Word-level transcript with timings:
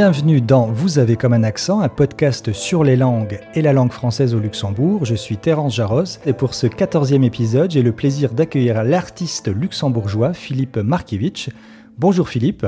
Bienvenue 0.00 0.40
dans 0.40 0.66
Vous 0.68 1.00
avez 1.00 1.16
comme 1.16 1.32
un 1.32 1.42
accent, 1.42 1.80
un 1.80 1.88
podcast 1.88 2.52
sur 2.52 2.84
les 2.84 2.94
langues 2.94 3.40
et 3.54 3.62
la 3.62 3.72
langue 3.72 3.90
française 3.90 4.32
au 4.32 4.38
Luxembourg. 4.38 5.04
Je 5.04 5.16
suis 5.16 5.38
Terence 5.38 5.74
Jarros 5.74 6.20
et 6.24 6.32
pour 6.34 6.54
ce 6.54 6.68
quatorzième 6.68 7.24
épisode, 7.24 7.72
j'ai 7.72 7.82
le 7.82 7.90
plaisir 7.90 8.32
d'accueillir 8.32 8.84
l'artiste 8.84 9.48
luxembourgeois 9.48 10.34
Philippe 10.34 10.76
Markiewicz. 10.76 11.50
Bonjour 11.98 12.28
Philippe. 12.28 12.64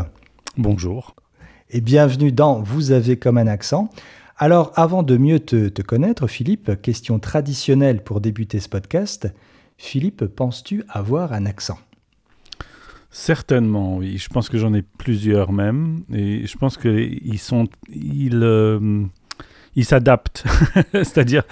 Bonjour. 0.57 1.14
Et 1.71 1.81
bienvenue 1.81 2.32
dans 2.32 2.63
Vous 2.63 2.91
avez 2.91 3.17
comme 3.17 3.39
un 3.39 3.47
accent. 3.47 3.91
Alors 4.37 4.73
avant 4.75 5.05
de 5.05 5.17
mieux 5.17 5.39
te, 5.39 5.69
te 5.69 5.83
connaître 5.83 6.27
Philippe, 6.27 6.83
question 6.83 7.21
traditionnelle 7.21 8.03
pour 8.03 8.21
débuter 8.21 8.59
ce 8.59 8.68
podcast, 8.68 9.32
Philippe, 9.79 10.25
penses-tu 10.25 10.82
avoir 10.89 11.32
un 11.32 11.46
accent? 11.46 11.79
Certainement, 13.11 13.96
oui. 13.96 14.19
Je 14.19 14.29
pense 14.29 14.49
que 14.49 14.57
j'en 14.57 14.73
ai 14.73 14.82
plusieurs 14.82 15.53
même. 15.53 16.03
Et 16.13 16.46
je 16.46 16.57
pense 16.57 16.77
qu'ils 16.77 17.39
sont. 17.39 17.68
Ils. 17.93 18.41
Euh, 18.43 19.05
ils 19.77 19.85
s'adaptent. 19.85 20.45
C'est-à-dire, 20.93 21.45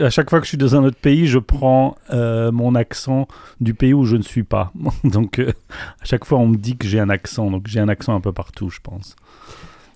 à 0.00 0.10
chaque 0.10 0.30
fois 0.30 0.40
que 0.40 0.44
je 0.44 0.50
suis 0.50 0.58
dans 0.58 0.74
un 0.74 0.84
autre 0.84 0.96
pays, 0.96 1.26
je 1.26 1.38
prends 1.38 1.96
euh, 2.10 2.50
mon 2.50 2.74
accent 2.74 3.28
du 3.60 3.74
pays 3.74 3.94
où 3.94 4.04
je 4.04 4.16
ne 4.16 4.22
suis 4.22 4.42
pas. 4.42 4.72
Donc, 5.04 5.38
euh, 5.38 5.52
à 6.00 6.04
chaque 6.04 6.24
fois, 6.24 6.38
on 6.38 6.48
me 6.48 6.56
dit 6.56 6.76
que 6.76 6.86
j'ai 6.86 7.00
un 7.00 7.10
accent. 7.10 7.50
Donc, 7.50 7.66
j'ai 7.66 7.80
un 7.80 7.88
accent 7.88 8.14
un 8.14 8.20
peu 8.20 8.32
partout, 8.32 8.70
je 8.70 8.80
pense. 8.82 9.16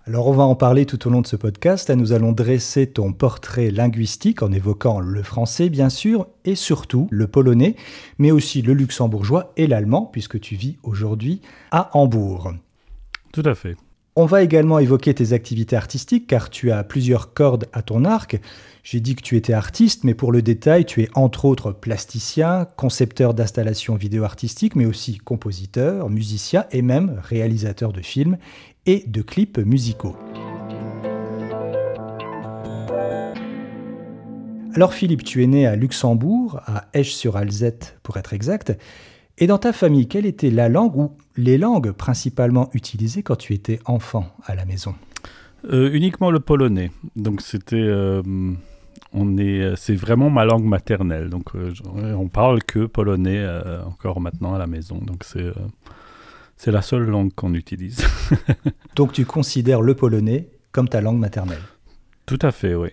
Alors 0.08 0.28
on 0.28 0.32
va 0.32 0.44
en 0.44 0.54
parler 0.54 0.86
tout 0.86 1.04
au 1.08 1.10
long 1.10 1.20
de 1.20 1.26
ce 1.26 1.34
podcast. 1.34 1.90
nous 1.90 2.12
allons 2.12 2.30
dresser 2.30 2.86
ton 2.86 3.12
portrait 3.12 3.72
linguistique 3.72 4.40
en 4.40 4.52
évoquant 4.52 5.00
le 5.00 5.20
français 5.24 5.68
bien 5.68 5.88
sûr 5.88 6.28
et 6.44 6.54
surtout 6.54 7.08
le 7.10 7.26
polonais, 7.26 7.74
mais 8.18 8.30
aussi 8.30 8.62
le 8.62 8.72
luxembourgeois 8.72 9.52
et 9.56 9.66
l'allemand 9.66 10.08
puisque 10.12 10.38
tu 10.38 10.54
vis 10.54 10.76
aujourd'hui 10.84 11.40
à 11.72 11.90
Hambourg. 11.98 12.52
Tout 13.32 13.42
à 13.44 13.56
fait. 13.56 13.76
On 14.14 14.26
va 14.26 14.44
également 14.44 14.78
évoquer 14.78 15.12
tes 15.12 15.32
activités 15.32 15.74
artistiques 15.74 16.28
car 16.28 16.50
tu 16.50 16.70
as 16.70 16.84
plusieurs 16.84 17.34
cordes 17.34 17.66
à 17.72 17.82
ton 17.82 18.04
arc. 18.04 18.40
J'ai 18.84 19.00
dit 19.00 19.16
que 19.16 19.22
tu 19.22 19.36
étais 19.36 19.52
artiste, 19.54 20.04
mais 20.04 20.14
pour 20.14 20.30
le 20.30 20.40
détail, 20.40 20.86
tu 20.86 21.02
es 21.02 21.08
entre 21.14 21.44
autres 21.46 21.72
plasticien, 21.72 22.66
concepteur 22.76 23.34
d'installations 23.34 23.96
vidéo 23.96 24.22
artistiques, 24.22 24.76
mais 24.76 24.86
aussi 24.86 25.18
compositeur, 25.18 26.08
musicien 26.08 26.64
et 26.70 26.80
même 26.80 27.20
réalisateur 27.24 27.92
de 27.92 28.00
films 28.00 28.38
et 28.86 29.04
de 29.06 29.22
clips 29.22 29.58
musicaux. 29.58 30.16
Alors 34.74 34.92
Philippe, 34.92 35.24
tu 35.24 35.42
es 35.42 35.46
né 35.46 35.66
à 35.66 35.74
Luxembourg, 35.74 36.60
à 36.66 36.84
Esch-sur-Alzette 36.92 37.98
pour 38.02 38.18
être 38.18 38.34
exact. 38.34 38.76
Et 39.38 39.46
dans 39.46 39.58
ta 39.58 39.72
famille, 39.72 40.06
quelle 40.06 40.26
était 40.26 40.50
la 40.50 40.68
langue 40.68 40.96
ou 40.96 41.12
les 41.36 41.56
langues 41.56 41.92
principalement 41.92 42.68
utilisées 42.74 43.22
quand 43.22 43.36
tu 43.36 43.54
étais 43.54 43.80
enfant 43.86 44.26
à 44.44 44.54
la 44.54 44.66
maison? 44.66 44.94
Euh, 45.72 45.90
Uniquement 45.92 46.30
le 46.30 46.40
polonais. 46.40 46.90
Donc 47.16 47.40
c'était, 47.40 47.76
euh, 47.76 48.22
on 49.12 49.38
est, 49.38 49.74
c'est 49.76 49.94
vraiment 49.94 50.28
ma 50.28 50.44
langue 50.44 50.64
maternelle. 50.64 51.30
Donc 51.30 51.54
euh, 51.54 51.72
on 52.14 52.28
parle 52.28 52.62
que 52.62 52.84
polonais 52.84 53.46
encore 53.86 54.20
maintenant 54.20 54.54
à 54.54 54.58
la 54.58 54.66
maison. 54.66 54.98
Donc 54.98 55.24
c'est 55.24 55.52
c'est 56.56 56.70
la 56.70 56.82
seule 56.82 57.04
langue 57.04 57.32
qu'on 57.34 57.54
utilise. 57.54 58.04
donc 58.96 59.12
tu 59.12 59.24
considères 59.24 59.82
le 59.82 59.94
polonais 59.94 60.48
comme 60.72 60.88
ta 60.88 61.00
langue 61.00 61.18
maternelle? 61.18 61.62
Tout 62.26 62.38
à 62.42 62.50
fait, 62.50 62.74
oui. 62.74 62.90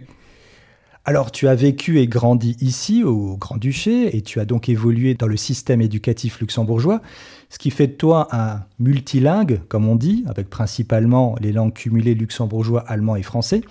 Alors 1.06 1.32
tu 1.32 1.50
as 1.50 1.56
vécu 1.56 2.00
et 2.00 2.08
grandi 2.08 2.56
ici 2.62 3.04
au 3.04 3.36
Grand-Duché 3.36 4.16
et 4.16 4.22
tu 4.22 4.40
as 4.40 4.46
donc 4.46 4.70
évolué 4.70 5.16
dans 5.16 5.28
le 5.28 5.36
système 5.36 5.82
éducatif 5.82 6.40
luxembourgeois, 6.40 7.02
ce 7.50 7.60
qui 7.60 7.72
fait 7.72 7.88
de 7.88 7.94
toi 7.94 8.30
un 8.32 8.62
multilingue, 8.80 9.60
comme 9.68 9.86
on 9.88 9.98
dit, 9.98 10.24
avec 10.28 10.50
principalement 10.50 11.36
les 11.42 11.52
langues 11.52 11.74
cumulées 11.74 12.16
luxembourgeois, 12.16 12.86
allemand 12.88 13.18
et 13.18 13.24
français. 13.24 13.64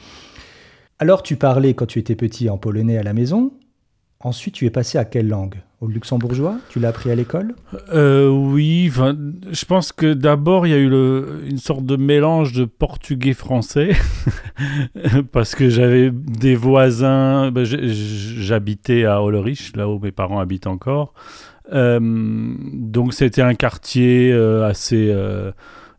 Alors 0.99 1.23
tu 1.23 1.37
parlais 1.37 1.73
quand 1.73 1.87
tu 1.87 1.99
étais 1.99 2.17
petit 2.17 2.51
en 2.51 2.59
polonais 2.59 2.99
à 2.99 3.03
la 3.03 3.15
maison, 3.15 3.55
Ensuite, 4.25 4.55
tu 4.55 4.67
es 4.67 4.71
passé 4.71 4.99
à 4.99 5.05
quelle 5.05 5.29
langue? 5.29 5.57
Au 5.81 5.89
luxembourgeois? 5.89 6.59
Tu 6.69 6.79
l'as 6.79 6.91
appris 6.91 7.11
à 7.11 7.17
l'école? 7.17 7.57
Euh, 7.93 8.29
Oui, 8.29 8.89
je 8.89 9.65
pense 9.65 9.91
que 9.91 10.15
d'abord, 10.15 10.65
il 10.65 10.71
y 10.71 10.75
a 10.75 10.79
eu 10.79 10.87
une 11.49 11.59
sorte 11.59 11.85
de 11.85 11.97
mélange 11.97 12.53
de 12.53 12.65
portugais-français, 12.65 13.91
parce 15.33 15.57
que 15.57 15.69
j'avais 15.69 16.13
des 16.13 16.55
voisins, 16.55 17.51
ben, 17.51 17.65
j'habitais 17.65 19.05
à 19.07 19.23
Ollerich, 19.23 19.75
là 19.75 19.89
où 19.89 19.99
mes 19.99 20.13
parents 20.13 20.39
habitent 20.39 20.69
encore. 20.69 21.15
Euh, 21.73 21.99
donc 22.01 23.15
c'était 23.15 23.43
un 23.43 23.55
quartier 23.55 24.33
euh, 24.33 24.69
assez 24.69 25.13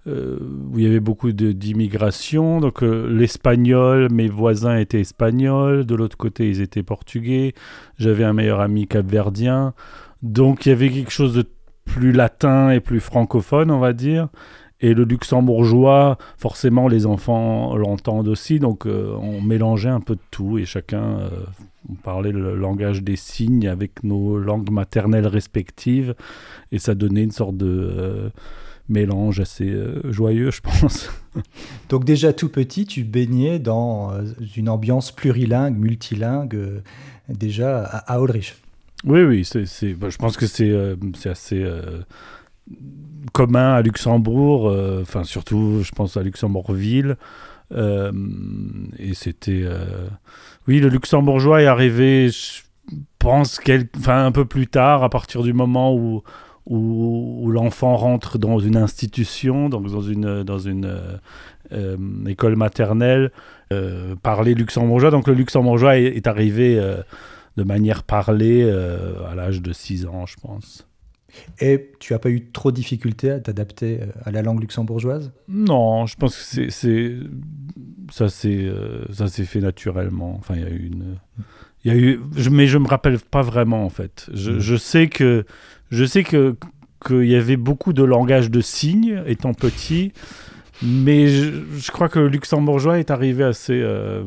euh, 0.06 0.38
où 0.70 0.80
il 0.80 0.84
y 0.84 0.88
avait 0.88 1.00
beaucoup 1.00 1.32
d'immigration. 1.32 2.60
Donc 2.60 2.84
euh, 2.84 3.08
l'espagnol, 3.08 4.12
mes 4.12 4.28
voisins 4.28 4.76
étaient 4.76 5.00
espagnols, 5.00 5.86
de 5.86 5.96
l'autre 5.96 6.18
côté 6.18 6.50
ils 6.50 6.60
étaient 6.60 6.84
portugais. 6.84 7.54
J'avais 7.98 8.26
un 8.26 8.34
meilleur 8.34 8.60
ami 8.60 8.86
capverdien. 8.86 9.74
Donc 10.22 10.66
il 10.66 10.70
y 10.70 10.72
avait 10.74 10.90
quelque 10.90 11.12
chose 11.12 11.34
de 11.36 11.46
plus 11.86 12.12
latin 12.12 12.72
et 12.72 12.82
plus 12.82 13.00
francophone, 13.00 13.72
on 13.72 13.80
va 13.80 13.94
dire. 13.94 14.28
Et 14.82 14.94
le 14.94 15.06
luxembourgeois, 15.06 16.18
forcément, 16.38 16.90
les 16.90 17.06
enfants 17.06 17.78
l'entendent 17.78 18.28
aussi, 18.28 18.60
donc 18.60 18.86
euh, 18.86 19.16
on 19.22 19.42
mélangeait 19.42 19.88
un 19.88 20.02
peu 20.02 20.16
de 20.16 20.22
tout 20.32 20.58
et 20.58 20.66
chacun 20.66 21.30
parlait 22.04 22.34
le 22.34 22.56
langage 22.58 23.04
des 23.04 23.16
signes 23.16 23.70
avec 23.70 24.04
nos 24.04 24.38
langues 24.38 24.70
maternelles 24.70 25.28
respectives 25.28 26.14
et 26.74 26.80
ça 26.80 26.94
donnait 26.94 27.24
une 27.24 27.32
sorte 27.32 27.56
de 27.56 28.32
mélange 28.90 29.40
assez 29.40 29.70
euh, 29.70 30.12
joyeux, 30.12 30.52
je 30.52 30.62
pense. 30.62 31.10
Donc 31.90 32.06
déjà 32.06 32.34
tout 32.34 32.50
petit, 32.50 32.86
tu 32.86 33.04
baignais 33.04 33.60
dans 33.60 34.12
euh, 34.12 34.24
une 34.56 34.70
ambiance 34.70 35.12
plurilingue, 35.12 35.78
multilingue, 35.78 36.56
euh, 36.56 36.82
déjà 37.30 37.84
à, 37.84 38.20
Ulrich. 38.20 38.56
Oui, 39.06 39.24
oui, 39.24 39.46
c'est, 39.46 39.94
bah, 39.94 40.10
je 40.10 40.18
pense 40.18 40.38
que 40.38 40.48
c'est, 40.48 40.74
c'est 41.16 41.30
assez 41.30 41.66
commun 43.34 43.74
à 43.74 43.82
Luxembourg, 43.82 44.74
enfin 45.02 45.26
surtout, 45.26 45.82
je 45.84 45.92
pense 45.92 46.16
à 46.16 46.24
Luxembourgville. 46.24 47.18
et 47.72 49.14
c'était... 49.14 49.66
Oui, 50.70 50.80
le 50.80 50.88
luxembourgeois 50.88 51.62
est 51.62 51.66
arrivé, 51.66 52.30
je 52.30 52.62
pense, 53.20 53.60
enfin, 53.98 54.26
un 54.26 54.32
peu 54.32 54.46
plus 54.46 54.68
tard, 54.68 55.04
à 55.04 55.10
partir 55.10 55.44
du 55.44 55.52
moment 55.52 55.94
où 55.94 56.24
où, 56.66 57.52
l'enfant 57.52 57.96
rentre 57.96 58.38
dans 58.38 58.60
une 58.60 58.78
institution, 58.78 59.70
donc 59.70 59.90
dans 59.90 60.02
une, 60.02 60.44
dans 60.44 60.60
une 60.60 60.86
euh, 60.86 61.18
euh, 61.72 62.26
école 62.26 62.56
maternelle, 62.56 63.32
euh, 63.72 64.16
parler 64.16 64.54
luxembourgeois. 64.54 65.12
Donc 65.12 65.28
le 65.28 65.34
luxembourgeois 65.34 65.98
est, 65.98 66.28
arrivé 66.28 66.82
de 67.58 67.64
manière 67.64 68.04
parlée 68.04 68.64
à 68.64 69.36
l'âge 69.36 69.62
de 69.62 69.74
6 69.74 70.06
ans, 70.06 70.26
je 70.26 70.36
pense. 70.42 70.88
Et 71.60 71.92
tu 72.00 72.14
n'as 72.14 72.20
pas 72.20 72.30
eu 72.30 72.52
trop 72.52 72.72
de 72.72 72.76
difficultés 72.76 73.32
à 73.32 73.40
t'adapter 73.40 74.02
à 74.24 74.30
la 74.30 74.44
langue 74.44 74.62
luxembourgeoise? 74.62 75.32
Non, 75.48 76.06
je 76.06 76.16
pense 76.16 76.38
que 76.38 76.70
c'est 76.70 77.18
ça 78.12 78.30
s'est 78.30 78.72
ça 79.12 79.28
s'est 79.28 79.46
fait 79.46 79.60
naturellement. 79.60 80.36
Enfin, 80.38 80.54
il 80.56 80.62
y 80.62 80.66
a 80.66 80.70
eu 80.70 80.86
une 80.86 81.18
il 81.84 81.92
y 81.92 81.96
a 81.96 81.98
eu 81.98 82.20
mais 82.52 82.68
je 82.68 82.78
me 82.78 82.88
rappelle 82.88 83.18
pas 83.20 83.42
vraiment 83.42 83.84
en 83.84 83.90
fait. 83.90 84.30
Je, 84.32 84.60
je 84.60 84.76
sais 84.76 85.08
que 85.08 85.46
je 85.94 86.06
sais 86.06 86.24
que 86.24 86.56
qu'il 87.06 87.26
y 87.26 87.36
avait 87.36 87.58
beaucoup 87.58 87.94
de 87.94 88.04
langage 88.04 88.50
de 88.50 88.62
signes 88.62 89.22
étant 89.28 89.54
petit, 89.54 90.14
mais 90.82 91.28
je, 91.28 91.92
crois 91.92 92.10
que 92.10 92.20
le 92.20 92.30
luxembourgeois 92.30 93.00
est 93.00 93.12
arrivé 93.12 93.44
assez. 93.44 93.80
Euh, 93.82 94.24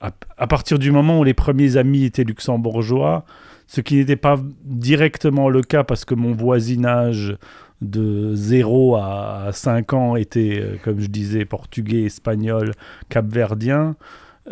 à, 0.00 0.46
partir 0.46 0.78
du 0.78 0.92
moment 0.92 1.18
où 1.18 1.24
les 1.24 1.34
premiers 1.34 1.76
amis 1.76 2.04
étaient 2.04 2.24
luxembourgeois, 2.24 3.24
ce 3.66 3.80
qui 3.80 3.96
n'était 3.96 4.16
pas 4.16 4.36
directement 4.64 5.48
le 5.48 5.62
cas 5.62 5.84
parce 5.84 6.04
que 6.04 6.14
mon 6.14 6.32
voisinage 6.32 7.36
de 7.82 8.34
0 8.34 8.96
à 8.96 9.50
5 9.52 9.92
ans 9.92 10.16
était, 10.16 10.60
euh, 10.60 10.76
comme 10.82 11.00
je 11.00 11.08
disais, 11.08 11.44
portugais, 11.44 12.04
espagnol, 12.04 12.72
capverdien. 13.08 13.96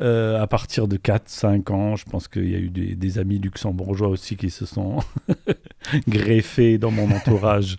Euh, 0.00 0.42
à 0.42 0.46
partir 0.48 0.88
de 0.88 0.96
4-5 0.96 1.72
ans, 1.72 1.96
je 1.96 2.04
pense 2.04 2.26
qu'il 2.26 2.50
y 2.50 2.54
a 2.54 2.58
eu 2.58 2.70
des, 2.70 3.18
amis 3.18 3.38
luxembourgeois 3.38 4.08
aussi 4.08 4.36
qui 4.36 4.50
se 4.50 4.66
sont 4.66 4.98
greffés 6.08 6.78
dans 6.78 6.90
mon 6.90 7.10
entourage. 7.12 7.76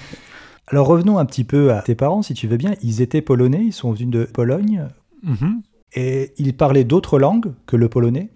Alors 0.68 0.86
revenons 0.86 1.18
un 1.18 1.24
petit 1.24 1.42
peu 1.42 1.72
à 1.72 1.82
tes 1.82 1.96
parents, 1.96 2.22
si 2.22 2.34
tu 2.34 2.46
veux 2.46 2.56
bien. 2.56 2.74
Ils 2.82 3.02
étaient 3.02 3.22
polonais, 3.22 3.62
ils 3.64 3.72
sont 3.72 3.90
venus 3.92 4.10
de 4.10 4.24
Pologne. 4.24 4.86
Mhm. 5.24 5.62
Et 5.94 6.32
ils 6.38 6.56
parlaient 6.56 6.84
d'autres 6.84 7.18
langues 7.18 7.52
que 7.66 7.74
le 7.74 7.88
polonais? 7.88 8.30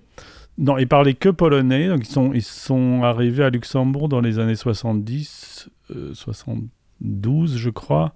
Non, 0.58 0.76
ils 0.76 0.88
parlaient 0.88 1.14
que 1.14 1.28
polonais. 1.28 1.88
Donc 1.88 2.00
ils 2.00 2.10
sont, 2.10 2.32
ils 2.32 2.42
sont 2.42 3.02
arrivés 3.04 3.44
à 3.44 3.50
Luxembourg 3.50 4.08
dans 4.08 4.20
les 4.20 4.40
années 4.40 4.56
70, 4.56 5.68
72, 6.12 7.54
euh, 7.54 7.58
je 7.58 7.70
crois. 7.70 8.12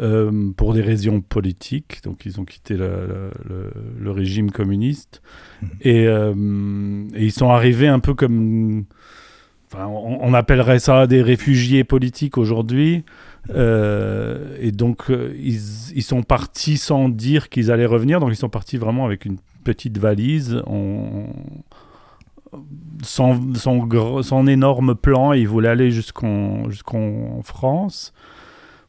Euh, 0.00 0.50
pour 0.56 0.74
des 0.74 0.82
raisons 0.82 1.20
politiques. 1.20 2.00
Donc, 2.02 2.26
ils 2.26 2.40
ont 2.40 2.44
quitté 2.44 2.76
le, 2.76 4.10
régime 4.10 4.50
communiste. 4.50 5.22
Mhm. 5.62 5.68
Euh, 5.86 7.04
et, 7.14 7.26
ils 7.26 7.32
sont 7.32 7.50
arrivés 7.50 7.86
un 7.86 8.00
peu 8.00 8.14
comme. 8.14 8.86
on, 9.76 10.34
appellerait 10.34 10.80
ça 10.80 11.06
des 11.06 11.22
réfugiés 11.22 11.84
politiques 11.84 12.38
aujourd'hui. 12.38 13.04
Euh, 13.50 14.56
et 14.60 14.72
donc, 14.72 15.12
ils, 15.38 16.02
sont 16.02 16.22
partis 16.24 16.76
sans 16.76 17.08
dire 17.08 17.48
qu'ils 17.48 17.70
allaient 17.70 17.86
revenir. 17.86 18.18
Donc, 18.18 18.30
ils 18.32 18.36
sont 18.36 18.48
partis 18.48 18.78
vraiment 18.78 19.04
avec 19.04 19.24
une 19.24 19.36
petite 19.62 19.98
valise, 19.98 20.60
sans, 23.02 23.38
sans, 23.54 24.46
énorme 24.46 24.96
plan. 24.96 25.32
Ils 25.34 25.46
voulaient 25.46 25.68
aller 25.68 25.92
jusqu'en 25.92 26.68
jusqu'en 26.68 27.42
France, 27.42 28.12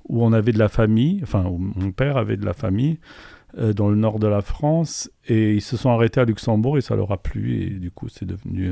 où 0.07 0.24
on 0.24 0.34
avait 0.34 0.52
de 0.52 0.60
la 0.60 0.69
famille. 0.69 1.19
Enfin, 1.24 1.46
où 1.46 1.57
mon 1.57 1.92
père 1.92 2.18
avait 2.18 2.38
de 2.38 2.46
la 2.46 2.54
famille. 2.54 3.00
Euh, 3.57 3.74
dans 3.74 3.88
le 3.88 3.96
nord 3.96 4.19
de 4.19 4.28
la 4.28 4.42
France 4.42 5.10
et 5.28 5.54
ils 5.54 5.62
se 5.62 5.78
sont 5.78 5.90
arrêtés 5.90 6.19
à 6.19 6.25
Luxembourg 6.25 6.78
et 6.78 6.81
ça 6.81 6.98
leur 6.98 7.13
a 7.13 7.18
plu 7.18 7.62
et 7.62 7.69
du 7.69 7.90
coup 7.90 8.10
c'est 8.10 8.25
devenu 8.25 8.69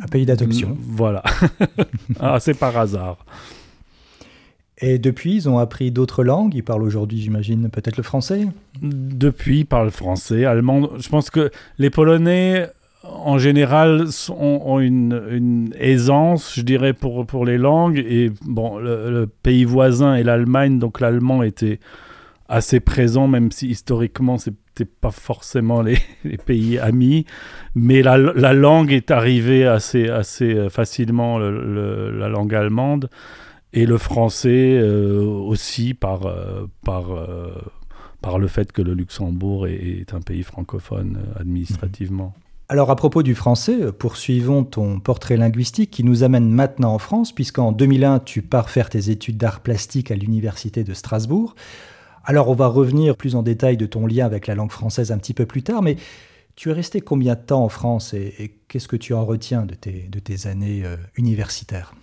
un 0.00 0.06
pays 0.06 0.26
d'adoption. 0.26 0.76
Voilà. 0.78 1.22
ah, 2.20 2.38
c'est 2.40 2.58
par 2.58 2.76
hasard. 2.76 3.24
Et 4.78 4.98
depuis, 4.98 5.34
ils 5.34 5.48
ont 5.48 5.58
appris 5.58 5.90
d'autres 5.90 6.22
langues. 6.22 6.54
Ils 6.54 6.62
parlent 6.62 6.82
aujourd'hui, 6.82 7.18
j'imagine, 7.18 7.70
peut-être 7.70 7.96
le 7.96 8.02
français? 8.02 8.46
Depuis, 8.82 9.60
ils 9.60 9.66
parlent 9.66 9.90
français, 9.90 10.44
allemand. 10.44 10.90
Je 10.98 11.08
pense 11.08 11.30
que 11.30 11.50
les 11.78 11.88
Polonais, 11.88 12.68
en 13.12 13.38
général, 13.38 14.06
ont, 14.30 14.80
une, 14.80 15.70
aisance, 15.78 16.54
je 16.54 16.62
dirais, 16.62 16.92
pour, 16.92 17.26
pour 17.26 17.44
les 17.44 17.58
langues. 17.58 17.98
Et 17.98 18.30
bon, 18.44 18.78
le 18.78 19.26
pays 19.26 19.64
voisin 19.64 20.14
est 20.14 20.22
l'Allemagne, 20.22 20.78
donc 20.78 21.00
l'allemand 21.00 21.42
était 21.42 21.80
assez 22.48 22.80
présent, 22.80 23.26
même 23.26 23.50
si 23.50 23.68
historiquement, 23.68 24.38
c'était 24.38 24.84
pas 24.84 25.10
forcément 25.10 25.82
les, 25.82 25.98
pays 26.46 26.78
amis. 26.78 27.26
Mais 27.74 28.02
la, 28.02 28.16
langue 28.52 28.92
est 28.92 29.10
arrivée 29.10 29.66
assez, 29.66 30.08
assez 30.08 30.54
euh, 30.54 30.68
facilement, 30.68 31.38
la 31.38 32.28
langue 32.28 32.54
allemande, 32.54 33.10
et 33.72 33.84
le 33.84 33.98
français 33.98 34.78
euh, 34.80 35.22
aussi 35.22 35.92
par, 35.92 36.26
euh, 36.26 36.66
par, 36.84 37.06
par 38.22 38.38
le 38.38 38.46
fait 38.46 38.72
que 38.72 38.82
le 38.82 38.94
Luxembourg 38.94 39.66
est, 39.66 40.14
un 40.14 40.20
pays 40.20 40.42
francophone 40.42 41.18
administrativement. 41.38 42.34
Alors 42.68 42.90
à 42.90 42.96
propos 42.96 43.22
du 43.22 43.36
français, 43.36 43.92
poursuivons 43.92 44.64
ton 44.64 44.98
portrait 44.98 45.36
linguistique 45.36 45.92
qui 45.92 46.02
nous 46.02 46.24
amène 46.24 46.50
maintenant 46.50 46.94
en 46.94 46.98
France, 46.98 47.32
puisqu'en 47.32 47.70
2001, 47.70 48.18
tu 48.18 48.42
pars 48.42 48.70
faire 48.70 48.90
tes 48.90 49.08
études 49.10 49.36
d'art 49.36 49.60
plastique 49.60 50.10
à 50.10 50.16
l'Université 50.16 50.82
de 50.82 50.92
Strasbourg. 50.92 51.54
Alors 52.24 52.48
on 52.48 52.54
va 52.54 52.66
revenir 52.66 53.16
plus 53.16 53.36
en 53.36 53.44
détail 53.44 53.76
de 53.76 53.86
ton 53.86 54.04
lien 54.04 54.26
avec 54.26 54.48
la 54.48 54.56
langue 54.56 54.72
française 54.72 55.12
un 55.12 55.18
petit 55.18 55.32
peu 55.32 55.46
plus 55.46 55.62
tard, 55.62 55.80
mais 55.80 55.96
tu 56.56 56.70
es 56.70 56.72
resté 56.72 57.00
combien 57.00 57.34
de 57.34 57.40
temps 57.40 57.62
en 57.62 57.68
France 57.68 58.14
et, 58.14 58.56
qu'est-ce 58.66 58.88
que 58.88 58.96
tu 58.96 59.14
en 59.14 59.24
retiens 59.24 59.64
de 59.64 59.74
tes, 59.74 60.08
de 60.10 60.18
tes 60.18 60.48
années 60.48 60.82
euh, 60.84 60.96
universitaires? 61.16 61.94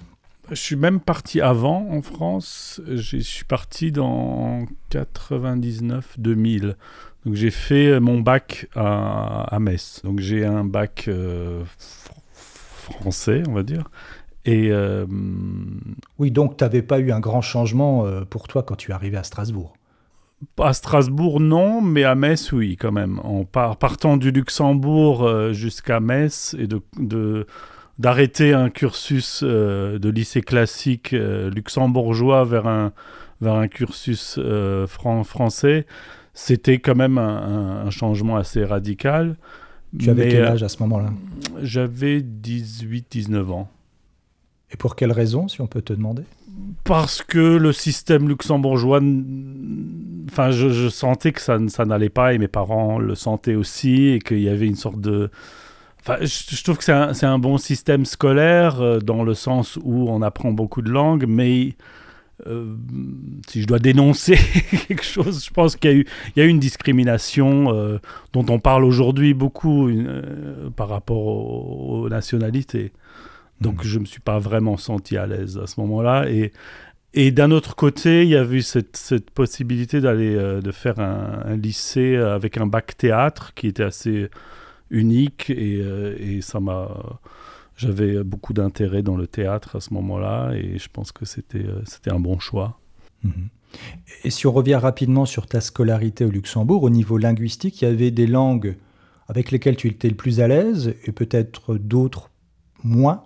Je 0.50 0.56
suis 0.56 0.76
même 0.78 1.02
parti 1.02 1.42
avant 1.42 1.90
en 1.90 2.02
France. 2.02 2.80
Je 2.88 3.18
suis 3.18 3.46
parti 3.46 3.92
dans 3.92 4.66
99-2000. 4.92 6.76
Donc 7.26 7.36
j'ai 7.36 7.52
fait 7.52 8.00
mon 8.00 8.20
bac 8.20 8.68
à, 8.76 9.58
Metz. 9.60 10.02
Donc 10.04 10.20
j'ai 10.20 10.46
un 10.46 10.66
bac 10.66 11.06
euh, 11.08 11.64
français, 12.34 13.44
on 13.48 13.54
va 13.54 13.64
dire. 13.64 13.90
Et 14.46 14.72
euh, 14.72 15.06
oui, 16.20 16.32
donc 16.32 16.58
tu 16.58 16.64
n'avais 16.64 16.82
pas 16.82 17.00
eu 17.00 17.12
un 17.12 17.20
grand 17.20 17.42
changement 17.42 18.06
pour 18.30 18.48
toi 18.48 18.64
quand 18.64 18.76
tu 18.76 18.92
es 18.92 18.94
arrivé 18.94 19.18
à 19.18 19.24
Strasbourg? 19.24 19.74
À 20.60 20.74
Strasbourg, 20.74 21.40
non, 21.40 21.82
mais 21.82 22.04
à 22.04 22.16
Metz, 22.16 22.52
oui, 22.52 22.78
quand 22.78 22.92
même. 22.92 23.20
En 23.20 23.46
partant 23.46 24.18
du 24.18 24.32
Luxembourg 24.32 25.24
euh, 25.24 25.54
jusqu'à 25.54 26.00
Metz 26.00 26.56
et 26.60 26.68
de, 26.68 27.48
d'arrêter 28.00 28.54
un 28.54 28.70
cursus 28.70 29.42
euh, 29.44 30.00
de 30.00 30.10
lycée 30.10 30.42
classique 30.42 31.14
euh, 31.14 31.50
luxembourgeois 31.50 32.44
vers 32.46 32.68
un, 32.68 32.92
vers 33.42 33.56
un 33.56 33.68
cursus 33.68 34.40
français, 34.88 35.86
c'était 36.34 36.80
quand 36.80 36.96
même 36.96 37.18
un, 37.18 37.90
changement 37.90 38.36
assez 38.38 38.66
radical. 38.66 39.38
Tu 40.00 40.10
avais 40.10 40.30
quel 40.30 40.46
âge 40.46 40.64
à 40.64 40.70
ce 40.70 40.80
moment-là? 40.80 41.12
J'avais 41.62 42.20
18-19 42.22 43.52
ans. 43.52 43.70
Et 44.72 44.78
pour 44.78 44.96
quelle 44.96 45.12
raison, 45.12 45.48
si 45.48 45.62
on 45.62 45.68
peut 45.68 45.84
te 45.84 45.94
demander? 45.94 46.24
Parce 46.84 47.22
que 47.22 47.58
le 47.58 47.72
système 47.72 48.28
luxembourgeois, 48.28 49.02
enfin, 50.32 50.50
je, 50.50 50.90
sentais 50.90 51.32
que 51.32 51.42
ça, 51.42 51.60
ça 51.68 51.86
n'allait 51.86 52.10
pas 52.10 52.34
et 52.34 52.40
mes 52.40 52.48
parents 52.48 52.98
le 52.98 53.14
sentaient 53.14 53.56
aussi 53.56 54.08
et 54.08 54.20
qu'il 54.20 54.42
y 54.42 54.50
avait 54.50 54.68
une 54.68 54.76
sorte 54.76 55.00
de... 55.00 55.30
Enfin, 56.00 56.18
je, 56.22 56.64
trouve 56.64 56.80
que 56.80 56.84
c'est 56.84 56.92
un, 56.92 57.14
un, 57.22 57.40
bon 57.40 57.58
système 57.58 58.06
scolaire 58.06 58.82
euh, 58.82 59.00
dans 59.00 59.24
le 59.24 59.34
sens 59.34 59.80
où 59.84 60.10
on 60.10 60.22
apprend 60.22 60.52
beaucoup 60.52 60.82
de 60.82 60.90
langues, 60.90 61.26
mais 61.28 61.76
euh, 62.48 62.76
si 63.48 63.62
je 63.62 63.68
dois 63.68 63.80
dénoncer 63.80 64.36
quelque 64.88 65.04
chose, 65.04 65.46
je 65.46 65.52
pense 65.52 65.76
qu'il 65.76 65.92
y, 65.92 65.94
a 65.94 65.98
eu, 65.98 66.06
il 66.36 66.40
y 66.40 66.42
a 66.44 66.46
eu 66.46 66.50
une 66.50 66.60
discrimination 66.60 67.74
euh, 67.74 68.00
dont 68.34 68.46
on 68.50 68.60
parle 68.60 68.84
aujourd'hui 68.84 69.34
beaucoup 69.34 69.90
par 70.76 70.90
rapport 70.90 71.26
aux 71.26 72.10
nationalités. 72.10 72.92
Donc 73.62 73.84
je 73.84 73.96
ne 73.96 74.02
me 74.02 74.06
suis 74.06 74.20
pas 74.20 74.40
vraiment 74.40 74.78
senti 74.78 75.16
à 75.16 75.26
l'aise 75.26 75.58
à 75.58 75.68
ce 75.68 75.80
moment-là. 75.80 76.30
Et, 76.30 76.52
et 77.14 77.32
d'un 77.32 77.52
autre 77.52 77.76
côté, 77.76 78.24
il 78.24 78.30
y 78.30 78.36
a 78.36 78.44
eu 78.44 78.62
cette, 78.62 78.98
cette 78.98 79.30
possibilité 79.30 80.02
d'aller 80.02 80.36
euh, 80.36 80.62
de 80.62 80.72
faire 80.72 81.00
un, 81.00 81.56
lycée 81.56 82.16
avec 82.16 82.58
un 82.58 82.66
bac 82.66 82.98
théâtre 82.98 83.54
qui 83.54 83.68
était 83.68 83.84
assez 83.84 84.30
unique 84.90 85.50
et, 85.50 85.80
euh, 85.82 86.16
et 86.20 86.42
ça 86.42 86.60
m'a 86.60 86.90
j'avais 87.76 88.24
beaucoup 88.24 88.54
d'intérêt 88.54 89.02
dans 89.02 89.16
le 89.16 89.28
théâtre 89.28 89.78
à 89.78 89.82
ce 89.82 89.94
moment-là 89.94 90.54
et 90.54 90.78
je 90.78 90.90
pense 90.92 91.12
que 91.12 91.26
c'était 91.26 91.66
euh, 91.66 91.82
c'était 91.86 92.12
un 92.12 92.20
bon 92.20 92.40
choix. 92.40 92.80
Et 94.24 94.30
si 94.30 94.48
on 94.48 94.52
revient 94.52 94.76
rapidement 94.76 95.26
sur 95.26 95.48
ta 95.48 95.62
scolarité 95.62 96.26
au 96.26 96.30
Luxembourg, 96.30 96.84
au 96.84 96.90
niveau 96.90 97.18
linguistique, 97.18 97.82
il 97.82 97.86
y 97.86 97.88
avait 97.88 98.12
des 98.12 98.28
langues 98.28 98.76
avec 99.28 99.52
lesquelles 99.52 99.78
tu 99.78 99.88
étais 99.88 100.10
le 100.10 100.16
plus 100.16 100.42
à 100.42 100.48
l'aise 100.48 100.96
et 101.06 101.12
peut-être 101.12 101.76
d'autres 101.76 102.30
moins? 102.84 103.24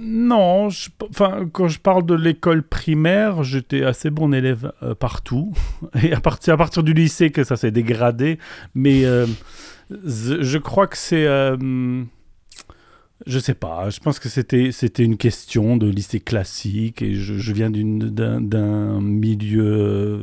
Non, 0.00 0.68
enfin, 1.10 1.48
quand 1.52 1.66
je 1.66 1.80
parle 1.80 2.06
de 2.06 2.14
l'école 2.14 2.62
primaire, 2.62 3.42
j'étais 3.42 3.82
assez 3.82 4.10
bon 4.10 4.32
élève 4.32 4.72
euh, 4.82 4.94
partout. 4.94 5.52
Et 6.02 6.12
à 6.12 6.20
partir, 6.20 6.54
à 6.54 6.56
partir 6.56 6.84
du 6.84 6.92
lycée 6.92 7.30
que 7.30 7.42
ça 7.42 7.56
s'est 7.56 7.72
dégradé. 7.72 8.38
Mais 8.74 9.04
euh, 9.04 9.26
je 9.90 10.58
crois 10.58 10.86
que 10.86 10.96
c'est. 10.96 11.26
Euh, 11.26 12.04
je 13.26 13.38
sais 13.38 13.54
pas, 13.54 13.90
je 13.90 14.00
pense 14.00 14.18
que 14.18 14.28
c'était, 14.28 14.70
c'était 14.72 15.04
une 15.04 15.16
question 15.16 15.76
de 15.76 15.88
lycée 15.88 16.20
classique 16.20 17.02
et 17.02 17.14
je, 17.14 17.52
viens 17.52 17.70
d'un, 17.70 19.00
milieu 19.00 20.20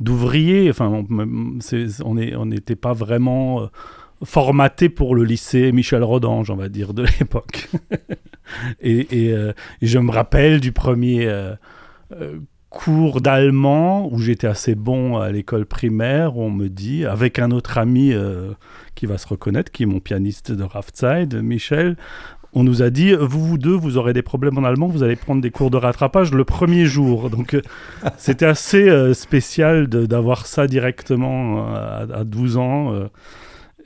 d'ouvriers. 0.00 0.68
Enfin, 0.70 1.04
on 1.10 2.46
n'était 2.46 2.76
pas 2.76 2.92
vraiment 2.92 3.70
formaté 4.24 4.88
pour 4.88 5.14
le 5.14 5.24
lycée 5.24 5.72
Michel 5.72 6.02
Rodange, 6.02 6.50
on 6.50 6.56
va 6.56 6.68
dire, 6.68 6.94
de 6.94 7.04
l'époque. 7.18 7.68
Euh, 8.84 9.54
et, 9.80 9.86
je 9.86 9.98
me 9.98 10.10
rappelle 10.10 10.60
du 10.60 10.70
premier 10.70 11.26
euh, 11.26 11.54
euh, 12.12 12.38
cours 12.74 13.20
d'allemand 13.20 14.12
où 14.12 14.18
j'étais 14.18 14.48
assez 14.48 14.74
bon 14.74 15.16
à 15.18 15.30
l'école 15.30 15.64
primaire, 15.64 16.36
on 16.36 16.50
me 16.50 16.68
dit, 16.68 17.06
avec 17.06 17.38
un 17.38 17.52
autre 17.52 17.78
ami 17.78 18.12
qui 18.96 19.06
va 19.06 19.16
se 19.16 19.28
reconnaître, 19.28 19.70
qui 19.70 19.84
est 19.84 19.86
mon 19.86 20.00
pianiste 20.00 20.50
de 20.50 20.64
Raftzeit, 20.64 21.28
Michel, 21.40 21.96
on 22.52 22.64
nous 22.64 22.82
a 22.82 22.90
dit, 22.90 23.14
vous, 23.14 23.46
vous 23.46 23.58
deux, 23.58 23.74
vous 23.74 23.96
aurez 23.96 24.12
des 24.12 24.22
problèmes 24.22 24.58
en 24.58 24.64
allemand, 24.64 24.88
vous 24.88 25.04
allez 25.04 25.16
prendre 25.16 25.40
des 25.40 25.50
cours 25.50 25.70
de 25.70 25.76
rattrapage 25.76 26.32
le 26.32 26.44
premier 26.44 26.84
jour. 26.84 27.30
Donc, 27.30 27.56
c'était 28.18 28.46
assez 28.46 29.14
spécial 29.14 29.86
d'avoir 29.86 30.46
ça 30.46 30.66
directement 30.66 31.72
à, 31.74 32.06
à 32.12 32.24
12 32.24 32.56
ans. 32.56 33.08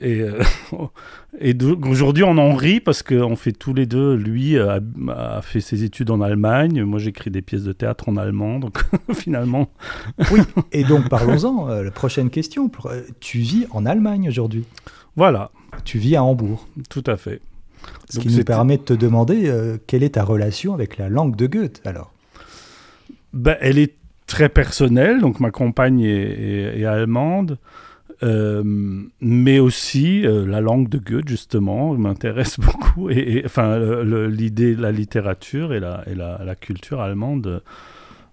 Et, 0.01 0.21
euh, 0.21 0.41
et 1.39 1.55
aujourd'hui, 1.85 2.23
on 2.23 2.37
en 2.37 2.53
rit 2.53 2.79
parce 2.79 3.03
qu'on 3.03 3.35
fait 3.35 3.51
tous 3.51 3.73
les 3.73 3.85
deux. 3.85 4.15
Lui 4.15 4.57
a, 4.57 4.79
fait 5.41 5.61
ses 5.61 5.83
études 5.83 6.09
en 6.11 6.21
Allemagne. 6.21 6.83
Moi, 6.83 6.99
j'écris 6.99 7.31
des 7.31 7.41
pièces 7.41 7.63
de 7.63 7.73
théâtre 7.73 8.09
en 8.09 8.17
allemand. 8.17 8.59
Donc, 8.59 8.79
finalement. 9.13 9.69
oui, 10.31 10.41
et 10.71 10.83
donc 10.83 11.09
parlons-en. 11.09 11.69
Euh, 11.69 11.83
la 11.83 11.91
prochaine 11.91 12.29
question. 12.29 12.71
Euh, 12.85 13.01
tu 13.19 13.39
vis 13.39 13.67
en 13.71 13.85
Allemagne 13.85 14.27
aujourd'hui? 14.29 14.65
Voilà. 15.15 15.51
Tu 15.83 15.97
vis 15.97 16.15
à 16.15 16.23
Hambourg. 16.23 16.67
Tout 16.89 17.03
à 17.05 17.17
fait. 17.17 17.41
Ce 18.09 18.19
qui 18.19 18.35
nous 18.35 18.43
permet 18.43 18.77
de 18.77 18.83
te 18.83 18.93
demander 18.93 19.53
quelle 19.87 20.03
est 20.03 20.15
ta 20.15 20.23
relation 20.23 20.73
avec 20.73 20.97
la 20.97 21.07
langue 21.07 21.35
de 21.37 21.47
Goethe 21.47 21.81
alors? 21.85 22.11
Ben, 23.31 23.55
Elle 23.61 23.77
est 23.77 23.95
très 24.27 24.49
personnelle. 24.49 25.21
Donc, 25.21 25.39
ma 25.39 25.49
compagne 25.49 26.01
est, 26.01 26.79
est 26.79 26.85
allemande. 26.85 27.57
Euh, 28.21 28.63
mais 29.21 29.59
aussi 29.59 30.25
euh, 30.25 30.45
la 30.45 30.59
langue 30.59 30.89
de 30.89 30.97
Goethe, 30.97 31.29
justement, 31.29 31.93
m'intéresse 31.97 32.59
beaucoup. 32.59 33.09
Et, 33.09 33.43
enfin, 33.45 33.79
l'idée, 34.27 34.75
la 34.75 34.91
littérature 34.91 35.73
et 35.73 35.79
la, 35.79 36.03
et 36.07 36.15
la, 36.15 36.55
culture 36.55 37.01
allemande 37.01 37.61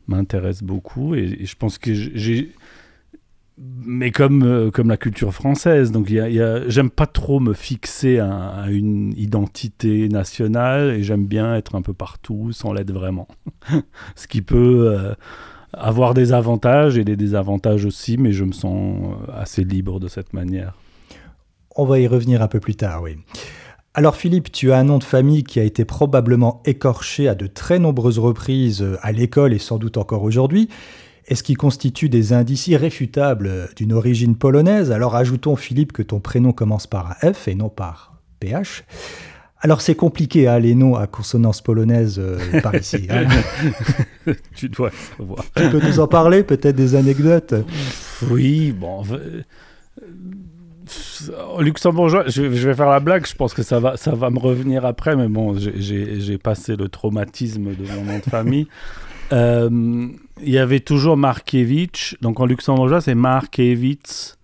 m'intéressent 0.09 0.65
beaucoup. 0.65 1.15
Et, 1.15 1.45
je 1.45 1.57
pense 1.57 1.79
que 1.79 1.95
j'ai 1.95 2.53
mais 3.87 4.11
comme, 4.11 4.43
euh, 4.43 4.71
comme 4.71 4.89
la 4.89 4.99
culture 4.99 5.33
française. 5.33 5.91
Donc, 5.91 6.09
j'aime 6.09 6.91
pas 6.91 7.07
trop 7.07 7.41
me 7.41 7.55
fixer 7.55 8.19
à, 8.19 8.67
une 8.69 9.15
identité 9.17 10.11
nationale 10.11 10.91
et 10.91 11.03
j'aime 11.03 11.25
bien 11.25 11.55
être 11.55 11.75
un 11.75 11.81
peu 11.81 11.95
partout 11.95 12.53
sans 12.53 12.75
l'être 12.75 12.93
vraiment. 12.93 13.29
Ce 14.15 14.27
qui 14.27 14.43
peut 14.43 15.15
avoir 15.73 16.15
des 16.15 16.33
avantages 16.33 16.99
et 16.99 17.05
des 17.05 17.17
désavantages 17.17 17.85
aussi, 17.85 18.17
mais 18.17 18.33
je 18.33 18.45
me 18.45 18.53
sens 18.53 18.99
euh, 19.03 19.33
assez 19.33 19.65
libre 19.65 20.01
de 20.01 20.09
cette 20.09 20.33
manière. 20.33 20.75
On 21.75 21.85
va 21.85 21.99
y 21.99 22.07
revenir 22.07 22.43
un 22.43 22.49
peu 22.49 22.61
plus 22.61 22.77
tard, 22.77 23.03
oui. 23.03 23.17
Alors 23.95 24.17
Philippe, 24.17 24.53
tu 24.53 24.73
as 24.73 24.79
un 24.79 24.85
nom 24.85 24.99
de 24.99 25.05
famille 25.05 25.43
qui 25.43 25.59
a 25.59 25.63
été 25.63 25.85
probablement 25.85 26.63
écorché 26.67 27.29
à 27.29 27.35
de 27.35 27.47
très 27.47 27.79
nombreuses 27.79 28.19
reprises 28.19 28.87
à 29.01 29.11
l'école 29.11 29.55
et 29.55 29.59
sans 29.59 29.79
doute 29.79 29.97
encore 29.97 30.23
aujourd'hui 30.23 30.69
et 31.29 31.35
ce 31.35 31.43
qui 31.43 31.55
constitue 31.55 32.09
des 32.09 32.33
indices 32.33 32.67
irréfutables 32.69 33.69
d'une 33.77 33.93
origine 33.93 34.37
polonaise? 34.37 34.93
Alors 34.93 35.17
ajoutons 35.17 35.57
Philippe 35.57 35.93
que 35.93 36.03
ton 36.03 36.21
prénom 36.21 36.53
commence 36.53 36.87
par 36.87 37.17
un 37.23 37.33
F 37.33 37.49
et 37.49 37.55
non 37.55 37.69
par 37.69 38.21
PH. 38.41 38.85
Alors 39.61 39.81
c'est 39.81 39.95
compliqué 39.95 40.49
hein, 40.49 40.59
les 40.59 40.75
noms 40.75 40.97
à 40.97 41.07
consonance 41.07 41.63
polonaise 41.63 42.19
euh, 42.19 42.61
par 42.61 42.75
ici. 42.77 43.07
Hein. 43.11 43.27
tu 44.55 44.69
dois 44.69 44.91
savoir. 44.91 45.45
Tu 45.57 45.69
peux 45.71 45.81
nous 45.81 46.01
en 46.01 46.07
parler, 46.07 46.43
peut-être 46.43 46.77
des 46.77 46.95
anecdotes? 46.95 47.55
Oui, 48.31 48.73
bon. 48.73 49.03
Au 51.57 51.63
luxembourgeois, 51.63 52.25
je, 52.29 52.43
vais 52.43 52.75
faire 52.75 52.91
la 52.91 53.01
blague, 53.01 53.27
je 53.27 53.35
pense 53.35 53.55
que 53.55 53.63
ça 53.63 53.81
va, 53.81 53.97
ça 53.97 54.15
va 54.15 54.31
me 54.31 54.39
revenir 54.39 54.85
après, 54.85 55.17
mais 55.17 55.27
bon, 55.29 55.57
j'ai 55.59 56.39
passé 56.39 56.77
le 56.77 56.89
traumatisme 56.89 57.75
de 57.75 57.85
mon 57.95 58.05
nom 58.05 58.19
de 58.19 58.31
famille. 58.31 58.69
Euh, 59.33 60.09
il 60.43 60.51
y 60.51 60.59
avait 60.59 60.81
toujours 60.81 61.17
Markiewicz. 61.17 62.17
Donc 62.21 62.41
en 62.41 62.47
luxembourgeois, 62.47 63.01
c'est 63.01 63.15
Markiewicz. 63.15 64.36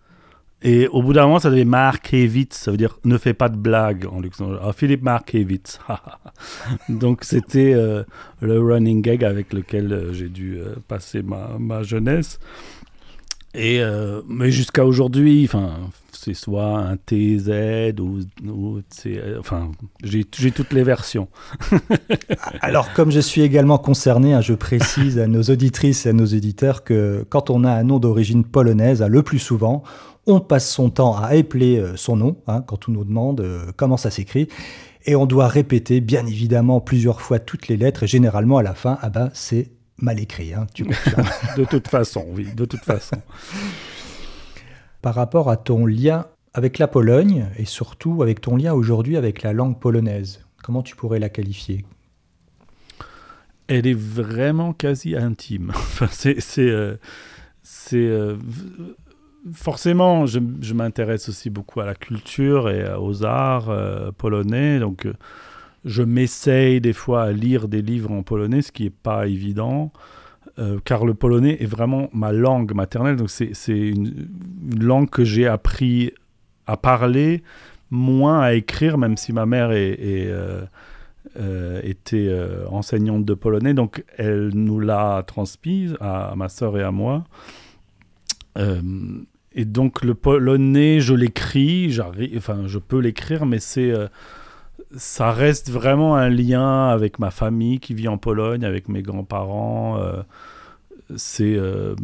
Et 0.62 0.88
au 0.88 1.02
bout 1.02 1.12
d'un 1.12 1.22
moment, 1.22 1.38
ça 1.38 1.50
devait 1.50 1.64
Markiewicz. 1.64 2.54
Ça 2.54 2.70
veut 2.70 2.76
dire 2.76 2.98
ne 3.04 3.18
fais 3.18 3.34
pas 3.34 3.48
de 3.48 3.56
blague 3.56 4.06
en 4.10 4.20
luxembourgeois. 4.20 4.62
Ah, 4.64 4.72
Philippe 4.72 5.02
Markiewicz. 5.02 5.78
Donc 6.88 7.24
c'était 7.24 7.74
euh, 7.74 8.04
le 8.40 8.60
running 8.60 9.02
gag 9.02 9.24
avec 9.24 9.52
lequel 9.52 9.92
euh, 9.92 10.12
j'ai 10.12 10.28
dû 10.28 10.58
passer 10.88 11.22
ma, 11.22 11.56
ma, 11.58 11.82
jeunesse. 11.82 12.38
Et, 13.54 13.82
mais 14.26 14.50
jusqu'à 14.50 14.86
aujourd'hui, 14.86 15.46
c'est 16.24 16.34
soit 16.34 16.78
un 16.78 16.96
TZ 16.96 17.98
ou, 18.00 18.20
euh, 19.06 19.38
enfin, 19.40 19.72
j'ai 20.04 20.24
toutes 20.24 20.72
les 20.72 20.84
versions. 20.84 21.28
Alors, 22.60 22.92
comme 22.92 23.10
je 23.10 23.18
suis 23.18 23.40
également 23.40 23.78
concerné, 23.78 24.32
hein, 24.32 24.40
je 24.40 24.54
précise 24.54 25.18
à 25.18 25.26
nos 25.26 25.42
auditrices 25.42 26.06
et 26.06 26.10
à 26.10 26.12
nos 26.12 26.24
éditeurs 26.24 26.84
que 26.84 27.26
quand 27.28 27.50
on 27.50 27.64
a 27.64 27.72
un 27.72 27.82
nom 27.82 27.98
d'origine 27.98 28.44
polonaise, 28.44 29.02
hein, 29.02 29.08
le 29.08 29.22
plus 29.24 29.40
souvent, 29.40 29.82
on 30.26 30.40
passe 30.40 30.70
son 30.70 30.90
temps 30.90 31.16
à 31.16 31.34
épeler 31.34 31.78
euh, 31.78 31.96
son 31.96 32.16
nom 32.16 32.36
hein, 32.46 32.62
quand 32.62 32.88
on 32.88 32.92
nous 32.92 33.04
demande 33.04 33.40
euh, 33.40 33.72
comment 33.76 33.96
ça 33.96 34.10
s'écrit. 34.10 34.48
Et 35.04 35.16
on 35.16 35.26
doit 35.26 35.48
répéter, 35.48 36.00
bien 36.00 36.26
évidemment, 36.26 36.80
plusieurs 36.80 37.20
fois 37.20 37.40
toutes 37.40 37.68
les 37.68 37.76
lettres. 37.76 38.04
Et 38.04 38.06
généralement, 38.06 38.58
à 38.58 38.62
la 38.62 38.74
fin, 38.74 38.98
ah 39.02 39.10
ben, 39.10 39.30
c'est 39.34 39.72
mal 39.98 40.20
écrit. 40.20 40.52
tu 40.74 40.84
de 41.56 41.64
toute 41.64 41.88
façon, 41.88 42.24
oui, 42.34 42.46
de 42.54 42.64
toute 42.64 42.84
façon 42.84 43.16
par 45.02 45.16
rapport 45.16 45.50
à 45.50 45.56
ton 45.56 45.84
lien 45.84 46.26
avec 46.54 46.78
la 46.78 46.88
Pologne 46.88 47.48
et 47.58 47.64
surtout 47.64 48.22
avec 48.22 48.40
ton 48.40 48.56
lien 48.56 48.72
aujourd'hui 48.72 49.16
avec 49.16 49.42
la 49.42 49.52
langue 49.52 49.78
polonaise. 49.78 50.46
Comment 50.62 50.82
tu 50.82 50.96
pourrais 50.96 51.18
la 51.18 51.28
qualifier? 51.28 51.84
Elle 53.66 53.86
est 53.86 53.98
vraiment 53.98 54.72
quasi 54.72 55.16
intime. 55.16 55.72
c'est, 56.10 56.40
c'est, 56.40 56.68
euh, 57.96 58.36
forcément, 59.52 60.26
je, 60.26 60.38
m'intéresse 60.74 61.28
aussi 61.28 61.50
beaucoup 61.50 61.80
à 61.80 61.86
la 61.86 61.94
culture 61.94 62.70
et 62.70 62.84
aux 62.94 63.24
arts 63.24 63.70
euh, 63.70 64.12
polonais, 64.12 64.78
donc 64.78 65.06
euh, 65.06 65.14
je 65.84 66.02
m'essaye 66.02 66.80
des 66.80 66.92
fois 66.92 67.24
à 67.24 67.32
lire 67.32 67.68
des 67.68 67.82
livres 67.82 68.12
en 68.12 68.22
polonais, 68.22 68.62
ce 68.62 68.72
qui 68.72 68.84
n'est 68.84 68.90
pas 68.90 69.26
évident. 69.26 69.92
Euh, 70.58 70.78
car 70.84 71.06
le 71.06 71.14
polonais 71.14 71.56
est 71.62 71.66
vraiment 71.66 72.10
ma 72.12 72.32
langue 72.32 72.74
maternelle. 72.74 73.16
Donc 73.16 73.30
c'est 73.30 73.54
une, 73.68 74.28
langue 74.78 75.08
que 75.08 75.24
j'ai 75.24 75.46
appris 75.46 76.12
à 76.66 76.76
parler, 76.76 77.42
moins 77.90 78.40
à 78.40 78.52
écrire, 78.52 78.98
même 78.98 79.16
si 79.16 79.32
ma 79.32 79.46
mère 79.46 79.70
euh, 79.72 80.64
euh, 81.40 81.80
était 81.82 82.30
enseignante 82.70 83.24
de 83.24 83.34
polonais. 83.34 83.72
Donc 83.72 84.04
elle 84.18 84.50
nous 84.52 84.78
l'a 84.78 85.22
transmise 85.26 85.96
à, 86.00 86.34
ma 86.36 86.48
sœur 86.48 86.76
et 86.76 86.82
à 86.82 86.90
moi. 86.90 87.24
Et 88.56 89.64
donc 89.64 90.02
le 90.02 90.14
polonais, 90.14 91.00
je 91.00 91.14
l'écris, 91.14 91.98
enfin 92.36 92.66
je 92.66 92.78
peux 92.78 92.98
l'écrire, 92.98 93.46
mais 93.46 93.58
c'est 93.58 93.92
ça 94.96 95.32
reste 95.32 95.70
vraiment 95.70 96.16
un 96.16 96.28
lien 96.28 96.88
avec 96.88 97.18
ma 97.18 97.30
famille 97.30 97.80
qui 97.80 97.94
vit 97.94 98.08
en 98.08 98.18
Pologne, 98.18 98.64
avec 98.64 98.88
mes 98.88 99.02
grands-parents. 99.02 99.98
Euh, 99.98 100.22
c'est. 101.16 101.56
Euh, 101.56 101.94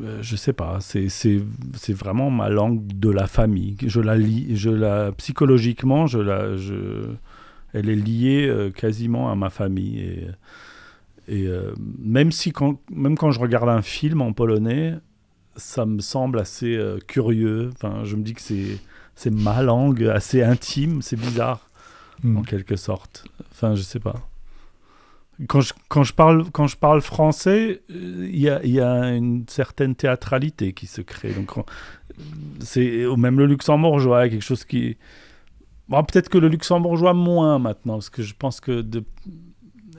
euh, 0.00 0.18
je 0.22 0.36
sais 0.36 0.52
pas, 0.52 0.78
c'est 0.80 1.92
vraiment 1.92 2.30
ma 2.30 2.48
langue 2.48 2.86
de 2.86 3.10
la 3.10 3.26
famille. 3.26 3.76
Je 3.84 4.00
la 4.00 4.16
lis, 4.16 4.56
je 4.56 4.70
la, 4.70 5.10
psychologiquement, 5.12 6.06
je 6.06 6.20
la, 6.20 6.56
je, 6.56 6.74
elle 7.72 7.88
est 7.88 7.96
liée 7.96 8.70
quasiment 8.76 9.30
à 9.30 9.34
ma 9.34 9.50
famille. 9.50 10.28
Et 11.28 11.46
même, 11.98 12.32
si 12.32 12.52
quand, 12.52 12.80
même 12.90 13.16
quand 13.16 13.30
je 13.30 13.40
regarde 13.40 13.68
un 13.68 13.82
film 13.82 14.22
en 14.22 14.32
polonais, 14.32 14.94
ça 15.56 15.84
me 15.86 16.00
semble 16.00 16.38
assez 16.38 16.78
curieux. 17.06 17.70
Enfin, 17.74 18.04
je 18.04 18.16
me 18.16 18.22
dis 18.22 18.34
que 18.34 18.40
c'est 18.40 18.78
c'est 19.18 19.30
ma 19.30 19.62
langue 19.62 20.04
assez 20.04 20.44
intime, 20.44 21.02
c'est 21.02 21.18
bizarre 21.18 21.68
hmm. 22.22 22.36
en 22.36 22.42
quelque 22.42 22.76
sorte. 22.76 23.26
Enfin, 23.50 23.74
je 23.74 23.82
sais 23.82 23.98
pas. 23.98 24.14
Quand 25.48 25.60
je, 25.60 25.72
quand 25.88 26.04
je, 26.04 26.14
parle, 26.14 26.48
quand 26.52 26.68
je 26.68 26.76
parle 26.76 27.00
français, 27.00 27.82
euh, 27.90 28.28
il 28.30 28.38
y, 28.38 28.48
a, 28.48 28.64
y, 28.64 28.80
a, 28.80 29.10
une 29.10 29.44
certaine 29.48 29.96
théâtralité 29.96 30.72
qui 30.72 30.86
se 30.86 31.00
crée. 31.00 31.32
Donc, 31.32 31.50
c'est 32.60 33.06
même 33.16 33.38
le 33.40 33.46
luxembourgeois, 33.46 34.28
quelque 34.28 34.42
chose 34.42 34.64
qui. 34.64 34.96
Bon, 35.88 36.04
peut-être 36.04 36.28
que 36.28 36.38
le 36.38 36.48
luxembourgeois 36.48 37.12
moins 37.12 37.58
maintenant, 37.58 37.94
parce 37.94 38.10
que 38.10 38.22
je 38.22 38.34
pense 38.38 38.60
que 38.60 38.82
de... 38.82 39.02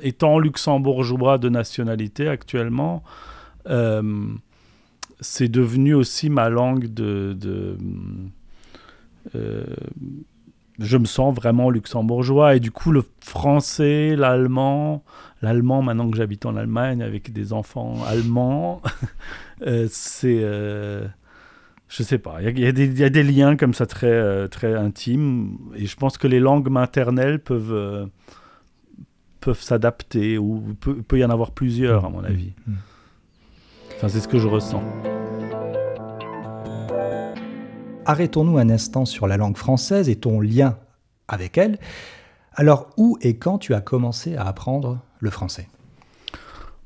étant 0.02 0.40
luxembourgeois 0.40 1.38
de 1.38 1.50
nationalité 1.50 2.28
actuellement, 2.28 3.04
euh, 3.68 4.02
c'est 5.22 5.50
devenu 5.50 5.94
aussi 5.94 6.30
ma 6.30 6.50
langue 6.50 6.88
de, 6.88 7.38
euh, 9.36 9.64
je 10.80 10.98
me 10.98 11.06
sens 11.06 11.36
vraiment 11.36 11.70
luxembourgeois. 11.70 12.56
Et 12.56 12.60
du 12.60 12.72
coup, 12.72 12.92
le 12.92 13.04
français, 13.22 14.16
l'allemand, 14.16 15.04
l'allemand, 15.42 15.82
maintenant 15.82 16.10
que 16.10 16.18
j'habite 16.18 16.46
en 16.46 16.56
Allemagne 16.56 17.04
avec 17.04 17.34
des 17.34 17.54
enfants 17.54 18.04
allemands, 18.08 18.82
euh, 19.68 19.88
c'est. 19.90 20.40
Euh, 20.42 21.06
je 21.90 22.04
sais 22.04 22.20
pas, 22.20 22.38
il 22.44 22.60
y, 22.60 22.62
y, 22.62 23.04
a 23.04 23.10
des 23.10 23.24
liens 23.24 23.56
comme 23.56 23.74
ça 23.74 23.88
très, 23.88 24.48
très 24.50 24.76
intimes. 24.76 25.58
Et 25.76 25.88
je 25.88 25.96
pense 25.96 26.20
que 26.20 26.28
les 26.28 26.40
langues 26.40 26.70
maternelles 26.70 27.40
peuvent, 27.40 28.08
peuvent 29.40 29.62
s'adapter, 29.62 30.38
ou 30.38 30.76
peut, 30.80 31.02
peut, 31.02 31.20
y 31.20 31.26
en 31.26 31.30
avoir 31.30 31.52
plusieurs, 31.52 32.06
à 32.06 32.10
mon 32.10 32.24
avis. 32.24 32.54
Mm. 32.68 32.74
Enfin, 33.96 34.08
c'est 34.08 34.20
ce 34.20 34.28
que 34.28 34.40
je 34.40 34.48
ressens. 34.48 34.84
arrêtons-nous 38.10 38.58
un 38.58 38.70
instant 38.72 39.06
sur 39.06 39.28
la 39.28 39.38
langue 39.38 39.56
française 39.56 40.10
et 40.10 40.16
ton 40.16 40.42
lien 40.42 40.78
avec 41.28 41.60
elle. 41.60 41.78
Alors, 42.54 42.90
où 42.98 43.20
et 43.22 43.38
quand 43.38 43.60
tu 43.60 43.76
as 43.76 43.82
commencé 43.82 44.36
à 44.36 44.48
apprendre 44.48 45.00
le 45.20 45.30
français? 45.30 45.68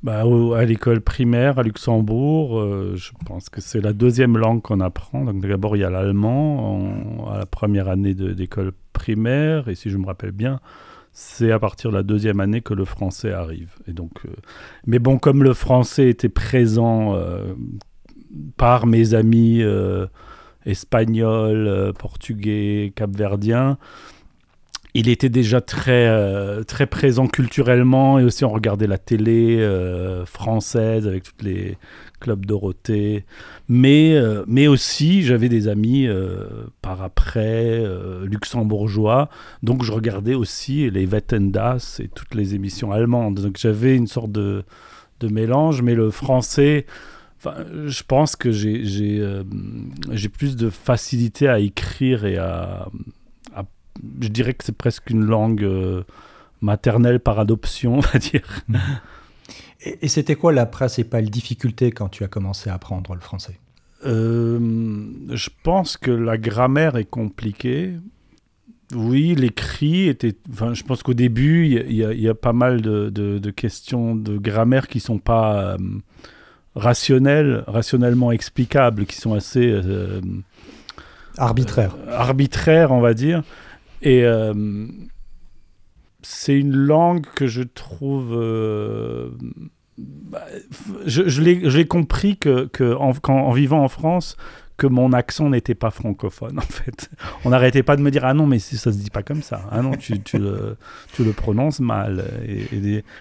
Bah, 0.03 0.23
à 0.57 0.65
l'école 0.65 0.99
primaire 0.99 1.59
à 1.59 1.63
Luxembourg, 1.63 2.59
euh, 2.59 2.95
je 2.97 3.11
pense 3.25 3.47
que 3.47 3.61
c'est 3.61 3.79
la 3.79 3.93
deuxième 3.93 4.37
langue 4.37 4.61
qu'on 4.61 4.81
apprend. 4.81 5.23
Donc 5.23 5.41
d'abord 5.47 5.77
il 5.77 5.79
y 5.79 5.85
a 5.85 5.89
l'allemand 5.89 7.29
à 7.31 7.37
la 7.37 7.45
première 7.45 7.87
année 7.87 8.13
d'école 8.13 8.73
primaire, 8.91 9.69
et 9.69 9.75
si 9.75 9.89
je 9.89 9.97
me 9.97 10.05
rappelle 10.05 10.33
bien, 10.33 10.59
c'est 11.13 11.51
à 11.51 11.59
partir 11.59 11.91
de 11.91 11.95
la 11.95 12.03
deuxième 12.03 12.39
année 12.39 12.61
que 12.61 12.73
le 12.73 12.85
français 12.85 13.31
arrive. 13.31 13.75
Et 13.87 13.93
donc, 13.93 14.11
euh, 14.25 14.29
mais 14.87 14.97
bon, 14.97 15.19
comme 15.19 15.43
le 15.43 15.53
français 15.53 16.09
était 16.09 16.27
présent 16.27 17.15
euh, 17.15 17.53
par 18.57 18.87
mes 18.87 19.13
amis 19.13 19.61
euh, 19.61 20.07
portugais, 21.99 22.91
capverdien. 22.95 23.77
Il 24.95 25.07
était 25.09 25.29
déjà 25.29 25.59
très, 25.59 26.63
très 26.65 26.85
présent 26.85 27.25
culturellement 27.25 28.19
et 28.19 28.23
aussi 28.23 28.45
on 28.45 28.51
regardait 28.51 28.85
la 28.85 28.99
télé 28.99 29.67
française 30.27 31.07
avec 31.07 31.23
tous 31.23 31.43
les 31.43 31.79
clubs 32.23 32.45
Dorothée. 32.45 33.25
Mais, 33.67 34.15
mais 34.47 34.67
aussi, 34.67 35.23
j'avais 35.23 35.49
des 35.49 35.67
amis 35.67 36.07
par 36.81 37.01
après 37.01 37.83
luxembourgeois. 38.23 39.29
Donc 39.61 39.83
je 39.83 39.91
regardais 39.91 40.33
aussi 40.33 40.89
les 40.89 41.05
Wettendas 41.05 41.99
et 42.03 42.07
toutes 42.07 42.35
les 42.35 42.55
émissions 42.55 42.91
allemandes. 42.91 43.39
Donc 43.39 43.57
j'avais 43.57 43.95
une 43.95 44.07
sorte 44.07 44.31
de, 44.31 44.63
de 45.19 45.27
mélange. 45.27 45.81
Mais 45.81 45.95
le 45.95 46.09
français 46.11 46.85
je 47.87 48.03
pense 48.03 48.35
que 48.35 48.51
j'ai 48.51 49.19
euh, 49.19 49.43
plus 50.31 50.55
de 50.55 50.69
facilité 50.69 51.47
à 51.47 51.59
écrire 51.59 52.25
et 52.25 52.37
à, 52.37 52.87
je 54.21 54.27
dirais 54.27 54.53
que 54.53 54.63
c'est 54.63 54.75
presque 54.75 55.11
une 55.11 55.23
langue 55.23 55.63
euh, 55.63 56.03
maternelle 56.61 57.19
par 57.19 57.39
adoption, 57.39 57.95
on 57.97 57.99
va 57.99 58.19
dire. 58.19 58.41
Et, 59.85 60.07
c'était 60.07 60.35
quoi 60.35 60.53
la 60.53 60.65
principale 60.65 61.29
difficulté 61.29 61.91
quand 61.91 62.09
tu 62.09 62.23
as 62.23 62.27
commencé 62.27 62.69
à 62.69 62.75
apprendre 62.75 63.13
le 63.13 63.21
français? 63.21 63.59
Euh, 64.05 64.59
Je 65.29 65.49
pense 65.63 65.97
que 65.97 66.11
la 66.11 66.37
grammaire 66.37 66.95
est 66.95 67.09
compliquée. 67.09 67.93
Oui, 68.93 69.35
l'écrit 69.35 70.07
était. 70.07 70.35
Enfin, 70.51 70.73
je 70.73 70.83
pense 70.83 71.03
qu'au 71.03 71.13
début, 71.13 71.65
il 71.67 71.95
y, 71.95 72.29
a 72.29 72.35
pas 72.35 72.53
mal 72.53 72.81
de, 72.81 73.09
de, 73.09 73.51
questions 73.51 74.15
de 74.15 74.37
grammaire 74.37 74.87
qui 74.87 74.99
sont 74.99 75.17
pas 75.17 75.77
rationnelles, 76.75 77.63
rationnellement 77.67 78.31
explicables, 78.31 79.05
qui 79.05 79.17
sont 79.17 79.33
assez 79.33 79.69
euh, 79.69 80.21
arbitraires. 81.37 81.95
Euh, 82.07 82.17
arbitraires, 82.17 82.91
on 82.91 83.01
va 83.01 83.13
dire. 83.13 83.43
Et 84.01 84.23
euh, 84.23 84.53
c'est 86.23 86.57
une 86.57 86.75
langue 86.75 87.25
que 87.35 87.47
je 87.47 87.63
trouve. 87.63 88.33
Bah, 89.97 90.41
je, 91.05 91.27
je 91.27 91.41
l'ai 91.77 91.87
compris 91.87 92.37
que, 92.37 92.65
que 92.65 92.95
en, 92.95 93.51
vivant 93.51 93.83
en 93.83 93.87
France, 93.87 94.37
que 94.77 94.87
mon 94.87 95.13
accent 95.13 95.49
n'était 95.49 95.75
pas 95.75 95.91
francophone, 95.91 96.57
en 96.57 96.61
fait. 96.61 97.09
On 97.45 97.51
n'arrêtait 97.51 97.83
pas 97.83 97.95
de 97.95 98.01
me 98.01 98.09
dire 98.09 98.25
Ah 98.25 98.33
non, 98.33 98.47
mais 98.47 98.59
ça 98.59 98.91
se 98.91 98.97
dit 98.97 99.09
pas 99.09 99.23
comme 99.23 99.43
ça. 99.43 99.61
Ah 99.71 99.81
non, 99.81 99.91
tu, 99.91 100.19
tu, 100.21 100.39
le, 100.39 100.77
tu 101.13 101.23
le 101.23 101.31
prononces 101.31 101.79
mal. 101.79 102.23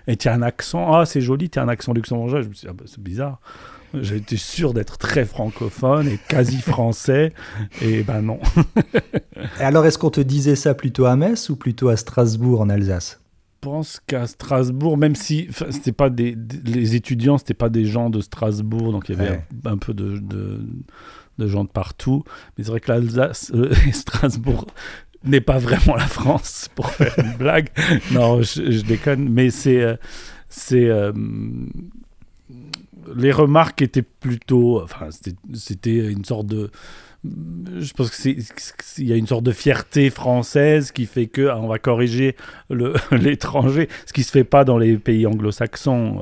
Et 0.06 0.16
tu 0.16 0.28
as 0.28 0.35
un 0.35 0.42
accent. 0.42 0.94
Ah, 0.94 1.04
c'est 1.04 1.21
joli, 1.21 1.50
tu 1.50 1.59
as 1.59 1.62
un 1.62 1.68
accent 1.68 1.92
luxembourgeois. 1.92 2.42
Je 2.42 2.49
me 2.49 2.54
suis 2.54 2.66
dit 2.66 2.71
ah, 2.71 2.75
bah, 2.76 2.85
C'est 2.87 3.02
bizarre. 3.02 3.40
J'étais 4.00 4.37
sûr 4.37 4.75
d'être 4.75 4.99
très 4.99 5.25
francophone 5.25 6.08
et 6.08 6.18
quasi 6.28 6.58
français. 6.62 7.32
Et 7.80 8.02
ben 8.02 8.22
non. 8.22 8.40
et 9.61 9.62
alors, 9.62 9.87
est-ce 9.87 9.99
qu'on 9.99 10.11
te 10.11 10.20
disait 10.20 10.56
ça 10.56 10.75
plutôt 10.75 11.06
à 11.06 11.16
Metz 11.16 11.50
ou 11.50 11.56
plutôt 11.56 11.88
à 11.88 11.96
Strasbourg, 11.96 12.61
en 12.61 12.68
Alsace? 12.68 13.20
Je 13.62 13.68
pense 13.68 14.00
qu'à 14.06 14.26
Strasbourg, 14.26 14.96
même 14.96 15.14
si 15.14 15.49
c'était 15.70 15.92
pas 15.92 16.11
des, 16.11 16.37
les 16.64 16.96
étudiants, 16.96 17.38
c'était 17.38 17.54
pas 17.54 17.68
des 17.68 17.84
gens 17.84 18.11
de 18.11 18.20
Strasbourg, 18.20 18.90
donc 18.90 19.08
il 19.08 19.16
y 19.16 19.20
avait 19.20 19.40
un, 19.66 19.78
peu 19.78 19.94
de, 19.94 20.18
de 21.38 21.46
gens 21.46 21.64
de 21.64 21.68
partout. 21.68 22.25
Mais 22.56 22.64
c'est 22.64 22.70
vrai 22.70 22.80
que 22.80 22.90
l'Alsace 22.90 23.52
euh, 23.54 23.72
et 23.88 23.92
Strasbourg 23.92 24.66
n'est 25.25 25.40
pas 25.40 25.58
vraiment 25.58 25.94
la 25.94 26.06
France, 26.06 26.68
pour 26.75 26.90
faire 26.90 27.14
une 27.18 27.37
blague. 27.37 27.68
Non, 28.11 28.42
je, 28.42 28.82
déconne. 28.82 29.28
Mais 29.28 29.50
c'est... 29.50 29.80
Euh, 29.80 29.96
c'est 30.54 30.90
euh, 30.90 31.12
les 33.14 33.32
remarques 33.32 33.82
étaient 33.82 34.02
plutôt... 34.02 34.82
Enfin, 34.82 35.09
c'était 35.54 36.11
une 36.11 36.25
sorte 36.25 36.47
de 36.47 36.71
je 37.25 37.92
pense 37.92 38.11
qu'il 38.11 39.06
y 39.06 39.12
a 39.12 39.16
une 39.16 39.28
sorte 39.28 39.44
de 39.44 39.52
fierté 39.52 40.11
française 40.11 40.90
qui 40.90 41.06
fait 41.06 41.28
que 41.28 41.47
ah, 41.47 41.59
on 41.61 41.68
va 41.68 41.78
corriger 41.78 42.35
l'étranger, 43.12 43.88
ce 44.06 44.12
qui 44.12 44.25
se 44.25 44.32
fait 44.32 44.42
pas 44.42 44.64
dans 44.64 44.76
les 44.76 44.97
pays 44.97 45.25
anglo-saxons 45.26 46.21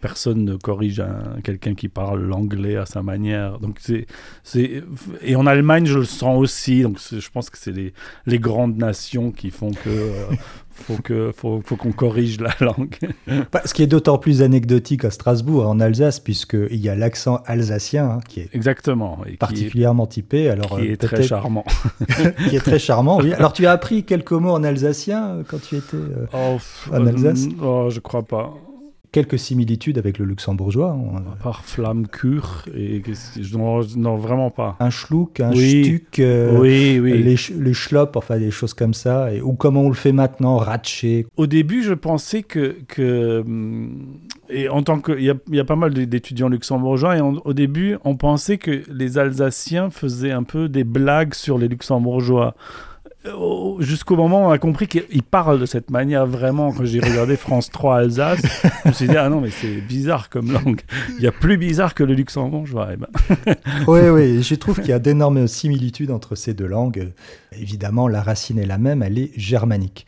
personne 0.00 0.44
ne 0.44 0.56
corrige 0.56 1.02
quelqu'un 1.44 1.74
qui 1.74 1.88
parle 1.88 2.22
l'anglais 2.22 2.76
à 2.76 2.86
sa 2.86 3.02
manière. 3.02 3.58
Donc 3.58 3.76
c'est, 3.80 4.06
c'est, 4.42 4.82
et 5.22 5.36
en 5.36 5.46
Allemagne, 5.46 5.86
je 5.86 5.98
le 5.98 6.04
sens 6.04 6.38
aussi. 6.38 6.82
Donc 6.82 6.98
je 6.98 7.30
pense 7.30 7.50
que 7.50 7.58
c'est 7.58 7.72
les, 7.72 7.92
les 8.26 8.38
grandes 8.38 8.76
nations 8.76 9.30
qui 9.30 9.50
font 9.50 9.70
que 9.70 9.88
euh, 9.88 10.24
faut 10.70 10.96
que 10.96 11.32
faut, 11.36 11.60
faut 11.64 11.76
qu'on 11.76 11.92
corrige 11.92 12.40
la 12.40 12.54
langue. 12.60 12.96
Bah, 13.52 13.62
ce 13.64 13.74
qui 13.74 13.82
est 13.82 13.86
d'autant 13.86 14.18
plus 14.18 14.42
anecdotique 14.42 15.04
à 15.04 15.10
Strasbourg, 15.10 15.68
en 15.68 15.80
Alsace, 15.80 16.20
puisqu'il 16.20 16.80
y 16.80 16.88
a 16.88 16.94
l'accent 16.94 17.42
alsacien 17.46 18.10
hein, 18.10 18.20
qui 18.26 18.40
est 18.40 18.48
exactement 18.52 19.18
particulièrement 19.38 20.06
typé. 20.06 20.48
Alors 20.48 20.78
qui 20.78 20.86
est 20.86 20.96
très 20.96 21.22
charmant. 21.22 21.64
qui 22.48 22.56
est 22.56 22.64
très 22.64 22.78
charmant. 22.78 23.18
Oui. 23.20 23.32
Alors 23.34 23.52
tu 23.52 23.66
as 23.66 23.72
appris 23.72 24.04
quelques 24.04 24.32
mots 24.32 24.52
en 24.52 24.64
alsacien 24.64 25.28
euh, 25.28 25.42
quand 25.46 25.60
tu 25.60 25.76
étais 25.76 25.96
euh, 25.96 26.26
oh, 26.32 26.56
en 26.92 27.06
Alsace? 27.06 27.46
oh, 27.62 27.88
Je 27.90 28.00
crois 28.00 28.22
pas 28.22 28.54
quelques 29.12 29.38
similitudes 29.38 29.98
avec 29.98 30.18
le 30.18 30.24
luxembourgeois. 30.24 30.96
À 31.16 31.42
part 31.42 31.64
Flammkur, 31.64 32.64
et 32.76 33.02
non, 33.52 33.80
non, 33.96 34.16
vraiment 34.16 34.50
pas. 34.50 34.76
Un 34.80 34.90
schluck, 34.90 35.40
un 35.40 35.52
oui. 35.52 36.02
Euh, 36.18 36.58
oui, 36.58 37.00
oui. 37.00 37.22
Les, 37.22 37.36
les 37.56 37.74
schlops, 37.74 38.16
enfin 38.16 38.38
des 38.38 38.50
choses 38.50 38.74
comme 38.74 38.94
ça, 38.94 39.32
et, 39.32 39.40
ou 39.40 39.54
comment 39.54 39.82
on 39.82 39.88
le 39.88 39.94
fait 39.94 40.12
maintenant, 40.12 40.56
ratché. 40.56 41.26
Au 41.36 41.46
début, 41.46 41.82
je 41.82 41.94
pensais 41.94 42.42
que, 42.42 42.76
que 42.86 43.40
hum, 43.40 44.18
et 44.48 44.68
en 44.68 44.82
tant 44.82 45.00
que, 45.00 45.12
il 45.12 45.24
y, 45.24 45.56
y, 45.56 45.60
a 45.60 45.64
pas 45.64 45.76
mal 45.76 45.92
d'étudiants 45.92 46.48
luxembourgeois, 46.48 47.16
et 47.16 47.20
au 47.20 47.52
début, 47.52 47.96
on 48.04 48.16
pensait 48.16 48.58
que 48.58 48.82
les 48.90 49.18
Alsaciens 49.18 49.90
faisaient 49.90 50.32
un 50.32 50.44
peu 50.44 50.68
des 50.68 50.84
blagues 50.84 51.34
sur 51.34 51.58
les 51.58 51.68
luxembourgeois. 51.68 52.54
Euh, 53.26 53.76
jusqu'au 53.80 54.16
moment 54.16 54.46
où 54.46 54.48
on 54.48 54.50
a 54.50 54.56
compris 54.56 54.88
qu'il 54.88 55.22
parle 55.22 55.60
de 55.60 55.66
cette 55.66 55.90
manière 55.90 56.26
vraiment 56.26 56.72
quand 56.72 56.86
j'ai 56.86 57.00
regardé 57.00 57.36
France 57.36 57.68
3 57.68 57.98
Alsace 57.98 58.40
je 58.84 58.88
me 58.88 58.94
suis 58.94 59.08
dit 59.08 59.16
ah 59.18 59.28
non 59.28 59.42
mais 59.42 59.50
c'est 59.50 59.82
bizarre 59.82 60.30
comme 60.30 60.50
langue. 60.50 60.80
Il 61.18 61.22
y 61.22 61.26
a 61.26 61.32
plus 61.32 61.58
bizarre 61.58 61.92
que 61.92 62.02
le 62.02 62.14
luxembourgeois 62.14 62.88
eh 62.94 62.96
ben. 62.96 63.08
oui 63.88 64.08
oui 64.08 64.42
je 64.42 64.54
trouve 64.54 64.80
qu'il 64.80 64.88
y 64.88 64.94
a 64.94 64.98
d'énormes 64.98 65.46
similitudes 65.48 66.10
entre 66.10 66.34
ces 66.34 66.54
deux 66.54 66.66
langues. 66.66 67.12
Évidemment 67.52 68.08
la 68.08 68.22
racine 68.22 68.58
est 68.58 68.64
la 68.64 68.78
même 68.78 69.02
elle 69.02 69.18
est 69.18 69.32
germanique. 69.38 70.06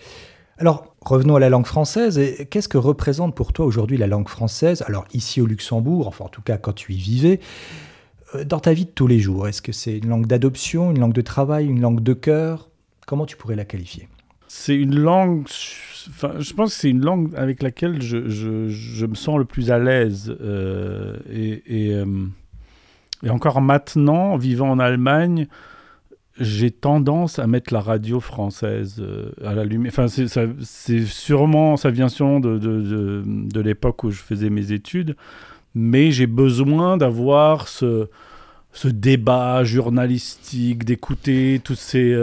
Alors 0.57 0.95
revenons 1.03 1.37
à 1.37 1.41
la 1.41 1.51
langue 1.51 1.67
française 1.67 2.17
et 2.17 2.47
qu'est-ce 2.51 2.69
que 2.69 2.79
représente 2.79 3.35
pour 3.35 3.53
toi 3.53 3.67
aujourd'hui 3.67 3.99
la 3.99 4.07
langue 4.07 4.29
française? 4.29 4.83
Alors 4.87 5.05
ici 5.13 5.43
au 5.43 5.47
Luxembourg 5.47 6.07
enfin 6.07 6.25
en 6.25 6.29
tout 6.29 6.41
cas 6.41 6.57
quand 6.57 6.73
tu 6.73 6.95
y 6.95 6.97
vivais 6.97 7.41
euh, 8.35 8.45
dans 8.45 8.61
ta 8.61 8.73
vie 8.73 8.87
de 8.87 8.91
tous 8.91 9.07
les 9.07 9.19
jours 9.19 9.49
Est-ce 9.49 9.61
que 9.61 9.73
c'est 9.73 9.99
une 9.99 10.09
langue 10.09 10.27
d'adoption, 10.27 10.93
une 10.93 11.01
langue 11.01 11.13
de 11.13 11.21
travail, 11.21 11.67
une 11.67 11.83
langue 11.83 12.03
de 12.03 12.15
cœur? 12.15 12.71
Comment 13.07 13.27
tu 13.27 13.37
pourrais 13.37 13.57
la 13.57 13.65
qualifier? 13.65 14.09
C'est 14.55 14.77
une 14.77 14.99
langue, 14.99 15.47
enfin, 16.11 16.33
je 16.39 16.53
pense 16.53 16.75
que 16.75 16.81
c'est 16.81 16.91
une 16.91 17.03
langue 17.03 17.35
avec 17.37 17.63
laquelle 17.63 18.03
je, 18.03 18.29
je, 18.29 18.69
je 18.69 19.07
me 19.07 19.15
sens 19.15 19.39
le 19.39 19.47
plus 19.47 19.71
à 19.71 19.79
l'aise. 19.79 20.37
Euh, 20.43 21.17
et, 21.33 21.63
euh, 21.95 22.05
et, 23.23 23.31
encore 23.31 23.63
maintenant, 23.63 24.37
vivant 24.37 24.71
en 24.71 24.79
Allemagne, 24.79 25.47
j'ai 26.39 26.71
tendance 26.71 27.39
à 27.39 27.47
mettre 27.47 27.73
la 27.73 27.81
radio 27.81 28.21
française 28.21 28.97
euh, 29.01 29.33
à 29.43 29.55
la 29.55 29.65
lumière. 29.65 29.91
Enfin, 29.91 30.07
c'est 30.09 31.05
sûrement, 31.07 31.79
ça 31.79 31.91
vient 31.91 32.11
sûrement 32.11 32.41
de, 32.41 32.59
de, 32.59 32.81
de, 32.83 33.23
de 33.25 33.61
l'époque 33.61 34.05
où 34.05 34.11
je 34.11 34.21
faisais 34.21 34.51
mes 34.51 34.73
études, 34.73 35.17
mais 35.75 36.11
j'ai 36.11 36.27
besoin 36.27 36.99
d'avoir 36.99 37.69
ce, 37.69 38.11
ce 38.75 38.89
débat 38.89 39.65
journalistique, 39.65 40.85
d'écouter 40.85 41.59
tous 41.65 41.75
ces 41.75 42.15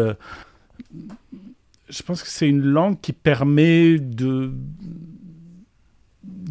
je 1.89 2.03
pense 2.03 2.23
que 2.23 2.29
c'est 2.29 2.47
une 2.47 2.61
langue 2.61 2.99
qui 3.01 3.13
permet 3.13 3.97
de 3.99 4.53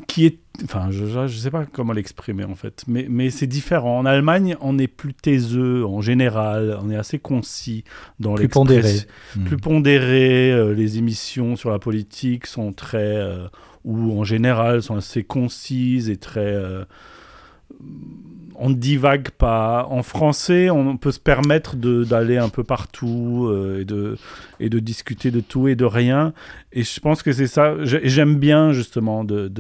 qui 0.07 0.27
est 0.27 0.39
enfin 0.65 0.91
je 0.91 1.05
ne 1.05 1.29
sais 1.29 1.51
pas 1.51 1.65
comment 1.67 1.93
l'exprimer 1.93 2.45
en 2.45 2.55
fait 2.57 2.85
mais, 2.89 3.07
mais 3.09 3.31
c'est 3.31 3.47
différent. 3.47 3.99
En 3.99 4.07
Allemagne 4.07 4.57
on 4.61 4.79
est 4.79 4.89
plus 4.89 5.15
taiseux 5.15 5.87
en 5.87 6.01
général 6.01 6.79
on 6.83 6.91
est 6.91 6.97
assez 6.97 7.19
concis 7.19 7.85
dans 8.19 8.35
plus 8.35 8.49
pondéré. 8.49 8.95
Plus 9.45 9.57
hmm. 9.57 9.61
pondéré 9.61 10.51
euh, 10.51 10.75
les 10.75 10.99
émissions 10.99 11.57
sur 11.57 11.71
la 11.71 11.79
politique 11.79 12.47
sont 12.47 12.73
très 12.73 13.17
euh, 13.17 13.47
ou 13.85 14.19
en 14.19 14.25
général 14.25 14.83
sont 14.83 14.97
assez 14.97 15.23
concises 15.23 16.11
et 16.11 16.17
très 16.17 16.41
euh, 16.41 16.85
on 18.59 18.71
ne 18.71 18.75
divague 18.75 19.31
pas. 19.31 19.87
En 19.89 20.03
français, 20.03 20.69
on 20.71 20.97
peut 20.97 21.13
se 21.13 21.21
permettre 21.21 21.77
d'aller 21.77 22.37
un 22.37 22.49
peu 22.49 22.65
partout 22.65 23.47
euh, 23.49 24.17
et, 24.61 24.69
de, 24.69 24.79
discuter 24.81 25.31
de 25.31 25.41
tout 25.41 25.69
et 25.69 25.77
de 25.77 25.85
rien. 25.85 26.33
Et 26.73 26.83
je 26.83 27.01
pense 27.01 27.23
que 27.23 27.33
c'est 27.33 27.47
ça. 27.47 27.77
J'aime 27.85 28.37
bien 28.37 28.73
justement 28.73 29.25
de, 29.25 29.51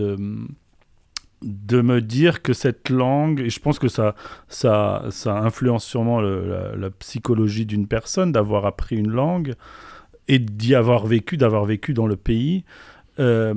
me 1.42 2.00
dire 2.00 2.42
que 2.42 2.52
cette 2.52 2.90
langue, 2.90 3.40
et 3.40 3.50
je 3.50 3.60
pense 3.60 3.78
que 3.78 3.88
ça 3.88 4.14
influence 5.26 5.84
sûrement 5.84 6.20
la, 6.20 6.90
psychologie 6.98 7.66
d'une 7.66 7.86
personne 7.86 8.32
d'avoir 8.32 8.66
appris 8.66 8.96
une 8.96 9.10
langue 9.10 9.54
et 10.26 10.38
d'y 10.38 10.74
avoir 10.74 11.06
vécu, 11.06 11.36
d'avoir 11.36 11.64
vécu 11.64 11.94
dans 11.94 12.06
le 12.06 12.16
pays. 12.16 12.64
Euh, 13.20 13.54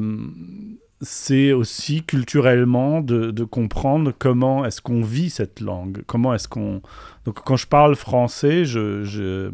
c'est 1.01 1.51
aussi 1.51 2.03
culturellement 2.03 3.01
de, 3.01 3.43
comprendre 3.43 4.13
comment 4.17 4.65
est-ce 4.65 4.81
qu'on 4.81 5.01
vit 5.01 5.29
cette 5.29 5.59
langue, 5.59 6.03
comment 6.05 6.33
est-ce 6.33 6.47
qu'on... 6.47 6.81
Donc 7.25 7.43
quand 7.43 7.55
je 7.55 7.67
parle 7.67 7.95
français, 7.95 8.65
je, 8.65 9.51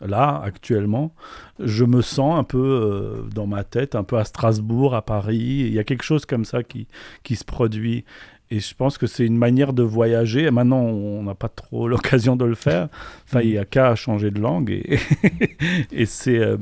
là, 0.00 0.40
actuellement, 0.44 1.12
je 1.58 1.84
me 1.84 2.00
sens 2.00 2.38
un 2.38 2.44
peu 2.44 2.58
euh, 2.58 3.22
dans 3.34 3.46
ma 3.46 3.64
tête, 3.64 3.96
un 3.96 4.04
peu 4.04 4.18
à 4.18 4.24
Strasbourg, 4.24 4.94
à 4.94 5.02
Paris, 5.02 5.64
il 5.66 5.72
y 5.72 5.78
a 5.78 5.84
quelque 5.84 6.04
chose 6.04 6.26
comme 6.26 6.44
ça 6.44 6.62
qui, 6.62 6.86
qui 7.24 7.34
se 7.36 7.44
produit. 7.44 8.04
Et 8.50 8.60
je 8.60 8.74
pense 8.74 8.98
que 8.98 9.08
c'est 9.08 9.26
une 9.26 9.38
manière 9.38 9.72
de 9.72 9.82
voyager. 9.82 10.44
Et 10.44 10.50
maintenant, 10.50 10.82
on 10.82 11.24
n'a 11.24 11.34
pas 11.34 11.48
trop 11.48 11.88
l'occasion 11.88 12.36
de 12.36 12.44
le 12.44 12.54
faire. 12.54 12.88
Enfin, 13.26 13.40
il 13.40 13.50
n'y 13.50 13.58
a 13.58 13.64
qu'à 13.64 13.96
changer 13.96 14.30
de 14.30 14.40
langue. 14.40 14.70
Et, 14.70 14.98
et 15.92 16.06
c'est... 16.06 16.38
Euh, 16.38 16.56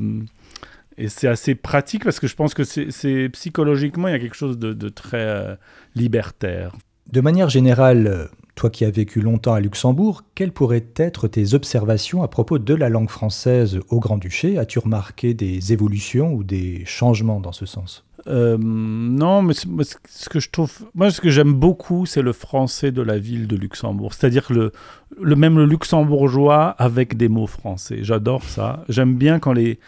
et 0.99 1.09
c'est 1.09 1.29
assez 1.29 1.55
pratique 1.55 2.05
parce 2.05 2.21
que 2.21 2.27
je 2.27 2.35
pense 2.35 2.55
que 2.55 2.65
c'est 2.65 3.29
psychologiquement, 3.31 4.09
il 4.09 4.13
y 4.13 4.15
a 4.15 4.19
quelque 4.19 4.37
chose 4.37 4.59
de, 4.59 4.89
très 4.89 5.19
euh, 5.19 5.55
libertaire. 5.95 6.77
De 7.11 7.21
manière 7.21 7.49
générale, 7.49 8.29
toi 8.55 8.71
qui 8.71 8.85
as 8.85 8.91
vécu 8.91 9.21
longtemps 9.21 9.55
à 9.55 9.61
Luxembourg, 9.61 10.23
quelles 10.35 10.53
pourraient 10.53 10.87
être 10.97 11.29
tes 11.29 11.55
observations 11.55 12.23
à 12.23 12.29
propos 12.29 12.59
de 12.59 12.75
la 12.75 12.89
langue 12.89 13.11
française 13.11 13.81
au 13.89 13.99
Grand-Duché? 13.99 14.59
As-tu 14.59 14.79
remarqué 14.79 15.35
des 15.35 15.73
évolutions 15.73 16.33
ou 16.33 16.45
des 16.45 16.85
changements 16.85 17.41
dans 17.41 17.53
ce 17.53 17.67
sens? 17.67 18.05
Euh, 18.29 18.57
non, 18.59 19.43
mais 19.43 19.53
ce 19.55 20.29
que 20.29 20.39
je 20.39 20.49
trouve, 20.51 20.73
moi, 20.95 21.11
ce 21.11 21.21
que 21.21 21.29
j'aime 21.29 21.55
beaucoup, 21.55 22.07
c'est 22.07 22.23
le 22.23 22.33
français 22.33 22.93
de 22.93 23.03
la 23.03 23.19
ville 23.19 23.49
de 23.49 23.57
Luxembourg. 23.57 24.15
C'est-à-dire 24.15 24.47
le, 24.51 24.73
le 25.21 25.37
même 25.37 25.59
le 25.59 25.67
luxembourgeois 25.67 26.69
avec 26.79 27.17
des 27.17 27.29
mots 27.29 27.49
français. 27.49 27.99
J'adore 28.03 28.45
ça. 28.45 28.85
J'aime 28.89 29.17
bien 29.17 29.41
quand 29.41 29.53
les 29.53 29.81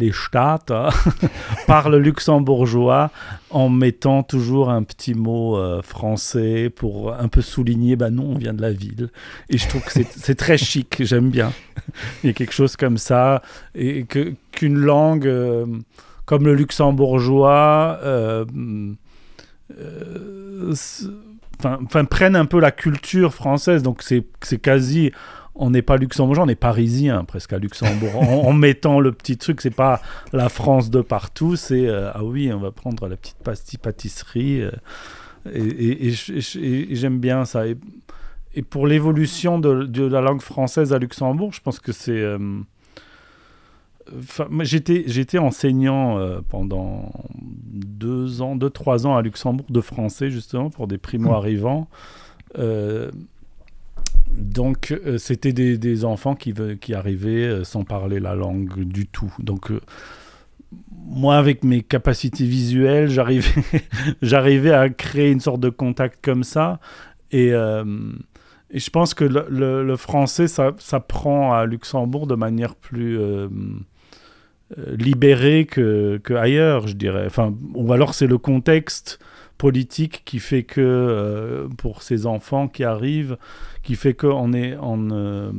les 0.00 0.12
Staates 0.12 0.72
parlent 1.66 1.96
luxembourgeois 1.96 3.10
en 3.50 3.68
mettant 3.68 4.22
toujours 4.22 4.70
un 4.70 4.82
petit 4.82 5.14
mot 5.14 5.56
euh, 5.56 5.82
français 5.82 6.70
pour 6.70 7.14
un 7.14 7.28
peu 7.28 7.42
souligner, 7.42 7.96
bah 7.96 8.10
non, 8.10 8.32
on 8.32 8.38
vient 8.38 8.54
de 8.54 8.62
la 8.62 8.72
ville. 8.72 9.10
Et 9.48 9.58
je 9.58 9.68
trouve 9.68 9.82
que 9.82 9.92
c'est 9.92 10.34
très 10.34 10.58
chic, 10.58 10.96
j'aime 11.00 11.30
bien. 11.30 11.52
Il 12.22 12.28
y 12.28 12.30
a 12.30 12.32
quelque 12.32 12.52
chose 12.52 12.76
comme 12.76 12.98
ça, 12.98 13.42
et 13.74 14.06
qu'une 14.52 14.78
langue 14.78 15.26
euh, 15.26 15.66
comme 16.24 16.44
le 16.44 16.54
luxembourgeois... 16.54 17.98
Euh, 18.02 18.44
enfin, 21.64 22.04
prennent 22.04 22.36
un 22.36 22.46
peu 22.46 22.60
la 22.60 22.72
culture 22.72 23.34
française, 23.34 23.82
donc 23.82 24.02
c'est 24.02 24.58
quasi 24.58 25.12
on 25.54 25.70
n'est 25.70 25.82
pas 25.82 25.96
luxembourgeois, 25.96 26.44
on 26.44 26.48
est 26.48 26.54
parisien 26.54 27.24
presque 27.24 27.52
à 27.52 27.58
Luxembourg. 27.58 28.16
en, 28.16 28.52
mettant 28.52 29.00
le 29.00 29.12
petit 29.12 29.36
truc, 29.36 29.60
c'est 29.60 29.70
pas 29.70 30.00
la 30.32 30.48
France 30.48 30.90
de 30.90 31.00
partout, 31.00 31.56
c'est 31.56 31.86
euh, 31.86 32.10
ah 32.14 32.24
oui, 32.24 32.52
on 32.52 32.58
va 32.58 32.70
prendre 32.70 33.08
la 33.08 33.16
petite 33.16 33.38
pastille 33.38 33.78
pâtisserie. 33.78 34.62
Euh, 34.62 34.70
et, 35.52 36.12
j'aime 36.12 37.18
bien 37.18 37.44
ça. 37.44 37.66
Et, 37.66 37.76
pour 38.62 38.86
l'évolution 38.86 39.58
de, 39.58 40.06
la 40.06 40.20
langue 40.20 40.42
française 40.42 40.92
à 40.92 40.98
Luxembourg, 40.98 41.52
je 41.52 41.60
pense 41.60 41.78
que 41.78 41.92
c'est. 41.92 42.12
Euh, 42.12 42.38
j'étais, 44.62 45.38
enseignant 45.38 46.18
pendant 46.48 47.12
deux 47.40 48.42
ans, 48.42 48.56
deux, 48.56 48.70
trois 48.70 49.06
ans 49.06 49.16
à 49.16 49.22
Luxembourg 49.22 49.66
de 49.70 49.80
français, 49.80 50.30
justement, 50.30 50.68
pour 50.68 50.88
des 50.88 50.98
primo-arrivants. 50.98 51.88
Donc, 54.36 54.92
euh, 54.92 55.18
c'était 55.18 55.52
des, 55.52 56.04
enfants 56.04 56.34
qui, 56.34 56.54
arrivaient 56.94 57.46
euh, 57.46 57.64
sans 57.64 57.84
parler 57.84 58.20
la 58.20 58.34
langue 58.34 58.84
du 58.84 59.06
tout. 59.06 59.32
Donc, 59.38 59.70
euh, 59.70 59.80
moi, 60.92 61.36
avec 61.36 61.64
mes 61.64 61.82
capacités 61.82 62.44
visuelles, 62.44 63.08
j'arrivais 64.22 64.72
à 64.72 64.88
créer 64.88 65.30
une 65.30 65.40
sorte 65.40 65.60
de 65.60 65.70
contact 65.70 66.18
comme 66.22 66.44
ça. 66.44 66.80
Et, 67.32 67.50
je 68.72 68.90
pense 68.90 69.14
que 69.14 69.24
le, 69.24 69.96
français, 69.96 70.46
ça, 70.46 70.72
ça, 70.78 71.04
à 71.52 71.66
Luxembourg 71.66 72.28
de 72.28 72.36
manière 72.36 72.76
plus 72.76 73.18
libérée 74.96 75.66
que, 75.66 76.20
que, 76.22 76.34
je 76.86 76.92
dirais. 76.92 77.24
Enfin, 77.26 77.52
ou 77.74 77.92
alors 77.92 78.14
c'est 78.14 78.28
le 78.28 78.38
contexte 78.38 79.18
politique 79.60 80.22
qui 80.24 80.38
fait 80.38 80.62
que 80.62 80.80
euh, 80.80 81.68
pour 81.76 82.02
ces 82.02 82.24
enfants 82.24 82.66
qui 82.66 82.82
arrivent, 82.82 83.36
qui 83.82 83.94
fait 83.94 84.14
qu'on 84.14 84.54
on, 84.54 85.10
euh, 85.12 85.52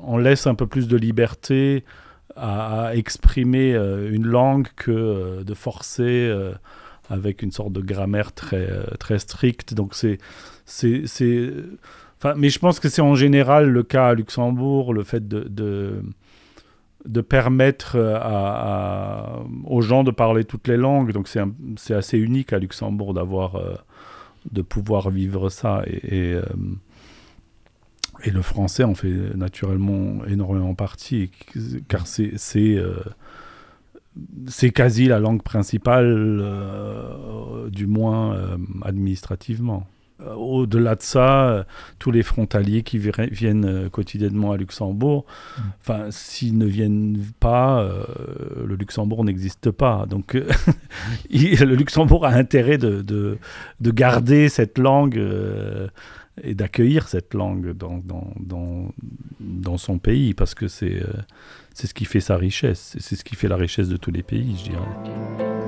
on, 0.00 0.16
laisse 0.16 0.46
un 0.46 0.54
peu 0.54 0.68
plus 0.68 0.86
de 0.86 0.96
liberté 0.96 1.82
à, 2.36 2.92
exprimer 2.94 3.74
euh, 3.74 4.12
une 4.12 4.28
langue 4.28 4.68
que 4.76 5.42
de 5.42 5.54
forcer 5.54 6.32
avec 7.10 7.42
une 7.42 7.50
sorte 7.50 7.72
de 7.72 7.80
grammaire 7.80 8.30
très, 8.30 8.68
très 9.00 9.18
stricte. 9.18 9.74
Donc 9.74 9.96
c'est, 9.96 10.18
c'est, 10.64 11.52
mais 12.36 12.48
je 12.48 12.60
pense 12.60 12.78
que 12.78 12.88
c'est 12.88 13.02
en 13.02 13.16
général 13.16 13.68
le 13.68 13.82
cas 13.82 14.10
à 14.10 14.14
Luxembourg, 14.14 14.94
le 14.94 15.02
fait 15.02 15.26
de 15.26 16.00
permettre 17.20 17.96
euh, 17.96 19.44
aux 19.64 19.80
gens 19.80 20.04
de 20.04 20.10
parler 20.10 20.44
toutes 20.44 20.68
les 20.68 20.76
langues. 20.76 21.12
Donc 21.12 21.28
c'est 21.28 21.94
assez 21.94 22.18
unique 22.18 22.52
à 22.52 22.58
Luxembourg 22.58 23.14
d'avoir, 23.14 23.56
euh, 23.56 23.74
de 24.50 24.62
pouvoir 24.62 25.10
vivre 25.10 25.48
ça. 25.48 25.82
Et, 25.86 26.34
euh, 26.34 26.42
et, 28.24 28.30
le 28.30 28.42
français 28.42 28.84
en 28.84 28.94
fait 28.94 29.34
naturellement 29.34 30.24
énormément 30.26 30.74
partie, 30.74 31.30
car 31.88 32.06
c'est 32.06 32.36
quasi 34.72 35.06
la 35.06 35.18
langue 35.18 35.42
principale, 35.42 36.44
du 37.70 37.86
moins 37.86 38.56
administrativement. 38.82 39.86
Euh, 40.26 40.34
au-delà 40.34 40.94
de 40.94 41.02
ça, 41.02 41.48
euh, 41.48 41.64
tous 41.98 42.10
les 42.10 42.22
frontaliers 42.22 42.82
qui 42.82 42.98
viennent 42.98 43.64
euh, 43.64 43.88
quotidiennement 43.88 44.52
à 44.52 44.56
Luxembourg, 44.56 45.24
mm. 45.26 45.62
enfin, 45.80 46.06
s'ils 46.10 46.58
ne 46.58 46.66
viennent 46.66 47.18
pas, 47.40 47.88
le 48.64 48.74
Luxembourg 48.74 49.24
n'existe 49.24 49.70
pas. 49.70 50.06
Donc, 50.06 50.34
le 51.30 51.74
Luxembourg 51.74 52.26
a 52.26 52.30
intérêt 52.30 52.78
de, 52.78 53.02
de, 53.02 53.38
de 53.80 53.90
garder 53.90 54.48
cette 54.48 54.78
langue 54.78 55.20
et 56.42 56.54
d'accueillir 56.54 57.08
cette 57.08 57.34
langue 57.34 57.72
dans, 57.72 57.98
dans, 57.98 58.32
dans, 58.38 58.88
dans, 59.40 59.76
son 59.76 59.98
pays, 59.98 60.34
parce 60.34 60.54
que 60.54 60.68
c'est 60.68 61.02
c'est 61.74 61.86
ce 61.86 61.94
qui 61.94 62.04
fait 62.04 62.20
sa 62.20 62.36
richesse, 62.36 62.96
c'est 62.98 63.16
ce 63.16 63.24
qui 63.24 63.36
fait 63.36 63.48
la 63.48 63.56
richesse 63.56 63.88
de 63.88 63.96
tous 63.96 64.10
les 64.10 64.22
pays, 64.22 64.56
je 64.58 64.70
dirais. 64.70 65.61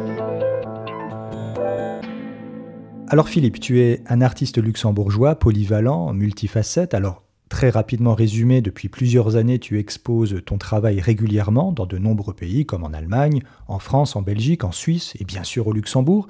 Alors 3.15 3.29
Philippe, 3.29 3.61
tu 3.61 3.81
es 3.81 4.03
un 4.09 4.21
artiste 4.21 4.59
luxembourgeois, 4.59 5.37
polyvalent, 5.37 6.13
multifacette. 6.13 6.95
Alors 6.95 7.23
très 7.49 7.71
rapidement 7.71 8.13
résumé, 8.13 8.61
depuis 8.61 8.89
plusieurs 8.89 9.37
années, 9.37 9.61
tu 9.61 9.79
exposes 9.79 10.43
ton 10.45 10.59
travail 10.59 11.01
régulièrement 11.01 11.71
dans 11.71 11.87
de 11.87 11.97
nombreux 11.97 12.35
pays 12.35 12.67
comme 12.67 12.83
en 12.83 12.93
Allemagne, 12.93 13.41
en 13.69 13.79
France, 13.79 14.17
en 14.17 14.23
Belgique, 14.23 14.65
en 14.65 14.73
Suisse 14.73 15.13
et 15.21 15.25
bien 15.25 15.45
sûr 15.45 15.69
au 15.69 15.73
Luxembourg. 15.73 16.27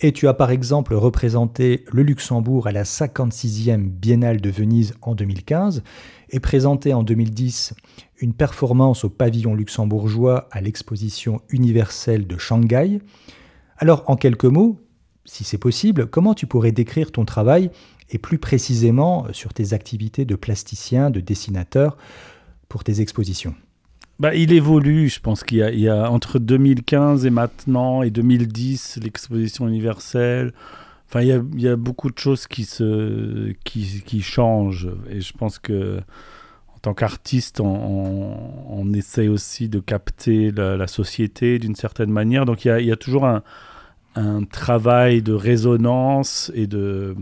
Et 0.00 0.12
tu 0.12 0.28
as 0.28 0.34
par 0.34 0.52
exemple 0.52 0.94
représenté 0.94 1.84
le 1.90 2.04
Luxembourg 2.04 2.68
à 2.68 2.70
la 2.70 2.84
56e 2.84 3.88
Biennale 3.88 4.40
de 4.40 4.50
Venise 4.50 4.94
en 5.02 5.16
2015 5.16 5.82
et 6.30 6.38
présenté 6.38 6.94
en 6.94 7.02
2010 7.02 7.74
une 8.18 8.32
performance 8.32 9.02
au 9.02 9.08
pavillon 9.08 9.56
luxembourgeois 9.56 10.46
à 10.52 10.60
l'exposition 10.60 11.40
universelle 11.48 12.28
de 12.28 12.38
Shanghai. 12.38 13.00
Alors 13.78 14.04
en 14.06 14.14
quelques 14.14 14.44
mots, 14.44 14.85
si 15.26 15.44
c'est 15.44 15.58
possible, 15.58 16.06
comment 16.06 16.34
tu 16.34 16.46
pourrais 16.46 16.72
décrire 16.72 17.12
ton 17.12 17.24
travail 17.24 17.70
et 18.10 18.18
plus 18.18 18.38
précisément 18.38 19.26
euh, 19.26 19.32
sur 19.32 19.52
tes 19.52 19.74
activités 19.74 20.24
de 20.24 20.36
plasticien, 20.36 21.10
de 21.10 21.20
dessinateur 21.20 21.96
pour 22.68 22.84
tes 22.84 23.00
expositions? 23.00 23.54
Bah, 24.18 24.34
il 24.34 24.52
évolue, 24.52 25.10
je 25.10 25.20
pense 25.20 25.44
qu'il 25.44 25.58
y, 25.58 25.88
a 25.88 26.10
entre 26.10 26.38
2015 26.38 27.26
et 27.26 27.30
maintenant, 27.30 28.02
et 28.02 28.10
2010, 28.10 29.00
l'exposition 29.02 29.68
universelle. 29.68 30.54
Enfin, 31.06 31.20
il 31.20 31.60
y, 31.60 31.68
a, 31.68 31.76
beaucoup 31.76 32.10
de 32.10 32.18
choses 32.18 32.46
qui, 32.46 32.64
se, 32.64 33.52
qui, 33.64 34.02
qui, 34.06 34.22
changent. 34.22 34.88
Et 35.10 35.20
je 35.20 35.32
pense 35.34 35.58
que 35.58 36.00
en 36.74 36.78
tant 36.80 36.94
qu'artiste, 36.94 37.60
on, 37.60 37.66
on, 38.70 38.92
essaie 38.94 39.28
aussi 39.28 39.68
de 39.68 39.80
capter 39.80 40.50
la, 40.50 40.86
société 40.86 41.58
d'une 41.58 41.76
certaine 41.76 42.10
manière. 42.10 42.46
Donc 42.46 42.64
il 42.64 42.84
y 42.84 42.92
a 42.92 42.96
toujours 42.96 43.26
un, 43.26 43.42
un 44.16 44.44
travail 44.44 45.22
de 45.22 45.32
résonance 45.32 46.50
et 46.54 46.66
de 46.66 47.14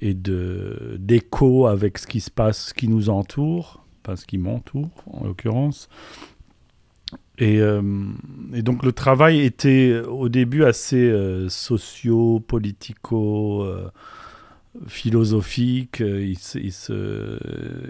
et 0.00 0.14
de 0.14 0.96
d'écho 0.98 1.66
avec 1.66 1.98
ce 1.98 2.06
qui 2.06 2.20
se 2.20 2.30
passe, 2.30 2.68
ce 2.68 2.74
qui 2.74 2.88
nous 2.88 3.10
entoure, 3.10 3.84
enfin 4.02 4.16
ce 4.16 4.24
qui 4.26 4.38
m'entoure 4.38 4.90
en 5.10 5.24
l'occurrence. 5.24 5.88
Et, 7.38 7.60
euh, 7.60 7.82
donc 8.52 8.84
le 8.84 8.92
travail 8.92 9.40
était 9.40 10.00
au 10.08 10.28
début 10.28 10.64
assez 10.64 11.10
euh, 11.10 11.48
socio, 11.48 12.40
politico, 12.40 13.64
euh. 13.64 13.90
Il, 15.00 16.36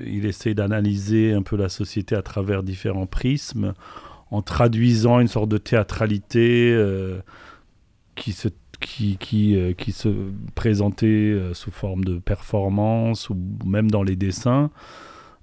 il, 0.07 0.55
d'analyser 0.55 1.33
un 1.33 1.41
peu 1.43 1.57
la 1.57 1.71
société 1.71 2.15
à 2.15 2.21
travers 2.21 2.63
différents 2.63 3.07
prismes, 3.07 3.73
en 4.31 4.43
traduisant 4.43 5.21
une 5.21 5.29
sorte 5.29 5.49
de 5.49 5.57
théâtralité 5.57 6.77
qui 8.15 8.33
se 8.33 8.49
qui, 8.81 9.17
qui, 9.19 9.57
euh, 9.57 9.73
qui 9.73 9.93
se 9.93 10.09
présentait 10.55 11.07
euh, 11.07 11.55
sous 11.55 11.71
forme 11.71 12.05
de 12.05 12.19
performance 12.19 13.31
ou 13.31 13.37
même 13.65 13.91
dans 13.91 14.03
les 14.03 14.17
dessins. 14.17 14.71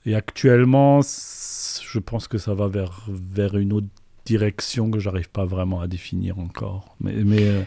Et 0.05 0.15
actuellement, 0.15 1.01
je 1.01 1.99
pense 1.99 2.27
que 2.27 2.37
ça 2.37 2.53
va 2.53 2.67
vers, 2.67 3.05
vers 3.07 3.57
une 3.57 3.73
autre 3.73 3.87
direction 4.25 4.89
que 4.89 4.99
j'arrive 4.99 5.29
pas 5.29 5.45
vraiment 5.45 5.81
à 5.81 5.87
définir 5.87 6.39
encore. 6.39 6.95
Mais, 6.99 7.13
mais 7.23 7.43
euh, 7.43 7.61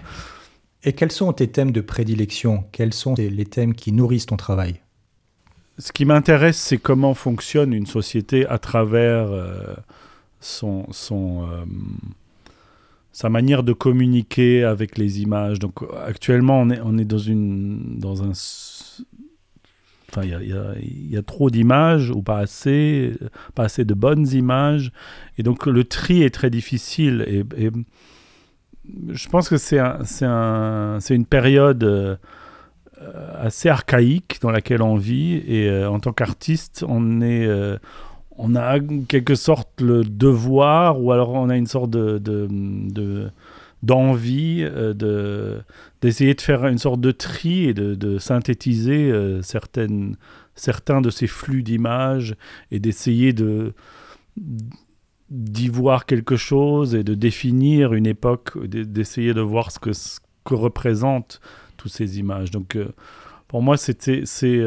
Et 0.85 0.93
quels 0.93 1.13
sont 1.13 1.33
tes 1.33 1.49
thèmes 1.49 1.73
de 1.73 1.81
prédilection? 1.81 2.65
Quels 2.73 2.95
sont 2.95 3.15
les 3.17 3.47
thèmes 3.47 3.75
qui 3.75 3.93
nourrissent 3.93 4.27
ton 4.27 4.37
travail? 4.37 4.81
Ce 5.79 5.93
qui 5.93 6.05
m'intéresse, 6.05 6.57
c'est 6.57 6.79
comment 6.79 7.15
fonctionne 7.15 7.73
une 7.73 7.87
société 7.87 8.47
à 8.47 8.59
travers 8.59 9.29
son, 10.41 10.87
son, 10.93 11.49
sa 13.15 13.29
manière 13.29 13.63
de 13.63 13.73
communiquer 13.73 14.65
avec 14.65 14.99
les 14.99 15.23
images. 15.23 15.61
Donc 15.61 15.85
actuellement, 16.05 16.61
on 16.61 16.69
est, 16.69 16.81
on 16.85 16.99
est 16.99 17.05
dans, 17.05 17.17
une, 17.17 17.99
dans 17.99 18.25
un 18.25 18.33
Enfin, 20.11 20.27
il 20.27 21.11
y, 21.11 21.17
a, 21.17 21.23
trop 21.23 21.51
d'images 21.51 22.11
ou 22.11 22.23
pas 22.23 22.39
assez, 22.39 23.13
pas 23.57 23.65
assez 23.65 23.85
de 23.85 23.95
bonnes 23.95 24.29
images. 24.29 24.93
Et 25.39 25.43
donc 25.43 25.67
le 25.67 25.85
tri 25.85 26.23
est 26.23 26.33
très 26.35 26.51
difficile. 26.51 27.25
Et, 27.27 27.71
je 29.09 29.29
pense 29.29 29.49
que 29.49 29.57
c'est 29.57 29.79
un, 29.79 30.99
une 31.11 31.27
période 31.27 31.83
euh, 31.85 32.17
assez 33.39 33.69
archaïque 33.69 34.39
dans 34.41 34.51
laquelle 34.51 34.83
on 34.83 34.97
vit. 34.97 35.35
Et 35.47 35.69
euh, 35.69 35.89
en 35.89 36.01
tant 36.01 36.13
qu'artiste, 36.13 36.85
on 36.87 37.21
est... 37.21 37.47
Euh, 37.47 37.79
on 38.37 38.57
a 38.57 38.79
quelque 39.09 39.35
sorte 39.35 39.81
le 39.81 40.05
devoir, 40.05 41.01
ou 41.03 41.13
alors 41.13 41.31
on 41.31 41.49
a 41.49 41.57
une 41.57 41.67
sorte 41.67 41.91
de, 41.91 42.19
de 42.19 43.31
d'envie 43.85 44.63
euh, 44.63 44.95
de, 44.95 45.61
d'essayer 46.01 46.35
de 46.35 46.41
faire 46.41 46.67
une 46.67 46.79
sorte 46.79 47.01
de 47.01 47.11
tri 47.11 47.67
et 47.67 47.75
de, 47.75 48.19
synthétiser 48.19 49.11
euh, 49.11 49.43
certaines, 49.43 50.17
certains 50.55 51.01
de 51.01 51.11
ces 51.11 51.27
flux 51.27 51.63
d'images 51.63 52.35
et 52.71 52.81
d'essayer 52.81 53.33
de 53.33 53.75
d'y 55.31 55.69
voir 55.69 56.07
quelque 56.07 56.37
chose 56.37 56.95
et 56.95 57.05
de 57.05 57.15
définir 57.15 57.95
une 57.95 58.07
époque, 58.07 58.59
d'essayer 58.67 59.33
de 59.33 59.41
voir 59.41 59.71
ce 59.71 59.79
que, 59.79 59.93
ce 59.93 60.19
représentent 60.47 61.41
toutes 61.77 61.93
ces 61.93 62.19
images. 62.19 62.51
Donc 62.51 62.77
euh, 62.77 62.89
pour 63.49 63.63
moi, 63.63 63.77
c'était 63.77 64.23
c'est 64.25 64.61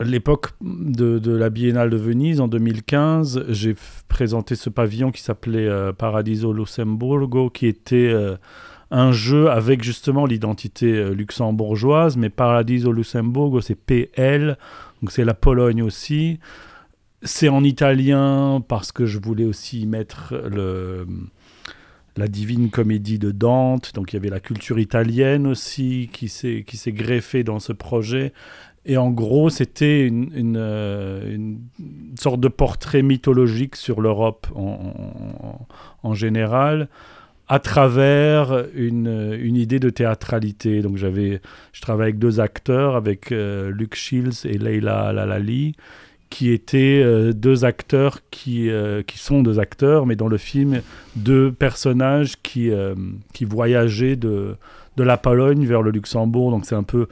l'époque 0.00 0.50
de, 0.60 1.20
la 1.30 1.50
Biennale 1.50 1.90
de 1.90 1.96
Venise 1.96 2.40
en 2.40 2.48
2015, 2.48 3.44
j'ai 3.48 3.76
présenté 4.08 4.56
ce 4.56 4.68
pavillon 4.68 5.12
qui 5.12 5.22
s'appelait 5.22 5.68
euh, 5.68 5.92
Paradiso 5.92 6.52
Lussemburgo, 6.52 7.50
qui 7.50 7.66
était 7.66 8.10
euh, 8.12 8.36
un 8.90 9.12
jeu 9.12 9.50
avec 9.50 9.84
justement 9.84 10.26
l'identité 10.26 10.92
euh, 10.92 11.10
luxembourgeoise, 11.10 12.16
mais 12.16 12.28
Paradiso 12.28 12.90
Lussemburgo, 12.90 13.60
c'est 13.60 13.76
PL, 13.76 14.58
donc 15.00 15.12
c'est 15.12 15.24
la 15.24 15.34
Pologne 15.34 15.82
aussi. 15.82 16.40
C'est 17.22 17.48
en 17.48 17.62
italien 17.62 18.62
parce 18.66 18.92
que 18.92 19.06
je 19.06 19.18
voulais 19.18 19.44
aussi 19.44 19.86
mettre 19.86 20.34
le, 20.34 21.06
la 22.16 22.28
divine 22.28 22.70
comédie 22.70 23.18
de 23.18 23.30
Dante, 23.30 23.92
donc 23.94 24.12
il 24.12 24.16
y 24.16 24.18
avait 24.18 24.28
la 24.28 24.40
culture 24.40 24.78
italienne 24.78 25.46
aussi 25.46 26.10
qui 26.12 26.28
s'est 26.28 26.92
greffée 26.92 27.44
dans 27.44 27.60
ce 27.60 27.72
projet. 27.72 28.32
Et 28.86 28.96
en 28.96 29.10
gros, 29.10 29.48
c'était 29.48 30.06
une, 30.06 30.56
euh, 30.56 31.34
une, 31.34 31.58
sorte 32.18 32.40
de 32.40 32.48
portrait 32.48 33.02
mythologique 33.02 33.76
sur 33.76 34.00
l'Europe 34.00 34.46
en, 34.54 36.14
général, 36.14 36.88
à 37.48 37.58
travers 37.60 38.66
une, 38.74 39.56
idée 39.56 39.78
de 39.78 39.88
théâtralité. 39.88 40.82
Donc, 40.82 40.96
j'avais, 40.96 41.40
je 41.72 41.80
travaillais 41.80 42.10
avec 42.10 42.18
deux 42.18 42.40
acteurs, 42.40 42.94
avec 42.94 43.32
euh, 43.32 43.70
Luc 43.70 43.94
Shields 43.94 44.44
et 44.44 44.58
Leila 44.58 45.14
Lalali, 45.14 45.76
qui 46.28 46.50
étaient 46.50 47.00
euh, 47.02 47.32
deux 47.32 47.64
acteurs 47.64 48.20
qui, 48.30 48.68
qui 49.06 49.18
sont 49.18 49.42
deux 49.42 49.60
acteurs, 49.60 50.04
mais 50.04 50.16
dans 50.16 50.28
le 50.28 50.38
film, 50.38 50.82
deux 51.16 51.50
personnages 51.52 52.34
qui, 52.42 52.70
qui 53.32 53.44
voyageaient 53.46 54.16
de, 54.16 54.56
de 54.98 55.02
la 55.02 55.16
Pologne 55.16 55.64
vers 55.64 55.80
le 55.80 55.90
Luxembourg. 55.90 56.50
Donc, 56.50 56.66
c'est 56.66 56.74
un 56.74 56.82
peu 56.82 57.08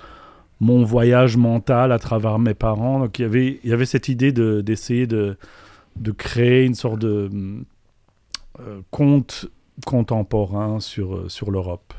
mon 0.62 0.84
voyage 0.84 1.36
mental 1.36 1.90
à 1.90 1.98
travers 1.98 2.38
mes 2.38 2.54
parents. 2.54 3.00
Donc 3.00 3.18
il 3.18 3.58
y 3.64 3.72
avait, 3.72 3.84
cette 3.84 4.08
idée 4.08 4.30
d'essayer 4.30 5.08
de, 5.08 5.36
de, 5.96 6.12
créer 6.12 6.64
une 6.64 6.76
sorte 6.76 7.00
de 7.00 7.28
euh, 8.60 8.80
conte 8.92 9.46
contemporain 9.84 10.78
sur, 10.78 11.16
euh, 11.16 11.50
l'Europe. 11.50 11.92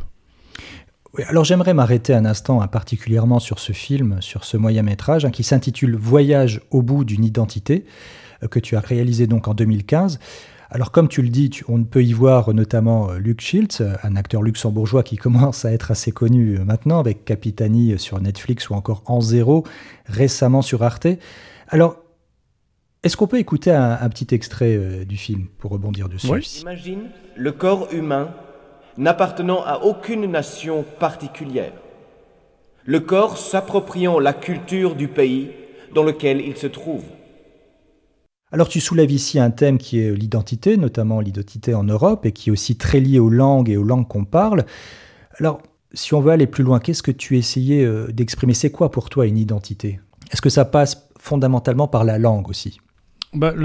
Alors 1.27 1.43
j'aimerais 1.43 1.73
m'arrêter 1.73 2.13
un 2.13 2.23
instant 2.23 2.61
hein, 2.61 2.67
particulièrement 2.67 3.39
sur 3.39 3.59
ce 3.59 3.73
film, 3.73 4.21
sur 4.21 4.45
ce 4.45 4.55
moyen 4.55 4.81
métrage 4.81 5.25
hein, 5.25 5.31
qui 5.31 5.43
s'intitule 5.43 5.97
Voyage 5.97 6.61
au 6.71 6.81
bout 6.81 7.03
d'une 7.03 7.25
identité, 7.25 7.83
euh, 8.43 8.47
que 8.47 8.59
tu 8.59 8.77
as 8.77 8.79
réalisé 8.79 9.27
donc 9.27 9.49
en 9.49 9.53
2015. 9.53 10.19
Alors 10.73 10.89
comme 10.89 11.07
tu 11.07 11.21
le 11.21 11.29
dis, 11.29 11.51
on 11.67 11.83
peut 11.83 12.03
y 12.03 12.13
voir 12.13 12.51
notamment 12.51 13.11
euh, 13.11 13.19
Luc 13.19 13.41
Schiltz, 13.41 13.79
euh, 13.81 13.93
un 14.01 14.15
acteur 14.15 14.41
luxembourgeois 14.41 15.03
qui 15.03 15.17
commence 15.23 15.65
à 15.65 15.71
être 15.71 15.91
assez 15.91 16.11
connu 16.11 16.57
euh, 16.57 16.65
maintenant 16.65 16.99
avec 16.99 17.25
Capitani 17.25 17.99
sur 17.99 18.19
Netflix 18.19 18.71
ou 18.71 18.73
encore 18.73 19.03
En 19.05 19.21
Zéro 19.21 19.65
récemment 20.07 20.63
sur 20.63 20.81
Arte. 20.81 21.05
Alors 21.67 21.97
est-ce 23.03 23.15
qu'on 23.17 23.27
peut 23.27 23.37
écouter 23.37 23.69
un, 23.69 24.09
petit 24.09 24.33
extrait 24.33 25.05
du 25.05 25.17
film 25.17 25.47
pour 25.57 25.71
rebondir 25.71 26.07
dessus? 26.07 26.61
Imagine 26.61 27.09
le 27.35 27.51
corps 27.51 27.89
humain 27.91 28.29
n'appartenant 28.97 29.61
à 29.61 29.79
aucune 29.79 30.25
nation 30.25 30.85
particulière. 30.99 31.73
Le 32.85 33.01
corps 33.01 33.37
s'appropriant 33.37 34.19
la 34.19 34.31
culture 34.31 34.95
du 34.95 35.09
pays 35.09 35.51
dans 35.93 36.03
lequel 36.03 36.39
il 36.39 36.55
se 36.55 36.67
trouve. 36.67 37.03
Alors 38.53 38.69
tu 38.69 38.79
soulèves 38.79 39.09
ici 39.09 39.39
un 39.39 39.49
thème 39.49 39.79
qui 39.79 39.99
est 39.99 40.11
l'identité, 40.11 40.77
notamment 40.77 41.19
l'identité 41.21 41.73
en 41.73 41.83
Europe, 41.83 42.27
et 42.27 42.31
qui 42.31 42.49
est 42.49 42.51
aussi 42.51 42.75
très 42.75 42.99
lié 42.99 43.17
aux 43.17 43.31
langues 43.31 43.67
et 43.67 43.77
aux 43.77 43.83
langues 43.83 44.07
qu'on 44.07 44.25
parle. 44.25 44.65
Alors, 45.39 45.59
si 45.93 46.13
on 46.13 46.21
veut 46.21 46.31
aller 46.31 46.45
plus 46.45 46.63
loin, 46.63 46.79
qu'est-ce 46.79 47.01
que 47.01 47.09
tu 47.09 47.35
essayais 47.35 47.83
euh, 47.83 48.11
d'exprimer? 48.11 48.53
C'est 48.53 48.69
quoi 48.69 48.91
pour 48.91 49.09
toi 49.09 49.25
une 49.25 49.39
identité? 49.39 49.99
Est-ce 50.31 50.41
que 50.41 50.51
ça 50.51 50.65
passe 50.65 51.09
fondamentalement 51.17 51.87
par 51.87 52.03
la 52.03 52.19
langue 52.19 52.47
aussi? 52.47 52.77
Bah, 53.33 53.55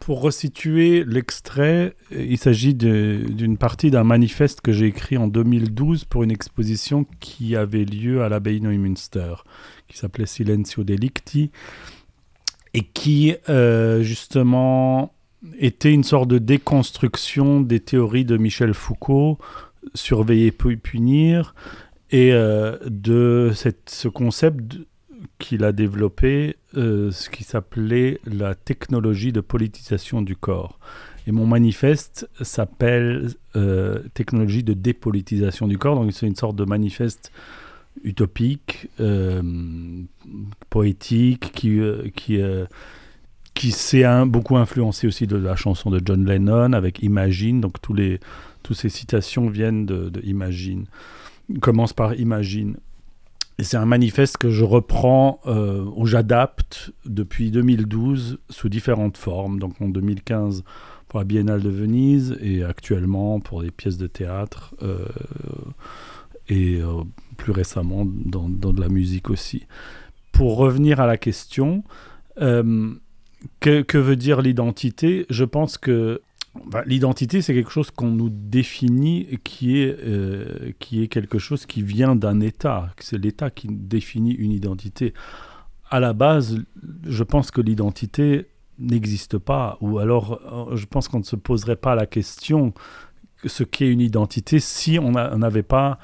pour 0.00 0.20
resituer 0.20 1.04
l'extrait, 1.04 1.96
il 2.10 2.36
s'agit 2.36 2.74
d'une 2.74 3.56
partie 3.56 3.90
d'un 3.90 4.04
manifeste 4.04 4.60
que 4.60 4.72
j'ai 4.72 4.84
écrit 4.84 5.16
en 5.16 5.28
2012 5.28 6.04
pour 6.04 6.24
une 6.24 6.30
exposition 6.30 7.06
qui 7.20 7.56
avait 7.56 7.86
lieu 7.86 8.22
à 8.22 8.28
l'abbaye 8.28 8.60
Neumünster, 8.60 9.36
qui 9.88 9.96
s'appelait 9.96 10.26
Silencio 10.26 10.84
Delicti, 10.84 11.50
et 12.74 12.82
qui 12.82 13.34
euh, 13.48 14.02
justement 14.02 15.14
était 15.58 15.92
une 15.92 16.04
sorte 16.04 16.28
de 16.28 16.38
déconstruction 16.38 17.60
des 17.60 17.80
théories 17.80 18.24
de 18.24 18.36
Michel 18.36 18.74
Foucault, 18.74 19.38
surveiller 19.94 20.50
puis 20.50 20.76
punir, 20.76 21.54
et 22.10 22.32
euh, 22.32 22.76
de 22.86 23.52
ce 23.86 24.08
concept 24.08 24.78
qu'il 25.38 25.64
a 25.64 25.72
développé, 25.72 26.56
euh, 26.76 27.10
ce 27.10 27.30
qui 27.30 27.44
s'appelait 27.44 28.20
la 28.26 28.54
technologie 28.54 29.32
de 29.32 29.40
politisation 29.40 30.20
du 30.20 30.36
corps. 30.36 30.78
Et 31.26 31.32
mon 31.32 31.46
manifeste 31.46 32.28
s'appelle 32.42 33.30
technologie 34.12 34.62
de 34.62 34.74
dépolitisation 34.74 35.68
du 35.68 35.78
corps, 35.78 35.94
donc 35.94 36.12
c'est 36.12 36.26
une 36.26 36.36
sorte 36.36 36.56
de 36.56 36.64
manifeste 36.64 37.32
utopique, 38.02 38.88
euh, 39.00 39.42
poétique, 40.70 41.52
qui, 41.52 41.78
euh, 41.78 42.08
qui, 42.14 42.40
euh, 42.40 42.66
qui 43.54 43.70
s'est 43.70 44.04
beaucoup 44.26 44.56
influencé 44.56 45.06
aussi 45.06 45.26
de 45.26 45.36
la 45.36 45.56
chanson 45.56 45.90
de 45.90 46.00
John 46.04 46.24
Lennon 46.24 46.72
avec 46.72 47.02
Imagine. 47.02 47.60
Donc 47.60 47.80
tous 47.80 47.94
les, 47.94 48.18
toutes 48.62 48.76
ces 48.76 48.88
citations 48.88 49.48
viennent 49.48 49.86
de, 49.86 50.10
Imagine. 50.24 50.86
commence 51.60 51.92
par 51.92 52.14
Imagine. 52.14 52.76
C'est 53.60 53.76
un 53.76 53.86
manifeste 53.86 54.38
que 54.38 54.50
je 54.50 54.64
reprends 54.64 55.40
ou 55.94 56.06
j'adapte 56.06 56.92
depuis 57.06 57.52
2012 57.52 58.40
sous 58.50 58.68
différentes 58.68 59.16
formes. 59.16 59.60
Donc 59.60 59.80
en 59.80 59.88
2015 59.88 60.64
pour 61.06 61.20
la 61.20 61.24
Biennale 61.24 61.62
de 61.62 61.70
Venise 61.70 62.36
et 62.40 62.64
actuellement 62.64 63.38
pour 63.38 63.62
des 63.62 63.70
pièces 63.70 63.96
de 63.96 64.08
théâtre 64.08 64.74
et 66.48 66.80
plus 67.34 67.52
récemment 67.52 68.04
dans, 68.06 68.48
dans, 68.48 68.72
de 68.72 68.80
la 68.80 68.88
musique 68.88 69.30
aussi. 69.30 69.66
Pour 70.32 70.56
revenir 70.56 71.00
à 71.00 71.06
la 71.06 71.16
question, 71.16 71.84
euh, 72.40 72.94
que, 73.60 73.82
que, 73.82 73.98
veut 73.98 74.16
dire 74.16 74.42
l'identité? 74.42 75.26
Je 75.30 75.44
pense 75.44 75.78
que 75.78 76.22
l'identité, 76.86 77.42
c'est 77.42 77.54
quelque 77.54 77.70
chose 77.70 77.90
qu'on 77.90 78.10
nous 78.10 78.30
définit, 78.30 79.38
qui 79.44 79.80
est, 79.80 79.96
euh, 80.04 80.72
qui 80.78 81.02
est 81.02 81.08
quelque 81.08 81.38
chose 81.38 81.66
qui 81.66 81.82
vient 81.82 82.16
d'un 82.16 82.40
État. 82.40 82.90
C'est 82.98 83.18
l'État 83.18 83.50
qui 83.50 83.68
définit 83.70 84.32
une 84.32 84.52
identité. 84.52 85.14
À 85.90 86.00
la 86.00 86.12
base, 86.12 86.58
je 87.04 87.22
pense 87.22 87.50
que 87.50 87.60
l'identité 87.60 88.46
n'existe 88.78 89.38
pas, 89.38 89.78
ou 89.80 89.98
alors 89.98 90.40
je 90.74 90.84
pense 90.86 91.06
qu'on 91.06 91.20
ne 91.20 91.24
se 91.24 91.36
poserait 91.36 91.76
pas 91.76 91.94
la 91.94 92.06
question 92.06 92.74
ce 93.46 93.62
qu'est 93.62 93.90
une 93.90 94.00
identité 94.00 94.58
si 94.58 94.98
on 94.98 95.12
n'avait 95.12 95.62
pas 95.62 95.98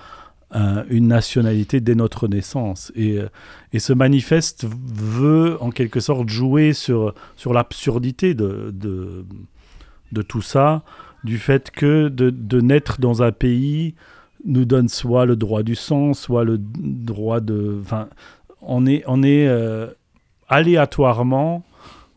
une 0.52 1.06
nationalité 1.06 1.80
dès 1.80 1.94
notre 1.94 2.26
naissance. 2.26 2.90
Et, 2.96 3.18
euh, 3.18 3.28
et, 3.72 3.78
ce 3.78 3.92
manifeste 3.92 4.66
veut 4.68 5.56
en 5.62 5.70
quelque 5.70 6.00
sorte 6.00 6.28
jouer 6.28 6.72
sur, 6.72 7.14
sur 7.36 7.52
l'absurdité 7.52 8.34
de, 8.34 8.74
de, 8.74 10.22
tout 10.22 10.42
ça, 10.42 10.82
du 11.22 11.38
fait 11.38 11.70
que 11.70 12.08
de, 12.08 12.30
de, 12.30 12.60
naître 12.60 13.00
dans 13.00 13.22
un 13.22 13.32
pays 13.32 13.94
nous 14.44 14.64
donne 14.64 14.88
soit 14.88 15.24
le 15.24 15.36
droit 15.36 15.62
du 15.62 15.76
sang, 15.76 16.14
soit 16.14 16.44
le 16.44 16.58
droit 16.58 17.40
de... 17.40 17.78
Enfin, 17.80 18.08
on 18.60 18.86
est, 18.86 19.04
on 19.06 19.22
est 19.22 19.46
euh, 19.46 19.86
aléatoirement, 20.48 21.62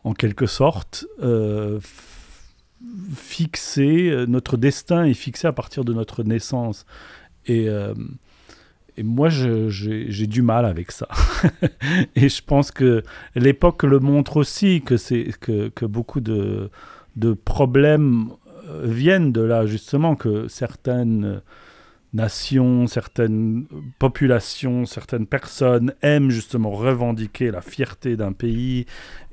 en 0.02 0.12
quelque 0.12 0.46
sorte, 0.46 1.06
euh, 1.22 1.78
fixé, 3.14 4.24
notre 4.26 4.56
destin 4.56 5.04
est 5.04 5.14
fixé 5.14 5.46
à 5.46 5.52
partir 5.52 5.84
de 5.84 5.92
notre 5.92 6.24
naissance. 6.24 6.84
Et, 7.46 7.68
Et 8.96 9.02
moi, 9.02 9.28
j'ai 9.28 10.26
du 10.26 10.42
mal 10.42 10.64
avec 10.64 10.92
ça. 10.92 11.08
et 12.14 12.28
je 12.28 12.42
pense 12.42 12.70
que 12.70 13.02
l'époque 13.34 13.82
le 13.82 13.98
montre 13.98 14.36
aussi, 14.36 14.82
que, 14.82 14.94
que, 15.40 15.68
que 15.68 15.84
beaucoup 15.84 16.20
de, 16.20 16.70
de 17.16 17.32
problèmes 17.32 18.30
euh, 18.68 18.82
viennent 18.84 19.32
de 19.32 19.40
là, 19.40 19.66
justement, 19.66 20.14
que 20.14 20.46
certaines 20.48 21.42
nations, 22.14 22.86
certaines 22.86 23.66
populations, 23.98 24.86
certaines 24.86 25.26
personnes 25.26 25.92
aiment 26.00 26.30
justement 26.30 26.70
revendiquer 26.70 27.50
la 27.50 27.60
fierté 27.60 28.16
d'un 28.16 28.32
pays, 28.32 28.86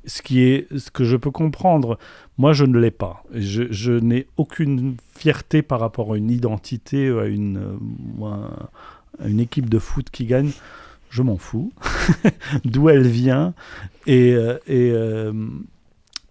ce 0.06 0.22
qui 0.22 0.42
est 0.42 0.68
ce 0.76 0.90
que 0.90 1.04
je 1.04 1.16
peux 1.16 1.32
comprendre. 1.32 1.98
Moi, 2.38 2.54
je 2.54 2.66
ne 2.66 2.78
l'ai 2.80 2.92
pas. 2.92 3.24
Je, 3.34 3.92
n'ai 4.00 4.28
aucune 4.36 4.98
fierté 5.16 5.62
par 5.62 5.80
rapport 5.80 6.14
à 6.14 6.18
une 6.18 6.32
identité, 6.32 7.10
à 7.10 7.26
une, 7.26 7.78
une 9.24 9.40
équipe 9.40 9.70
de 9.70 9.80
foot 9.80 10.10
qui 10.10 10.26
gagne. 10.26 10.52
Je 11.12 11.22
m'en 11.24 11.38
fous 11.38 11.74
d'où 12.66 12.88
elle 12.88 13.06
vient 13.06 13.54
et, 14.08 14.34
euh, 14.34 14.58
et, 14.66 14.92
euh, 14.92 15.34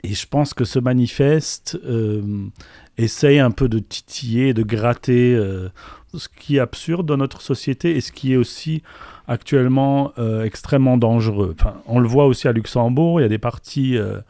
et, 0.03 0.15
je 0.15 0.27
pense 0.27 0.55
que 0.55 0.65
ce 0.65 0.79
manifeste 0.79 1.79
euh, 1.85 2.49
essaye 2.97 3.41
un 3.41 3.51
peu 3.51 3.69
de 3.69 3.79
titiller, 3.79 4.55
de 4.55 4.63
gratter 4.63 5.39
ce 6.19 6.29
qui 6.29 6.57
est 6.57 6.61
absurde 6.61 7.07
dans 7.07 7.17
notre 7.17 7.43
société 7.43 7.97
et 7.97 8.01
ce 8.01 8.13
qui 8.13 8.33
est 8.33 8.37
aussi 8.37 8.83
actuellement 9.29 10.13
euh, 10.19 10.45
extrêmement 10.45 10.97
dangereux. 10.97 11.55
Enfin, 11.59 11.75
on 11.87 11.99
le 11.99 12.09
voit 12.09 12.27
aussi 12.27 12.49
à 12.49 12.53
Luxembourg, 12.53 13.21
il 13.21 13.23
y 13.23 13.27
a 13.27 13.29
des 13.29 13.39
partis 13.39 13.97
euh, 13.97 14.21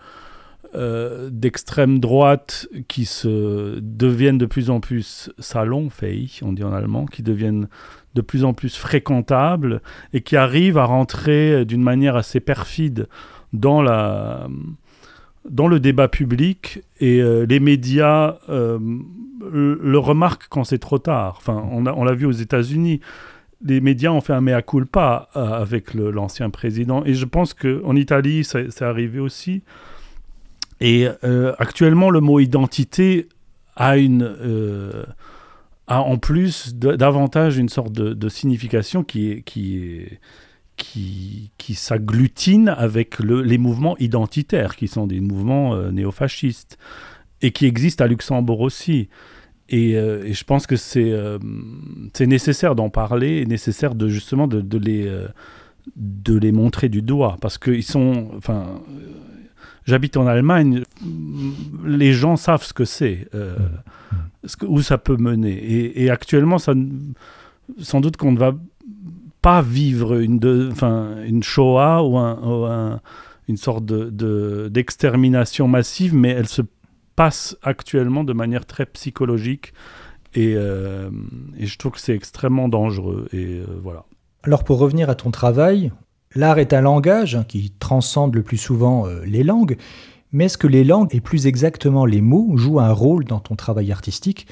euh, 0.75 1.31
d'extrême 1.33 1.99
droite 1.99 2.69
qui 2.88 3.07
se 3.07 3.79
deviennent 3.81 4.38
de 4.38 4.47
plus 4.47 4.71
en 4.71 4.81
plus 4.81 5.31
salonfähig, 5.38 6.40
on 6.43 6.53
dit 6.53 6.64
en 6.64 6.73
allemand, 6.73 7.07
qui 7.07 7.23
deviennent 7.23 7.69
de 8.14 8.21
plus 8.21 8.45
en 8.45 8.53
plus 8.53 8.77
fréquentables 8.77 9.81
et 10.12 10.21
qui 10.21 10.37
arrivent 10.37 10.79
à 10.79 10.85
rentrer 10.85 11.64
d'une 11.64 11.83
manière 11.83 12.16
assez 12.16 12.40
perfide 12.40 13.09
dans 13.53 13.83
la 13.83 14.49
dans 15.48 15.68
le 15.68 15.81
débat 15.81 16.09
public 16.09 16.83
et 17.00 17.22
les 17.22 17.61
médias 17.61 18.38
le 19.53 19.98
remarque 19.98 20.46
quand 20.48 20.64
c'est 20.64 20.79
trop 20.79 20.98
tard. 20.98 21.37
Enfin, 21.38 21.64
on 21.72 22.05
l'a 22.05 22.14
vu 22.14 22.26
aux 22.26 22.33
États-Unis. 22.33 23.00
Les 23.64 23.81
médias 23.81 24.11
ont 24.11 24.20
fait 24.20 24.33
un 24.33 24.40
mea 24.40 24.62
culpa 24.62 25.29
euh, 25.37 25.44
avec 25.44 25.94
l'ancien 25.94 26.48
président. 26.50 27.05
Et 27.05 27.14
je 27.14 27.26
pense 27.26 27.53
qu'en 27.53 27.94
Italie, 27.94 28.44
c'est 28.44 28.83
arrivé 28.83 29.18
aussi. 29.18 29.62
Et 30.81 31.09
euh, 31.24 31.53
actuellement, 31.59 32.11
le 32.11 32.20
mot 32.20 32.40
identité 32.40 33.29
a 33.76 33.96
une. 33.96 34.22
Euh, 34.22 35.05
a 35.87 36.03
en 36.03 36.18
plus 36.18 36.76
davantage 36.76 37.59
une 37.59 37.68
sorte 37.68 37.92
de, 37.92 38.29
signification 38.29 39.03
qui 39.03 39.33
est, 39.33 39.42
qui 39.42 40.07
qui, 40.81 41.51
qui 41.59 41.75
s'agglutine 41.75 42.71
avec 42.71 43.19
les 43.21 43.59
mouvements 43.59 43.97
identitaires, 43.99 44.75
qui 44.75 44.88
sont 44.88 45.07
des 45.07 45.21
mouvements 45.21 45.77
néofascistes, 45.93 46.79
et 47.43 47.53
qui 47.53 47.66
existent 47.66 48.05
à 48.05 48.09
Luxembourg 48.09 48.61
aussi. 48.61 49.09
Euh, 49.73 50.25
et, 50.25 50.33
je 50.33 50.45
pense 50.45 50.66
que 50.66 50.77
c'est 50.77 51.12
euh, 51.12 51.38
c'est 52.12 52.27
nécessaire 52.27 52.75
d'en 52.75 52.90
parler 52.90 53.38
et 53.38 53.47
nécessaire 53.47 53.95
de 53.95 54.09
justement 54.09 54.49
de, 54.49 54.61
de 54.61 54.79
les, 54.79 55.07
euh, 55.07 55.29
de 55.97 56.37
les 56.37 56.53
montrer 56.53 56.88
du 56.88 57.03
doigt. 57.03 57.37
Parce 57.40 57.59
qu'ils 57.59 57.85
sont. 57.85 58.31
Enfin, 58.37 58.81
j'habite 59.85 60.16
en 60.16 60.27
Allemagne, 60.27 60.83
les 61.85 62.12
gens 62.12 62.37
savent 62.37 62.64
ce 62.64 62.73
que 62.73 62.85
c'est, 62.85 63.29
mmh. 63.33 64.66
où 64.66 64.83
ça 64.83 64.99
peut 64.99 65.16
mener. 65.16 66.03
Et, 66.03 66.11
actuellement, 66.11 66.59
ça, 66.59 66.75
sans 67.79 68.01
doute 68.01 68.16
qu'on 68.16 68.33
ne 68.33 68.38
va 68.38 68.55
pas 69.42 69.62
vivre 69.62 70.20
une, 70.20 70.38
de, 70.38 70.70
une 71.26 71.42
Shoah 71.42 72.03
ou, 72.05 72.18
un, 72.18 73.00
une 73.48 73.57
sorte 73.57 73.85
d'extermination 73.85 75.66
de, 75.66 75.72
massive, 75.72 76.14
mais 76.14 76.31
elle 76.31 76.48
se 76.48 76.62
passe 77.16 77.57
actuellement 77.62 78.24
de 78.24 78.33
manière 78.33 78.66
très 78.66 78.87
psychologique 78.87 79.72
et, 80.35 80.55
euh, 80.57 81.11
je 81.59 81.76
trouve 81.76 81.92
que 81.92 82.00
c'est 82.00 82.14
extrêmement 82.14 82.68
dangereux 82.68 83.29
et 83.33 83.59
euh, 83.61 83.66
voilà. 83.83 84.05
Alors 84.42 84.64
pour 84.64 84.79
revenir 84.79 85.11
à 85.11 85.14
ton 85.14 85.31
travail, 85.31 85.92
l'art 86.35 86.59
est 86.59 86.72
un 86.72 86.81
langage 86.81 87.35
hein, 87.35 87.44
qui 87.46 87.72
transcende 87.79 88.35
le 88.35 88.42
plus 88.42 88.57
souvent 88.57 89.07
euh, 89.07 89.22
les 89.24 89.42
langues, 89.42 89.76
mais 90.33 90.44
est-ce 90.44 90.59
que 90.59 90.68
les 90.68 90.85
langues 90.85 91.14
et 91.14 91.20
plus 91.20 91.46
exactement 91.46 92.07
les 92.07 92.20
mots 92.20 92.57
jouent 92.57 92.81
un 92.81 92.92
rôle 92.92 93.24
dans 93.24 93.40
ton 93.40 93.57
travail 93.57 93.90
artistique, 93.90 94.46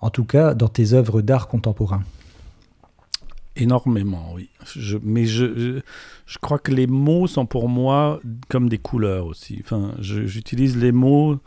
en 0.00 0.10
tout 0.10 0.24
cas 0.24 0.54
dans 0.54 0.68
tes 0.68 0.92
œuvres 0.92 1.22
d'art 1.22 1.48
contemporain? 1.48 2.02
Énormément, 3.54 4.32
oui. 4.34 4.48
Mais 5.02 5.26
je, 5.26 5.80
je, 6.24 6.38
crois 6.38 6.58
que 6.58 6.72
les 6.72 6.86
mots 6.86 7.26
sont 7.26 7.44
pour 7.44 7.68
moi 7.68 8.20
comme 8.48 8.68
des 8.68 8.78
couleurs 8.78 9.26
aussi. 9.26 9.60
Enfin, 9.62 9.94
j'utilise 9.98 10.76
les 10.78 10.92
mots 10.92 11.38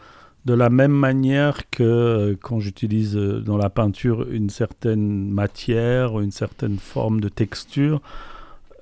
de 0.46 0.54
la 0.54 0.70
même 0.70 0.92
manière 0.92 1.70
que 1.72 1.84
euh, 1.84 2.36
quand 2.40 2.60
j'utilise 2.60 3.18
euh, 3.18 3.42
dans 3.42 3.58
la 3.58 3.72
peinture 3.72 4.30
une 4.30 4.52
certaine 4.52 5.32
matière, 5.32 6.20
une 6.20 6.32
certaine 6.32 6.78
forme 6.78 7.20
de 7.20 7.30
texture. 7.30 8.02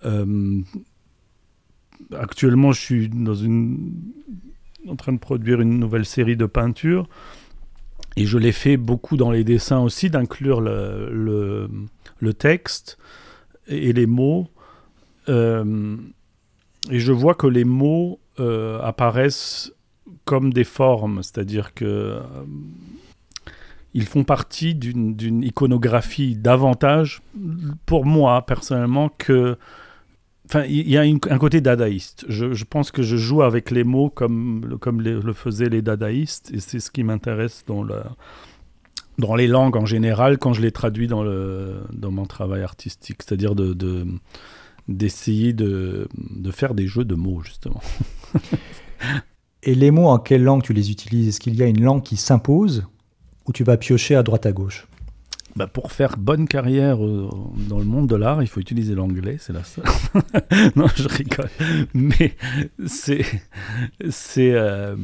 Euh, 0.06 0.60
actuellement, 2.14 2.74
je 2.74 2.82
suis 2.82 3.08
dans 3.08 3.34
une, 3.34 3.94
en 4.90 4.98
train 4.98 5.14
de 5.14 5.20
produire 5.20 5.62
une 5.62 5.80
nouvelle 5.80 6.06
série 6.06 6.36
de 6.36 6.46
peintures. 6.46 7.08
Et 8.18 8.26
je 8.26 8.38
l'ai 8.38 8.52
fait 8.52 8.78
beaucoup 8.78 9.18
dans 9.18 9.32
les 9.32 9.44
dessins 9.44 9.80
aussi, 9.80 10.10
d'inclure 10.10 10.62
le, 10.62 11.70
texte 12.32 12.98
et, 13.68 13.92
les 13.92 14.06
mots. 14.06 14.48
et 15.28 15.34
je 17.00 17.12
vois 17.12 17.36
que 17.36 17.48
les 17.48 17.66
mots 17.66 18.20
apparaissent 18.82 19.74
comme 20.26 20.54
des 20.54 20.64
formes, 20.64 21.22
c'est-à-dire 21.24 21.74
que 21.74 21.86
euh, 21.86 22.20
ils 23.94 24.06
font 24.06 24.24
partie 24.24 24.74
d'une 24.74 25.44
iconographie 25.44 26.36
davantage, 26.36 27.22
pour 27.86 28.06
moi 28.06 28.46
personnellement, 28.46 29.10
que 29.10 29.58
Enfin, 30.46 30.66
il 30.66 30.90
y 30.90 30.98
a 30.98 31.02
un 31.02 31.38
côté 31.38 31.62
dadaïste. 31.62 32.26
Je, 32.28 32.64
pense 32.66 32.92
que 32.92 33.02
je 33.02 33.16
joue 33.16 33.44
avec 33.44 33.72
les 33.72 33.86
mots 33.86 34.10
comme, 34.10 34.78
comme 34.82 35.02
le 35.02 35.34
faisaient 35.34 35.70
les 35.70 35.82
dadaïstes, 35.82 36.52
et 36.54 36.60
c'est 36.60 36.82
ce 36.82 36.92
qui 36.92 37.02
m'intéresse 37.06 37.64
dans, 37.66 37.88
dans 39.18 39.36
les 39.36 39.48
langues 39.48 39.76
en 39.76 39.86
général 39.86 40.38
quand 40.38 40.54
je 40.54 40.62
les 40.62 40.72
traduis 40.72 41.08
dans, 41.08 41.24
le, 41.24 41.84
dans 41.92 42.12
mon 42.12 42.26
travail 42.26 42.62
artistique, 42.62 43.22
c'est-à-dire 43.24 43.56
de, 43.56 44.06
d'essayer 44.88 45.54
de, 45.54 46.08
de, 46.16 46.52
faire 46.52 46.74
des 46.74 46.88
jeux 46.88 47.06
de 47.06 47.16
mots, 47.16 47.42
justement. 47.44 47.82
Et 49.64 49.76
les 49.76 49.92
mots, 49.92 50.08
en 50.08 50.20
quelle 50.20 50.44
langue 50.44 50.64
tu 50.64 50.74
les 50.74 50.92
utilises? 50.92 51.30
Est-ce 51.30 51.40
qu'il 51.40 51.56
y 51.56 51.64
a 51.64 51.68
une 51.68 51.84
langue 51.84 52.04
qui 52.04 52.18
s'impose 52.18 52.86
ou 53.46 53.54
tu 53.54 53.64
vas 53.64 53.78
piocher 53.78 54.16
à 54.16 54.24
droite 54.24 54.46
à 54.46 54.52
gauche? 54.52 54.88
Bah 55.56 55.68
pour 55.68 55.92
faire 55.92 56.18
bonne 56.18 56.48
carrière 56.48 57.06
euh, 57.06 57.30
dans 57.70 57.78
le 57.78 57.86
monde 57.86 58.08
de 58.08 58.16
l'art, 58.16 58.42
il 58.42 58.48
faut 58.48 58.60
utiliser 58.60 58.96
l'anglais, 58.96 59.38
c'est 59.40 59.54
la 59.54 59.64
seule. 59.64 59.86
non, 60.76 60.88
je 60.96 61.08
rigole. 61.08 61.50
Mais 61.94 62.36
c'est. 62.88 63.24
c'est 64.10 64.54
euh, 64.54 64.96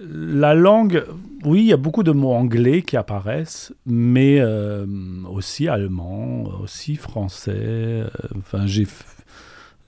la 0.00 0.54
langue, 0.54 1.04
oui, 1.44 1.60
il 1.60 1.66
y 1.66 1.72
a 1.72 1.76
beaucoup 1.76 2.02
de 2.02 2.12
mots 2.12 2.32
anglais 2.32 2.82
qui 2.82 2.96
apparaissent, 2.96 3.72
mais 3.86 4.38
euh, 4.40 4.86
aussi 5.30 5.68
allemand, 5.68 6.44
aussi 6.62 6.96
français. 6.96 8.04
Enfin, 8.36 8.66
j'ai 8.66 8.86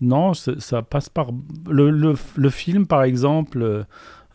non, 0.00 0.32
ça 0.34 0.82
passe 0.82 1.08
par... 1.08 1.28
Le, 1.68 2.14
film, 2.50 2.86
par 2.86 3.02
exemple, 3.02 3.62
euh, 3.62 3.84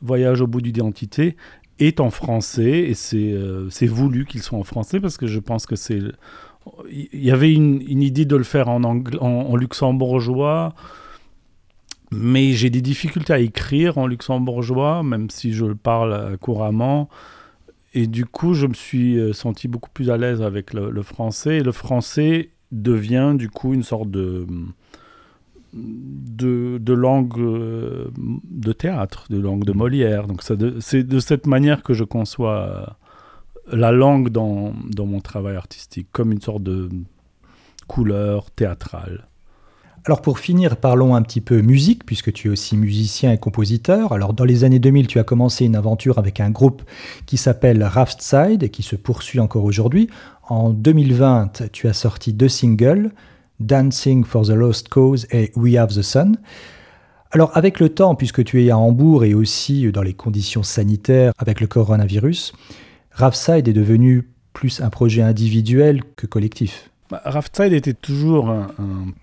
Voyage 0.01 0.41
au 0.41 0.47
bout 0.47 0.61
d'identité, 0.61 1.35
est 1.79 1.99
en 1.99 2.09
français 2.09 2.91
et 2.91 2.95
euh, 3.15 3.69
c'est 3.69 3.87
voulu 3.87 4.25
qu'il 4.25 4.41
soit 4.41 4.57
en 4.57 4.63
français 4.63 4.99
parce 4.99 5.17
que 5.17 5.27
je 5.27 5.39
pense 5.39 5.65
que 5.65 5.75
c'est... 5.75 5.99
Il 6.89 7.23
y 7.23 7.31
avait 7.31 7.53
une, 7.53 8.01
idée 8.01 8.25
de 8.25 8.35
le 8.35 8.43
faire 8.43 8.69
en, 8.69 8.83
en, 8.83 9.55
luxembourgeois, 9.55 10.73
mais 12.15 12.53
j'ai 12.53 12.69
des 12.69 12.81
difficultés 12.81 13.33
à 13.33 13.39
écrire 13.39 13.97
en 13.97 14.07
luxembourgeois, 14.07 15.03
même 15.03 15.29
si 15.29 15.53
je 15.53 15.65
le 15.65 15.75
parle 15.75 16.13
euh, 16.13 16.37
couramment. 16.37 17.09
Et 17.93 18.07
du 18.07 18.25
coup, 18.25 18.53
je 18.53 18.67
me 18.67 18.73
suis 18.73 19.17
senti 19.33 19.67
beaucoup 19.69 19.89
plus 19.89 20.09
à 20.09 20.17
l'aise 20.17 20.41
avec 20.41 20.73
le, 20.73 21.01
français. 21.01 21.57
Et 21.57 21.63
le 21.63 21.71
français 21.71 22.49
devient 22.73 23.35
du 23.37 23.49
coup 23.49 23.73
une 23.73 23.83
sorte 23.83 24.11
de 24.11 24.45
de, 25.75 26.93
langue 26.93 27.37
euh, 27.37 28.09
de 28.15 28.71
théâtre, 28.71 29.25
de 29.29 29.39
langue 29.39 29.63
de 29.65 29.73
Molière. 29.73 30.27
Donc 30.27 30.41
c'est 30.43 31.03
de 31.03 31.19
cette 31.19 31.47
manière 31.47 31.83
que 31.83 31.93
je 31.93 32.03
conçois 32.03 32.97
la 33.71 33.91
langue 33.91 34.29
dans, 34.29 34.73
dans 34.89 35.05
mon 35.05 35.21
travail 35.21 35.55
artistique, 35.55 36.07
comme 36.11 36.31
une 36.31 36.41
sorte 36.41 36.63
de 36.63 36.89
couleur 37.87 38.51
théâtrale. 38.51 39.27
Alors 40.07 40.21
pour 40.21 40.37
finir, 40.37 40.77
parlons 40.77 41.15
un 41.15 41.23
petit 41.23 41.41
peu 41.41 41.61
musique, 41.61 42.05
puisque 42.05 42.31
tu 42.31 42.47
es 42.47 42.51
aussi 42.51 42.77
musicien 42.77 43.31
et 43.31 43.39
compositeur. 43.39 44.13
Alors 44.13 44.35
dans 44.35 44.43
les 44.43 44.63
années 44.63 44.77
2000, 44.77 45.07
tu 45.07 45.17
as 45.17 45.23
commencé 45.23 45.65
une 45.65 45.75
aventure 45.75 46.19
avec 46.19 46.39
un 46.39 46.51
groupe 46.51 46.83
qui 47.25 47.37
s'appelle 47.37 47.83
Raftside 47.83 48.61
et 48.61 48.69
qui 48.69 48.83
se 48.83 48.95
poursuit 48.95 49.39
encore 49.39 49.63
aujourd'hui. 49.63 50.07
En 50.47 50.69
2020, 50.69 51.71
tu 51.71 51.87
as 51.87 51.93
sorti 51.93 52.33
deux 52.33 52.49
singles, 52.49 53.13
Dancing 53.59 54.23
for 54.25 54.45
the 54.45 54.49
Lost 54.49 54.89
Cause 54.89 55.25
et 55.31 55.51
We 55.55 55.75
Have 55.75 55.95
the 55.95 56.03
Sun. 56.03 56.37
Alors 57.31 57.49
avec 57.57 57.79
le 57.79 57.89
temps, 57.89 58.13
puisque 58.13 58.43
tu 58.43 58.63
es 58.63 58.69
à 58.69 58.77
Hambourg 58.77 59.23
et 59.23 59.33
aussi 59.33 59.91
dans 59.91 60.03
les 60.03 60.13
conditions 60.13 60.61
sanitaires 60.61 61.33
avec 61.39 61.59
le 61.61 61.65
coronavirus, 61.65 62.53
Ravside 63.09 63.67
est 63.67 63.73
devenu 63.73 64.29
plus 64.53 64.81
un 64.81 64.91
projet 64.91 65.23
individuel 65.23 66.03
que 66.15 66.27
collectif. 66.27 66.91
Bah, 67.09 67.21
était 67.59 67.93
toujours 67.93 68.49
un, 68.49 68.67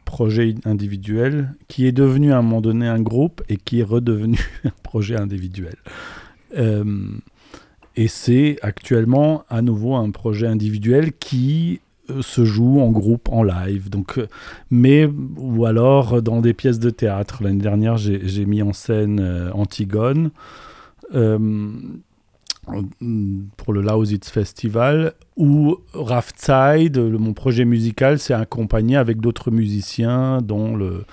projet 0.04 0.54
individuel 0.66 1.54
qui 1.68 1.86
est 1.86 1.92
devenu 1.92 2.32
à 2.32 2.38
un 2.38 2.42
moment 2.42 2.60
donné 2.60 2.86
un 2.86 3.00
groupe 3.00 3.42
et 3.48 3.56
qui 3.56 3.80
est 3.80 3.84
redevenu 3.84 4.38
un 4.64 4.72
projet 4.82 5.16
individuel. 5.16 5.74
Euh, 6.56 6.84
et 7.96 8.08
c'est 8.08 8.58
actuellement 8.62 9.44
à 9.48 9.62
nouveau 9.62 9.94
un 9.94 10.10
projet 10.10 10.46
individuel 10.46 11.12
qui 11.14 11.80
euh, 12.10 12.20
se 12.20 12.44
joue 12.44 12.80
en 12.80 12.90
groupe, 12.90 13.30
en 13.30 13.42
live. 13.42 13.88
Donc, 13.88 14.18
euh, 14.18 14.28
mais, 14.70 15.08
ou 15.36 15.64
alors 15.64 16.22
dans 16.22 16.40
des 16.40 16.52
pièces 16.52 16.78
de 16.78 16.90
théâtre. 16.90 17.42
L'année 17.42 17.62
dernière, 17.62 17.96
j'ai 17.96 18.44
mis 18.44 18.62
en 18.62 18.72
scène 18.72 19.50
Antigone 19.54 20.30
pour 23.56 23.72
le 23.72 23.82
Lausitz 23.82 24.30
Festival, 24.30 25.14
où 25.36 25.78
Raftside, 25.94 26.98
mon 26.98 27.32
projet 27.32 27.64
musical, 27.64 28.18
s'est 28.18 28.34
accompagné 28.34 28.96
avec 28.96 29.20
d'autres 29.20 29.50
musiciens, 29.50 30.40
dont 30.42 30.76
le, 30.76 31.04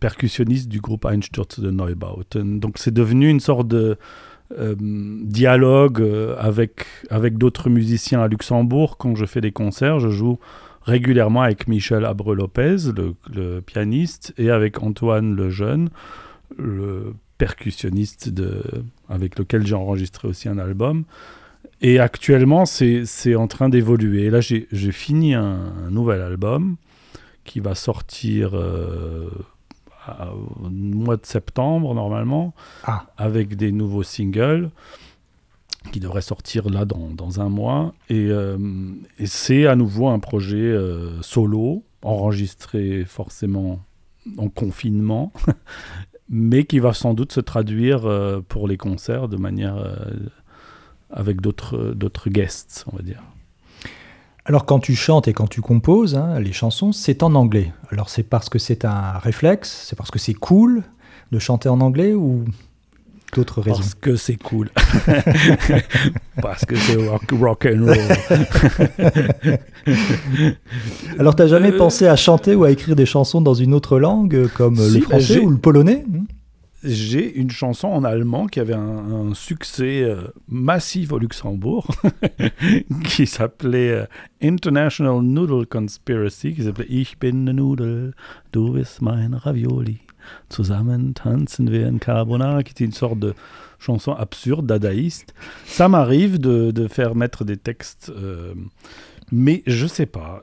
percussionniste 0.00 0.68
du 0.68 0.80
groupe 0.80 1.04
Einsturz 1.04 1.58
de 1.58 1.70
Neubauten. 1.70 2.60
Donc 2.60 2.78
c'est 2.78 2.92
devenu 2.92 3.28
une 3.28 3.40
sorte 3.40 3.68
de 3.68 3.96
euh, 4.58 4.74
dialogue 4.78 6.02
euh, 6.02 6.36
avec, 6.38 6.86
avec 7.08 7.38
d'autres 7.38 7.70
musiciens 7.70 8.20
à 8.20 8.28
Luxembourg. 8.28 8.98
Quand 8.98 9.14
je 9.14 9.24
fais 9.24 9.40
des 9.40 9.52
concerts, 9.52 10.00
je 10.00 10.10
joue 10.10 10.38
régulièrement 10.82 11.40
avec 11.42 11.66
Michel 11.66 12.04
Abre-Lopez, 12.04 12.92
le, 12.94 13.14
le, 13.34 13.60
pianiste, 13.60 14.34
et 14.36 14.50
avec 14.50 14.82
Antoine 14.82 15.34
Lejeune, 15.34 15.88
le 16.58 17.14
percussionniste 17.38 18.28
de, 18.28 18.62
avec 19.08 19.38
lequel 19.38 19.66
j'ai 19.66 19.74
enregistré 19.74 20.28
aussi 20.28 20.48
un 20.48 20.58
album. 20.58 21.04
Et 21.80 21.98
actuellement, 21.98 22.64
c'est 22.64 23.34
en 23.34 23.46
train 23.46 23.68
d'évoluer. 23.68 24.30
Là, 24.30 24.40
j'ai 24.40 24.92
fini 24.92 25.34
un, 25.34 25.90
nouvel 25.90 26.22
album 26.22 26.76
qui 27.44 27.60
va 27.60 27.74
sortir 27.74 28.52
euh, 28.54 29.28
au 30.62 30.70
mois 30.70 31.16
de 31.16 31.26
septembre, 31.26 31.94
normalement, 31.94 32.54
ah. 32.84 33.06
avec 33.18 33.56
des 33.56 33.70
nouveaux 33.70 34.02
singles 34.02 34.70
qui 35.92 36.00
devraient 36.00 36.22
sortir 36.22 36.70
là 36.70 36.84
dans, 36.84 37.10
dans 37.10 37.40
un 37.40 37.48
mois. 37.48 37.92
Et, 38.08 38.28
euh, 38.30 38.56
et 39.18 39.26
c'est 39.26 39.66
à 39.66 39.76
nouveau 39.76 40.08
un 40.08 40.18
projet 40.18 40.56
euh, 40.56 41.20
solo, 41.22 41.84
enregistré 42.02 43.04
forcément 43.04 43.80
en 44.38 44.48
confinement, 44.48 45.32
mais 46.28 46.64
qui 46.64 46.78
va 46.78 46.92
sans 46.92 47.14
doute 47.14 47.32
se 47.32 47.40
traduire 47.40 48.06
euh, 48.06 48.40
pour 48.46 48.68
les 48.68 48.76
concerts 48.76 49.28
de 49.28 49.36
manière 49.36 49.76
euh, 49.76 49.94
avec 51.10 51.40
d'autres 51.40 51.92
d'autres 51.94 52.30
guests, 52.30 52.84
on 52.92 52.96
va 52.96 53.02
dire. 53.02 53.22
Alors 54.46 54.66
quand 54.66 54.78
tu 54.78 54.94
chantes 54.94 55.26
et 55.26 55.32
quand 55.32 55.46
tu 55.46 55.60
composes 55.60 56.16
hein, 56.16 56.38
les 56.38 56.52
chansons, 56.52 56.92
c'est 56.92 57.22
en 57.22 57.34
anglais. 57.34 57.72
Alors 57.90 58.08
c'est 58.08 58.22
parce 58.22 58.48
que 58.48 58.58
c'est 58.58 58.84
un 58.84 59.18
réflexe, 59.18 59.86
c'est 59.88 59.96
parce 59.96 60.10
que 60.10 60.18
c'est 60.18 60.34
cool 60.34 60.82
de 61.32 61.38
chanter 61.38 61.68
en 61.68 61.80
anglais 61.80 62.14
ou 62.14 62.44
d'autres 63.34 63.60
raisons 63.60 63.76
Parce 63.76 63.94
que 63.94 64.16
c'est 64.16 64.36
cool. 64.36 64.70
Parce 66.42 66.64
que 66.64 66.76
c'est 66.76 66.96
rock, 66.96 67.66
and 67.66 67.84
roll. 67.84 67.98
Alors, 71.18 71.36
t'as 71.36 71.46
jamais 71.46 71.72
euh, 71.72 71.78
pensé 71.78 72.06
à 72.06 72.16
chanter 72.16 72.54
ou 72.54 72.64
à 72.64 72.70
écrire 72.70 72.96
des 72.96 73.06
chansons 73.06 73.40
dans 73.40 73.54
une 73.54 73.74
autre 73.74 73.98
langue, 73.98 74.48
comme 74.54 74.76
le 74.76 75.00
français 75.00 75.40
ou 75.40 75.50
le 75.50 75.58
polonais 75.58 76.04
hmm 76.06 76.24
j'ai 76.84 77.34
une 77.38 77.50
chanson 77.50 77.88
en 77.88 78.04
allemand 78.04 78.46
qui 78.46 78.60
avait 78.60 78.74
un, 78.74 79.32
succès 79.34 80.02
euh, 80.02 80.22
massif 80.48 81.12
au 81.12 81.18
Luxembourg, 81.18 81.88
qui 83.04 83.26
s'appelait 83.26 83.90
euh, 83.90 84.04
International 84.42 85.22
Noodle 85.22 85.66
Conspiracy, 85.66 86.54
qui 86.54 86.64
s'appelait 86.64 86.86
Ich 86.90 87.18
bin 87.18 87.32
ne 87.32 87.52
Nudel, 87.52 88.12
du 88.52 88.70
bist 88.70 89.00
mein 89.00 89.34
Ravioli. 89.34 89.98
Zusammen 90.50 91.14
tanzen 91.14 91.70
wir 91.70 91.86
in 91.86 91.98
Carbonara, 91.98 92.62
qui 92.62 92.72
était 92.72 92.84
une 92.84 92.92
sorte 92.92 93.18
de 93.18 93.34
chanson 93.78 94.12
absurde, 94.12 94.66
dadaïste. 94.66 95.34
Ça 95.66 95.88
m'arrive 95.88 96.38
de, 96.38 96.70
de, 96.70 96.88
faire 96.88 97.14
mettre 97.14 97.44
des 97.44 97.56
textes, 97.56 98.12
euh, 98.14 98.54
mais 99.30 99.62
je 99.66 99.86
sais 99.86 100.06
pas. 100.06 100.42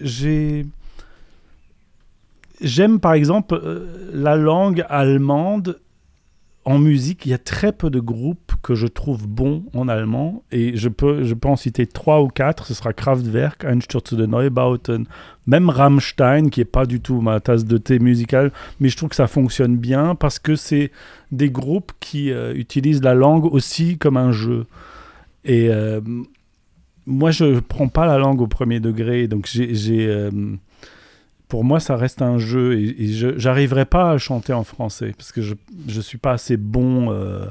J'ai. 0.00 0.66
J'aime 2.60 3.00
par 3.00 3.14
exemple 3.14 3.60
euh, 3.60 4.08
la 4.12 4.36
langue 4.36 4.84
allemande 4.88 5.80
en 6.64 6.78
musique, 6.78 7.26
il 7.26 7.30
y 7.30 7.34
a 7.34 7.38
très 7.38 7.72
peu 7.72 7.90
de 7.90 7.98
groupes 7.98 8.52
que 8.62 8.76
je 8.76 8.86
trouve 8.86 9.26
bons 9.26 9.64
en 9.74 9.88
allemand. 9.88 10.44
Et 10.52 10.76
je 10.76 10.88
peux, 10.88 11.24
je 11.24 11.34
peux 11.34 11.48
en 11.48 11.56
citer 11.56 11.86
trois 11.86 12.22
ou 12.22 12.28
quatre. 12.28 12.66
Ce 12.66 12.74
sera 12.74 12.92
Kraftwerk, 12.92 13.64
Einsturz 13.64 14.12
de 14.12 14.26
Neubauten, 14.26 15.06
même 15.46 15.68
Rammstein, 15.68 16.50
qui 16.50 16.60
n'est 16.60 16.64
pas 16.64 16.86
du 16.86 17.00
tout 17.00 17.20
ma 17.20 17.40
tasse 17.40 17.64
de 17.64 17.78
thé 17.78 17.98
musicale. 17.98 18.52
Mais 18.78 18.88
je 18.88 18.96
trouve 18.96 19.08
que 19.08 19.16
ça 19.16 19.26
fonctionne 19.26 19.76
bien 19.76 20.14
parce 20.14 20.38
que 20.38 20.54
c'est 20.54 20.92
des 21.32 21.50
groupes 21.50 21.92
qui 21.98 22.30
euh, 22.30 22.54
utilisent 22.54 23.02
la 23.02 23.14
langue 23.14 23.52
aussi 23.52 23.98
comme 23.98 24.16
un 24.16 24.30
jeu. 24.30 24.66
Et 25.44 25.68
euh, 25.68 26.00
moi, 27.06 27.32
je 27.32 27.44
ne 27.44 27.60
prends 27.60 27.88
pas 27.88 28.06
la 28.06 28.18
langue 28.18 28.40
au 28.40 28.46
premier 28.46 28.78
degré. 28.78 29.26
Donc 29.26 29.48
j'ai. 29.48 30.28
Euh, 31.52 31.58
pour 31.58 31.64
moi, 31.64 31.80
ça 31.80 31.96
reste 31.96 32.22
un 32.22 32.38
jeu 32.38 32.78
et, 32.78 33.08
je 33.08 33.38
j'arriverai 33.38 33.84
pas 33.84 34.12
à 34.12 34.18
chanter 34.18 34.52
en 34.52 34.64
français 34.64 35.12
parce 35.16 35.32
que 35.32 35.42
je 35.42 35.54
ne 35.86 36.00
suis 36.00 36.18
pas 36.18 36.32
assez 36.32 36.56
bon. 36.56 37.12
Euh, 37.12 37.46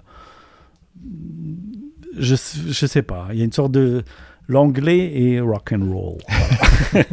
je 2.17 2.35
je 2.35 2.85
sais 2.85 3.03
pas. 3.03 3.27
Il 3.31 3.39
y 3.39 3.41
a 3.41 3.45
une 3.45 3.51
sorte 3.51 3.71
de 3.71 4.03
l'anglais 4.47 5.11
et 5.15 5.39
rock 5.39 5.73
and 5.73 5.93
roll. 5.93 6.17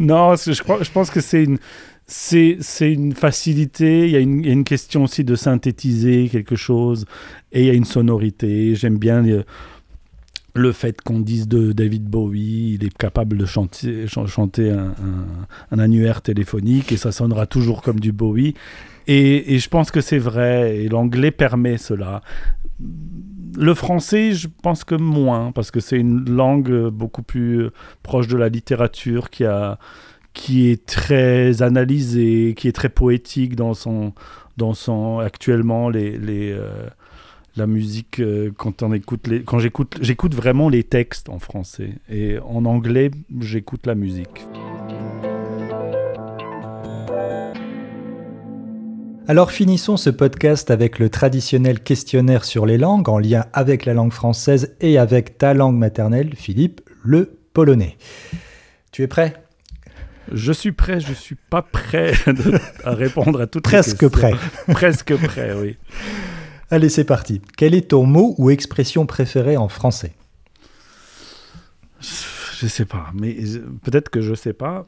non, 0.00 0.34
je 0.36 0.62
crois, 0.62 0.82
je 0.82 0.90
pense 0.90 1.10
que 1.10 1.20
c'est 1.20 1.44
une 1.44 1.58
c'est, 2.10 2.56
c'est 2.62 2.90
une 2.90 3.12
facilité, 3.12 4.06
il 4.06 4.10
y, 4.10 4.16
a 4.16 4.20
une, 4.20 4.40
il 4.40 4.46
y, 4.46 4.48
a 4.48 4.52
une, 4.54 4.64
question 4.64 5.04
aussi 5.04 5.24
de 5.24 5.34
synthétiser 5.34 6.30
quelque 6.30 6.56
chose, 6.56 7.04
et 7.52 7.60
il 7.60 7.66
y 7.66 7.70
a 7.70 7.74
une 7.74 7.84
sonorité. 7.84 8.74
J'aime 8.74 8.96
bien 8.96 9.20
les, 9.20 9.42
le 10.58 10.72
fait 10.72 11.00
qu'on 11.00 11.20
dise 11.20 11.48
de 11.48 11.72
David 11.72 12.04
Bowie, 12.04 12.74
il 12.74 12.84
est 12.84 12.96
capable 12.96 13.36
de 13.36 13.46
chanter, 13.46 14.70
un, 14.70 15.78
annuaire 15.78 16.20
téléphonique 16.20 16.92
et 16.92 16.96
ça 16.96 17.12
sonnera 17.12 17.46
toujours 17.46 17.82
comme 17.82 18.00
du 18.00 18.12
Bowie. 18.12 18.54
Et, 19.06 19.58
je 19.58 19.68
pense 19.70 19.90
que 19.90 20.02
c'est 20.02 20.18
vrai, 20.18 20.76
et 20.76 20.88
l'anglais 20.88 21.30
permet 21.30 21.78
cela. 21.78 22.20
Le 23.56 23.74
français, 23.74 24.32
je 24.32 24.48
pense 24.62 24.84
que 24.84 24.94
moins, 24.94 25.50
parce 25.52 25.70
que 25.70 25.80
c'est 25.80 25.98
une 25.98 26.28
langue 26.28 26.88
beaucoup 26.88 27.22
plus 27.22 27.70
proche 28.02 28.28
de 28.28 28.36
la 28.36 28.50
littérature 28.50 29.30
qui, 29.30 29.44
a, 29.44 29.78
qui 30.34 30.68
est 30.68 30.84
très 30.84 31.62
analysée, 31.62 32.54
qui 32.56 32.68
est 32.68 32.72
très 32.72 32.90
poétique 32.90 33.56
dans 33.56 33.72
son, 33.72 34.12
dans 34.58 34.74
son 34.74 35.20
actuellement 35.20 35.88
les, 35.88 36.18
les, 36.18 36.52
euh, 36.52 36.88
la 37.58 37.66
musique 37.66 38.20
euh, 38.20 38.50
quand 38.56 38.82
on 38.82 38.92
écoute 38.92 39.26
les, 39.26 39.42
quand 39.42 39.58
j'écoute 39.58 39.98
j'écoute 40.00 40.34
vraiment 40.34 40.68
les 40.68 40.84
textes 40.84 41.28
en 41.28 41.38
français 41.38 41.90
et 42.08 42.38
en 42.38 42.64
anglais 42.64 43.10
j'écoute 43.40 43.86
la 43.86 43.94
musique. 43.94 44.46
Alors 49.26 49.50
finissons 49.52 49.98
ce 49.98 50.08
podcast 50.08 50.70
avec 50.70 50.98
le 50.98 51.10
traditionnel 51.10 51.80
questionnaire 51.80 52.44
sur 52.44 52.64
les 52.64 52.78
langues 52.78 53.10
en 53.10 53.18
lien 53.18 53.44
avec 53.52 53.84
la 53.84 53.92
langue 53.92 54.12
française 54.12 54.74
et 54.80 54.96
avec 54.96 55.36
ta 55.36 55.52
langue 55.52 55.76
maternelle, 55.76 56.34
Philippe, 56.34 56.80
le 57.02 57.38
polonais. 57.52 57.98
Tu 58.90 59.02
es 59.02 59.06
prêt? 59.06 59.34
Je 60.32 60.52
suis 60.52 60.72
prêt, 60.72 61.00
je 61.00 61.12
suis 61.12 61.36
pas 61.50 61.62
prêt 61.62 62.12
à 62.84 62.94
répondre 62.94 63.40
à 63.40 63.46
toutes 63.46 63.64
Presque 63.64 64.02
les 64.02 64.08
questions. 64.08 64.28
Presque 64.28 64.38
prêt. 64.64 64.74
Presque 64.74 65.16
prêt, 65.16 65.52
oui. 65.54 65.76
Allez, 66.70 66.88
c'est 66.88 67.04
parti. 67.04 67.40
Quel 67.56 67.74
est 67.74 67.88
ton 67.90 68.04
mot 68.04 68.34
ou 68.38 68.50
expression 68.50 69.06
préférée 69.06 69.56
en 69.56 69.68
français? 69.68 70.12
Je 72.00 72.66
sais 72.66 72.84
pas, 72.84 73.06
mais 73.14 73.36
peut-être 73.82 74.10
que 74.10 74.20
je 74.20 74.34
sais 74.34 74.52
pas. 74.52 74.86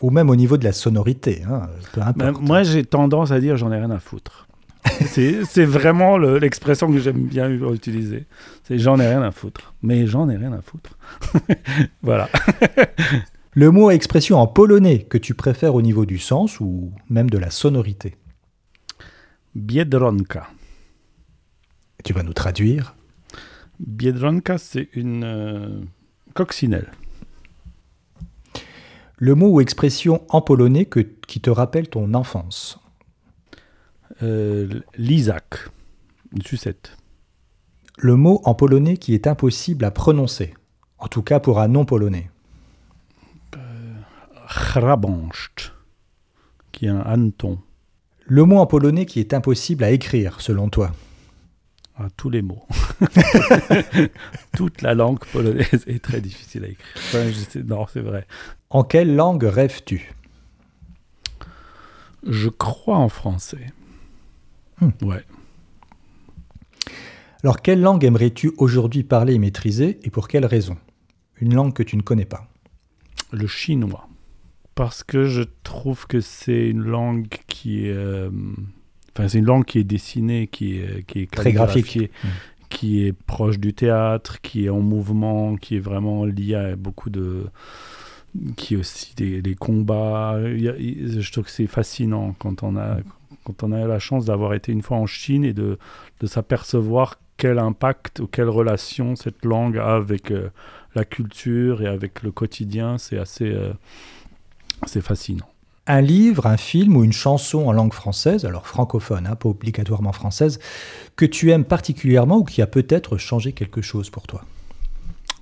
Ou 0.00 0.10
même 0.10 0.30
au 0.30 0.36
niveau 0.36 0.56
de 0.56 0.64
la 0.64 0.72
sonorité, 0.72 1.42
hein, 1.46 1.68
peu 1.92 2.00
importe. 2.00 2.16
Ben, 2.16 2.32
moi, 2.40 2.62
j'ai 2.62 2.84
tendance 2.84 3.32
à 3.32 3.40
dire 3.40 3.56
j'en 3.56 3.70
ai 3.70 3.76
rien 3.76 3.90
à 3.90 3.98
foutre. 3.98 4.48
c'est 5.06 5.64
vraiment 5.64 6.16
l'expression 6.16 6.90
que 6.90 6.98
j'aime 6.98 7.26
bien 7.26 7.50
utiliser. 7.50 8.26
C'est 8.64 8.78
j'en 8.78 8.98
ai 8.98 9.06
rien 9.06 9.22
à 9.22 9.30
foutre. 9.30 9.74
Mais 9.82 10.06
j'en 10.06 10.28
ai 10.30 10.36
rien 10.36 10.52
à 10.52 10.62
foutre. 10.62 10.96
voilà. 12.02 12.28
Le 13.52 13.70
mot 13.70 13.90
expression 13.90 14.38
en 14.38 14.46
polonais 14.46 15.00
que 15.00 15.18
tu 15.18 15.34
préfères 15.34 15.74
au 15.74 15.82
niveau 15.82 16.06
du 16.06 16.18
sens 16.18 16.60
ou 16.60 16.92
même 17.10 17.28
de 17.28 17.36
la 17.36 17.50
sonorité? 17.50 18.16
Biedronka. 19.54 20.46
Tu 22.04 22.12
vas 22.12 22.22
nous 22.22 22.32
traduire 22.32 22.94
Biedronka, 23.80 24.58
c'est 24.58 24.88
une 24.92 25.24
euh, 25.24 25.80
coccinelle. 26.34 26.90
Le 29.16 29.34
mot 29.34 29.48
ou 29.48 29.60
expression 29.60 30.22
en 30.28 30.40
polonais 30.40 30.84
que, 30.84 31.00
qui 31.00 31.40
te 31.40 31.50
rappelle 31.50 31.88
ton 31.88 32.14
enfance 32.14 32.78
euh, 34.22 34.68
une 34.98 36.42
sucette. 36.42 36.96
Le 37.98 38.16
mot 38.16 38.40
en 38.44 38.54
polonais 38.54 38.96
qui 38.96 39.14
est 39.14 39.26
impossible 39.26 39.84
à 39.84 39.90
prononcer, 39.90 40.54
en 40.98 41.08
tout 41.08 41.22
cas 41.22 41.40
pour 41.40 41.60
un 41.60 41.68
non-polonais. 41.68 42.30
Hrabanscht, 44.46 45.72
qui 46.72 46.86
est 46.86 46.90
un 46.90 47.00
hanneton. 47.00 47.58
Le 48.26 48.44
mot 48.44 48.58
en 48.58 48.66
polonais 48.66 49.06
qui 49.06 49.20
est 49.20 49.32
impossible 49.34 49.84
à 49.84 49.90
écrire, 49.90 50.40
selon 50.40 50.68
toi 50.68 50.92
Ah, 52.02 52.08
tous 52.16 52.30
les 52.30 52.40
mots. 52.40 52.64
Toute 54.56 54.80
la 54.80 54.94
langue 54.94 55.18
polonaise 55.32 55.84
est 55.86 56.02
très 56.02 56.20
difficile 56.22 56.64
à 56.64 56.68
écrire. 56.68 56.86
Enfin, 56.96 57.28
je 57.28 57.32
sais- 57.34 57.62
non, 57.62 57.86
c'est 57.92 58.00
vrai. 58.00 58.26
En 58.70 58.84
quelle 58.84 59.14
langue 59.14 59.42
rêves-tu? 59.44 60.10
Je 62.26 62.48
crois 62.48 62.96
en 62.96 63.08
français. 63.10 63.66
Hmm. 64.80 64.90
Ouais. 65.02 65.24
Alors, 67.42 67.60
quelle 67.60 67.80
langue 67.82 68.04
aimerais-tu 68.04 68.52
aujourd'hui 68.58 69.02
parler 69.02 69.34
et 69.34 69.38
maîtriser, 69.38 69.98
et 70.02 70.10
pour 70.10 70.28
quelle 70.28 70.46
raison? 70.46 70.76
Une 71.40 71.54
langue 71.54 71.72
que 71.74 71.82
tu 71.82 71.96
ne 71.96 72.02
connais 72.02 72.24
pas. 72.26 72.46
Le 73.32 73.46
chinois. 73.46 74.08
Parce 74.74 75.02
que 75.02 75.24
je 75.24 75.42
trouve 75.64 76.06
que 76.06 76.20
c'est 76.20 76.68
une 76.68 76.82
langue 76.82 77.28
qui 77.46 77.86
est. 77.86 77.92
euh, 77.92 78.30
Enfin, 79.16 79.28
c'est 79.28 79.38
une 79.38 79.46
langue 79.46 79.64
qui 79.64 79.78
est 79.78 79.84
dessinée, 79.84 80.46
qui 80.46 80.76
est, 80.78 81.04
qui 81.06 81.20
est 81.20 81.30
Très 81.30 81.52
graphique. 81.52 81.86
calligraphiée, 81.86 82.10
Mm. 82.24 82.28
qui 82.68 83.04
est 83.04 83.12
proche 83.12 83.58
du 83.58 83.74
théâtre, 83.74 84.40
qui 84.40 84.66
est 84.66 84.68
en 84.68 84.80
mouvement, 84.80 85.56
qui 85.56 85.76
est 85.76 85.80
vraiment 85.80 86.24
lié 86.24 86.54
à 86.54 86.76
beaucoup 86.76 87.10
de. 87.10 87.46
qui 88.56 88.74
est 88.74 88.76
aussi 88.76 89.12
des, 89.16 89.42
des 89.42 89.56
combats. 89.56 90.38
Il 90.44 90.60
y 90.62 90.68
a- 90.68 90.76
il- 90.76 91.20
je 91.20 91.32
trouve 91.32 91.46
que 91.46 91.50
c'est 91.50 91.66
fascinant 91.66 92.36
quand 92.38 92.62
on 92.62 92.76
a, 92.76 92.98
quand 93.42 93.64
on 93.64 93.72
a 93.72 93.84
la 93.88 93.98
chance 93.98 94.24
d'avoir 94.26 94.54
été 94.54 94.70
une 94.70 94.82
fois 94.82 94.98
en 94.98 95.06
Chine 95.06 95.44
et 95.44 95.52
de, 95.52 95.78
de 96.20 96.26
s'apercevoir 96.28 97.18
quel 97.36 97.58
impact 97.58 98.20
ou 98.20 98.28
quelle 98.28 98.48
relation 98.48 99.16
cette 99.16 99.44
langue 99.44 99.78
a 99.78 99.96
avec 99.96 100.30
euh, 100.30 100.50
la 100.94 101.04
culture 101.04 101.82
et 101.82 101.88
avec 101.88 102.22
le 102.22 102.30
quotidien. 102.30 102.98
C'est 102.98 103.18
assez. 103.18 103.50
euh, 103.50 103.72
c'est 104.86 105.00
fascinant. 105.02 105.48
Un 105.90 106.02
livre, 106.02 106.46
un 106.46 106.56
film 106.56 106.96
ou 106.96 107.02
une 107.02 107.12
chanson 107.12 107.66
en 107.66 107.72
langue 107.72 107.92
française, 107.92 108.44
alors 108.44 108.68
francophone, 108.68 109.26
hein, 109.26 109.34
pas 109.34 109.48
obligatoirement 109.48 110.12
française, 110.12 110.60
que 111.16 111.24
tu 111.24 111.50
aimes 111.50 111.64
particulièrement 111.64 112.36
ou 112.36 112.44
qui 112.44 112.62
a 112.62 112.68
peut-être 112.68 113.18
changé 113.18 113.52
quelque 113.52 113.82
chose 113.82 114.08
pour 114.08 114.28
toi? 114.28 114.44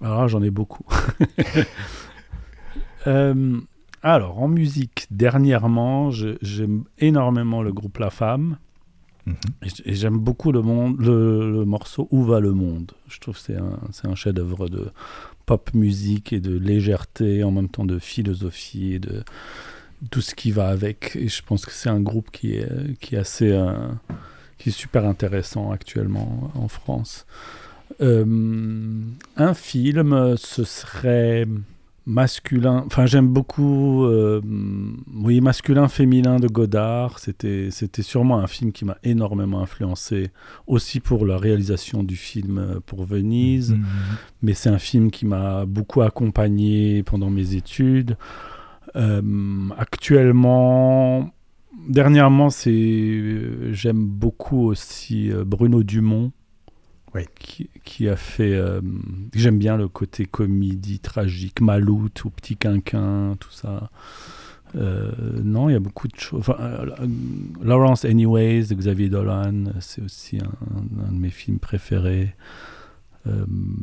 Alors 0.01 0.23
là, 0.23 0.27
j'en 0.27 0.43
ai 0.43 0.51
beaucoup. 0.51 0.87
Euh, 3.07 3.61
alors, 4.03 4.43
en 4.43 4.49
musique, 4.49 5.07
dernièrement, 5.11 6.11
j'aime 6.11 6.83
énormément 6.99 7.63
le 7.63 7.73
groupe 7.73 7.97
La 7.99 8.11
Femme. 8.11 8.59
Mhm. 9.25 9.37
Et 9.85 9.95
j'aime 9.95 10.19
beaucoup 10.19 10.51
le, 10.51 10.63
monde, 10.63 11.01
le, 11.01 11.53
le 11.53 11.65
morceau 11.65 12.09
Où 12.11 12.25
va 12.25 12.41
le 12.41 12.53
monde? 12.53 12.93
Je 13.07 13.21
trouve 13.21 13.35
que 13.35 13.41
c'est 13.41 13.57
un, 13.57 13.79
c'est 13.93 14.09
un 14.09 14.17
chef-d'œuvre 14.17 14.69
de 14.69 14.91
pop 15.47 15.73
musique 15.75 16.33
et 16.33 16.41
de 16.41 16.59
légèreté, 16.59 17.45
en 17.45 17.53
même 17.53 17.69
temps 17.69 17.87
de 17.87 17.99
philosophie 17.99 18.95
et 18.95 18.99
de 18.99 19.23
tout 20.11 20.21
ce 20.21 20.35
qui 20.35 20.51
va 20.51 20.69
avec. 20.69 21.17
Et 21.17 21.29
je 21.29 21.43
pense 21.43 21.65
que 21.67 21.73
c'est 21.73 21.89
un 21.91 22.01
groupe 22.01 22.31
qui 22.31 22.55
est, 22.55 22.99
qui 23.01 23.15
est 23.15 23.19
assez. 23.19 23.51
euh, 23.51 23.73
qui 24.59 24.71
est 24.71 24.73
super 24.73 25.07
intéressant 25.07 25.71
actuellement 25.71 26.51
en 26.55 26.69
France. 26.69 27.27
Euh, 28.01 28.25
un 29.37 29.55
film, 29.55 30.35
ce 30.37 30.65
serait 30.65 31.47
masculin. 32.07 32.85
Enfin, 32.87 33.07
j'aime 33.07 33.29
beaucoup, 33.29 34.05
euh, 34.05 34.41
oui, 35.15 35.41
masculin, 35.41 35.89
féminin 35.89 36.41
de 36.41 36.49
Godard. 36.49 37.19
C'était, 37.19 37.69
c'était 37.71 38.03
sûrement 38.03 38.39
un 38.39 38.47
film 38.47 38.73
qui 38.73 38.85
m'a 38.85 38.97
énormément 39.05 39.61
influencé, 39.61 40.31
aussi 40.67 41.01
pour 41.01 41.25
la 41.27 41.37
réalisation 41.37 42.03
du 42.03 42.17
film 42.17 42.59
euh, 42.59 42.81
pour 42.85 43.05
Venise. 43.05 43.73
Mhm. 43.73 43.85
Mais 44.43 44.55
c'est 44.55 44.71
un 44.71 44.79
film 44.79 45.11
qui 45.11 45.27
m'a 45.27 45.67
beaucoup 45.67 46.03
accompagné 46.03 47.03
pendant 47.05 47.31
mes 47.31 47.55
études. 47.55 48.17
Euh, 48.97 49.69
actuellement, 49.77 51.31
dernièrement, 51.89 52.51
c'est, 52.51 52.71
euh, 52.73 53.73
j'aime 53.73 54.05
beaucoup 54.07 54.65
aussi 54.67 55.31
euh, 55.31 55.45
Bruno 55.45 55.83
Dumont 55.83 56.33
Oui. 57.15 57.23
qui, 57.39 57.69
qui 57.85 58.09
a 58.09 58.17
fait. 58.17 58.55
euh, 58.55 58.81
J'aime 59.35 59.59
bien 59.59 59.77
le 59.77 59.89
côté 59.89 60.25
comédie 60.27 61.01
tragique, 61.01 61.61
Maloute 61.61 62.25
ou 62.25 62.31
Petit 62.31 62.57
Quinquin, 62.57 63.37
tout 63.39 63.51
ça. 63.51 63.91
Euh, 64.77 65.13
non, 65.43 65.69
il 65.69 65.73
y 65.73 65.77
a 65.77 65.81
beaucoup 65.81 66.09
de 66.09 66.17
choses. 66.17 66.41
Enfin, 66.41 66.57
euh, 66.61 66.87
Lawrence 67.63 68.05
Anyways 68.05 68.65
de 68.69 68.75
Xavier 68.75 69.09
Dolan, 69.09 69.65
c'est 69.81 70.03
aussi 70.03 70.39
un, 70.39 71.07
un 71.09 71.13
de 71.13 71.19
mes 71.19 71.31
films 71.31 71.59
préférés. 71.59 72.35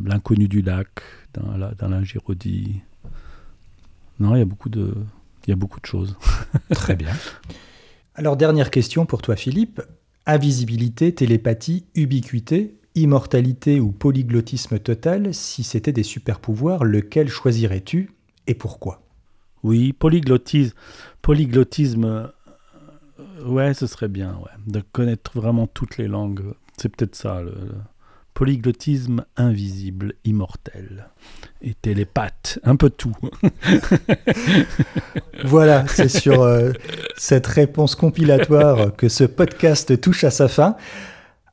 L'inconnu 0.06 0.48
du 0.48 0.64
lac 0.64 0.88
d'Alain 1.78 2.04
Giraudy. 2.04 2.82
Non, 4.20 4.36
il 4.36 4.40
y 4.40 4.42
a 4.42 4.46
beaucoup 4.46 4.70
de, 4.70 4.94
il 5.46 5.50
y 5.50 5.54
a 5.54 5.56
beaucoup 5.56 5.80
de 5.80 5.86
choses. 5.86 6.18
Très 6.74 6.96
bien. 6.96 7.14
Alors, 8.16 8.38
dernière 8.38 8.72
question 8.72 9.06
pour 9.06 9.22
toi, 9.22 9.36
Philippe. 9.36 9.82
Invisibilité, 10.26 11.14
télépathie, 11.14 11.86
ubiquité, 11.94 12.80
immortalité 12.96 13.80
ou 13.80 13.92
polyglottisme 13.92 14.80
total, 14.80 15.34
si 15.34 15.64
c'était 15.64 15.92
des 15.92 16.04
super-pouvoirs, 16.04 16.84
lequel 16.84 17.28
choisirais-tu 17.28 18.12
et 18.48 18.56
pourquoi? 18.56 19.02
Oui, 19.64 19.94
polyglottisme, 19.94 20.76
polyglottisme, 21.22 22.06
euh, 23.20 23.46
ouais, 23.46 23.74
ce 23.74 23.86
serait 23.86 24.08
bien, 24.08 24.36
ouais, 24.38 24.52
de 24.68 24.82
connaître 24.92 25.32
vraiment 25.36 25.68
toutes 25.68 25.98
les 25.98 26.08
langues. 26.08 26.44
C'est 26.78 26.90
peut-être 26.90 27.16
ça, 27.16 27.42
le, 27.42 27.52
le 27.52 27.76
polyglottisme 28.36 29.26
invisible, 29.38 30.14
immortel 30.26 31.08
et 31.64 31.74
télépathe, 31.74 32.60
un 32.64 32.76
peu 32.76 32.92
tout. 32.92 33.16
Voilà, 35.44 35.86
c'est 35.88 36.10
sur 36.10 36.42
euh, 36.42 36.72
cette 37.18 37.46
réponse 37.48 37.96
compilatoire 37.96 38.96
que 38.96 39.10
ce 39.10 39.24
podcast 39.24 40.00
touche 40.00 40.24
à 40.24 40.32
sa 40.32 40.48
fin. 40.48 40.76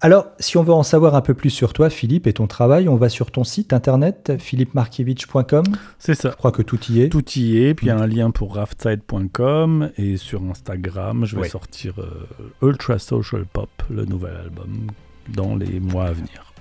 Alors, 0.01 0.27
si 0.41 0.57
on 0.57 0.65
veut 0.65 0.73
en 0.73 0.83
savoir 0.83 1.15
un 1.15 1.21
peu 1.21 1.35
plus 1.35 1.51
sur 1.51 1.73
toi, 1.73 1.89
Philippe, 1.89 2.27
et 2.27 2.33
ton 2.33 2.49
travail, 2.49 2.89
on 2.89 2.97
va 2.97 3.09
sur 3.09 3.31
ton 3.31 3.45
site 3.45 3.73
internet, 3.73 4.33
philippemarkiewicz.com. 4.39 5.65
C'est 5.99 6.15
ça. 6.15 6.31
Je 6.31 6.37
crois 6.37 6.51
que 6.51 6.63
tout 6.63 6.81
y 6.91 7.03
est. 7.03 7.09
Tout 7.09 7.29
y 7.37 7.59
est, 7.59 7.75
puis 7.75 7.87
il 7.87 7.89
y 7.91 7.93
a 7.93 7.99
un 7.99 8.07
lien 8.07 8.31
pour 8.33 8.57
raftside.com 8.57 9.91
et 9.97 10.17
sur 10.17 10.43
Instagram, 10.43 11.25
je 11.25 11.37
vais 11.37 11.49
sortir 11.49 11.95
euh, 11.99 12.27
Ultra 12.67 12.99
Social 12.99 13.45
Pop, 13.45 13.71
le 13.91 14.05
nouvel 14.05 14.35
album, 14.37 14.89
dans 15.29 15.55
les 15.55 15.79
mois 15.79 16.07
à 16.07 16.13
venir. 16.13 16.52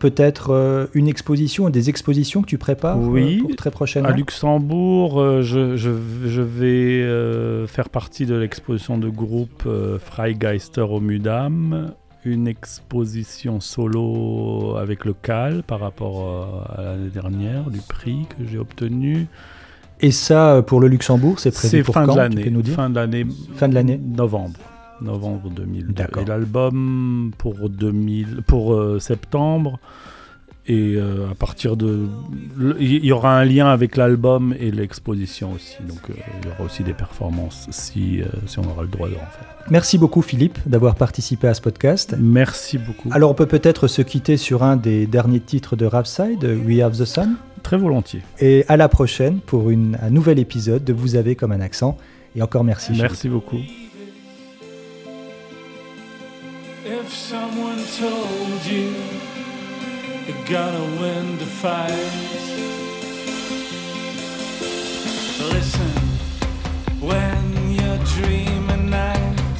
Peut-être 0.00 0.50
euh, 0.50 0.86
une 0.94 1.06
exposition 1.06 1.64
ou 1.66 1.70
des 1.70 1.88
expositions 1.90 2.42
que 2.42 2.46
tu 2.48 2.58
prépares 2.58 2.98
euh, 2.98 3.06
Oui, 3.06 3.36
pour 3.38 3.54
très 3.54 3.70
prochainement 3.70 4.08
À 4.08 4.12
Luxembourg, 4.12 5.20
euh, 5.20 5.42
je, 5.42 5.76
je- 5.76 5.90
je 6.26 6.42
vais 6.42 7.66
faire 7.68 7.88
partie 7.90 8.26
de 8.26 8.34
l'exposition 8.34 8.98
de 8.98 9.08
groupe 9.08 9.68
Freigeister 10.04 10.80
au 10.80 11.00
Mudam, 11.00 11.92
une 12.24 12.48
exposition 12.48 13.60
solo 13.60 14.76
avec 14.76 15.04
le 15.04 15.12
CAL 15.14 15.62
par 15.62 15.80
rapport 15.80 16.66
à 16.76 16.82
l'année 16.82 17.08
dernière, 17.10 17.70
du 17.70 17.80
prix 17.80 18.26
que 18.36 18.44
j'ai 18.46 18.58
obtenu. 18.58 19.26
Et 20.02 20.10
ça, 20.12 20.62
pour 20.66 20.80
le 20.80 20.88
Luxembourg, 20.88 21.38
c'est 21.38 21.50
prévu 21.50 21.82
pour 21.82 21.94
fin 21.94 22.06
quand 22.06 22.14
de 22.14 22.18
l'année. 22.18 22.50
Fin 22.64 22.88
de 22.90 22.94
l'année. 22.94 23.26
Fin 23.56 23.68
de 23.68 23.74
l'année 23.74 23.98
Novembre. 24.02 24.58
Novembre 25.02 25.50
2002. 25.50 25.92
D'accord. 25.92 26.22
Et 26.22 26.26
l'album 26.26 27.32
pour, 27.38 27.68
2000, 27.68 28.42
pour 28.46 28.74
euh, 28.74 28.98
septembre. 28.98 29.78
Et 30.66 30.94
euh, 30.96 31.30
à 31.30 31.34
partir 31.34 31.74
de. 31.76 32.06
Il 32.78 33.04
y 33.04 33.10
aura 33.12 33.36
un 33.36 33.44
lien 33.44 33.66
avec 33.68 33.96
l'album 33.96 34.54
et 34.60 34.70
l'exposition 34.70 35.52
aussi. 35.52 35.76
Donc 35.88 35.98
euh, 36.10 36.14
il 36.42 36.48
y 36.48 36.52
aura 36.52 36.64
aussi 36.64 36.84
des 36.84 36.92
performances 36.92 37.66
si, 37.70 38.20
si 38.46 38.58
on 38.58 38.64
aura 38.70 38.82
le 38.82 38.88
droit 38.88 39.08
d'en 39.08 39.14
faire. 39.14 39.46
Merci 39.70 39.96
beaucoup, 39.98 40.20
Philippe, 40.22 40.58
d'avoir 40.66 40.94
participé 40.96 41.48
à 41.48 41.54
ce 41.54 41.60
podcast. 41.62 42.14
Merci 42.20 42.76
beaucoup. 42.78 43.08
Alors, 43.10 43.30
on 43.30 43.34
peut 43.34 43.46
peut-être 43.46 43.88
se 43.88 44.02
quitter 44.02 44.36
sur 44.36 44.62
un 44.62 44.76
des 44.76 45.06
derniers 45.06 45.40
titres 45.40 45.76
de 45.76 45.86
Rapside, 45.86 46.44
We 46.66 46.80
Have 46.82 46.96
the 46.96 47.04
Sun. 47.06 47.36
Très 47.62 47.76
volontiers. 47.78 48.22
Et 48.38 48.64
à 48.68 48.76
la 48.76 48.88
prochaine 48.88 49.40
pour 49.40 49.70
une- 49.70 49.98
un 50.02 50.10
nouvel 50.10 50.38
épisode 50.38 50.84
de 50.84 50.92
Vous 50.92 51.16
avez 51.16 51.36
comme 51.36 51.52
un 51.52 51.60
accent. 51.60 51.96
Et 52.36 52.42
encore 52.42 52.64
merci. 52.64 52.88
Philippe. 52.88 53.02
Merci 53.02 53.28
beaucoup. 53.28 53.58
If 57.10 57.16
someone 57.16 57.82
told 57.98 58.64
you 58.66 58.94
you're 60.28 60.44
gonna 60.46 60.84
win 61.00 61.38
the 61.38 61.50
fight, 61.60 61.90
listen 65.52 65.90
when 67.00 67.42
you 67.78 67.90
dream 68.14 68.70
at 68.70 68.82
night. 69.00 69.58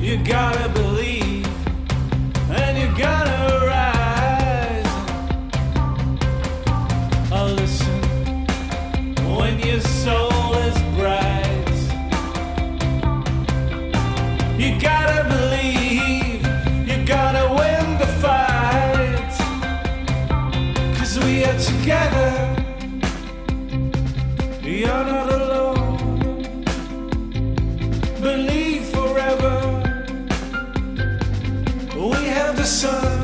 You 0.00 0.22
gotta 0.22 0.68
believe 0.68 1.48
and 2.50 2.78
you 2.78 2.88
gotta 2.96 3.31
together. 21.82 22.30
You're 24.62 25.04
not 25.04 25.32
alone. 25.32 26.44
Believe 28.20 28.84
forever. 28.94 29.56
We 31.96 32.20
have 32.36 32.56
the 32.56 32.64
sun. 32.64 33.21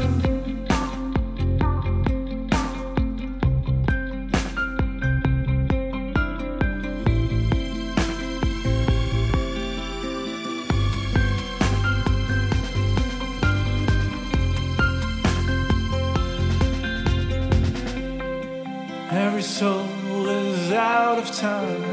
soul 19.58 20.28
is 20.28 20.70
out 20.70 21.18
of 21.18 21.26
time. 21.36 21.87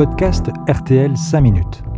podcast 0.00 0.48
RTL 0.66 1.14
5 1.14 1.42
minutes. 1.42 1.89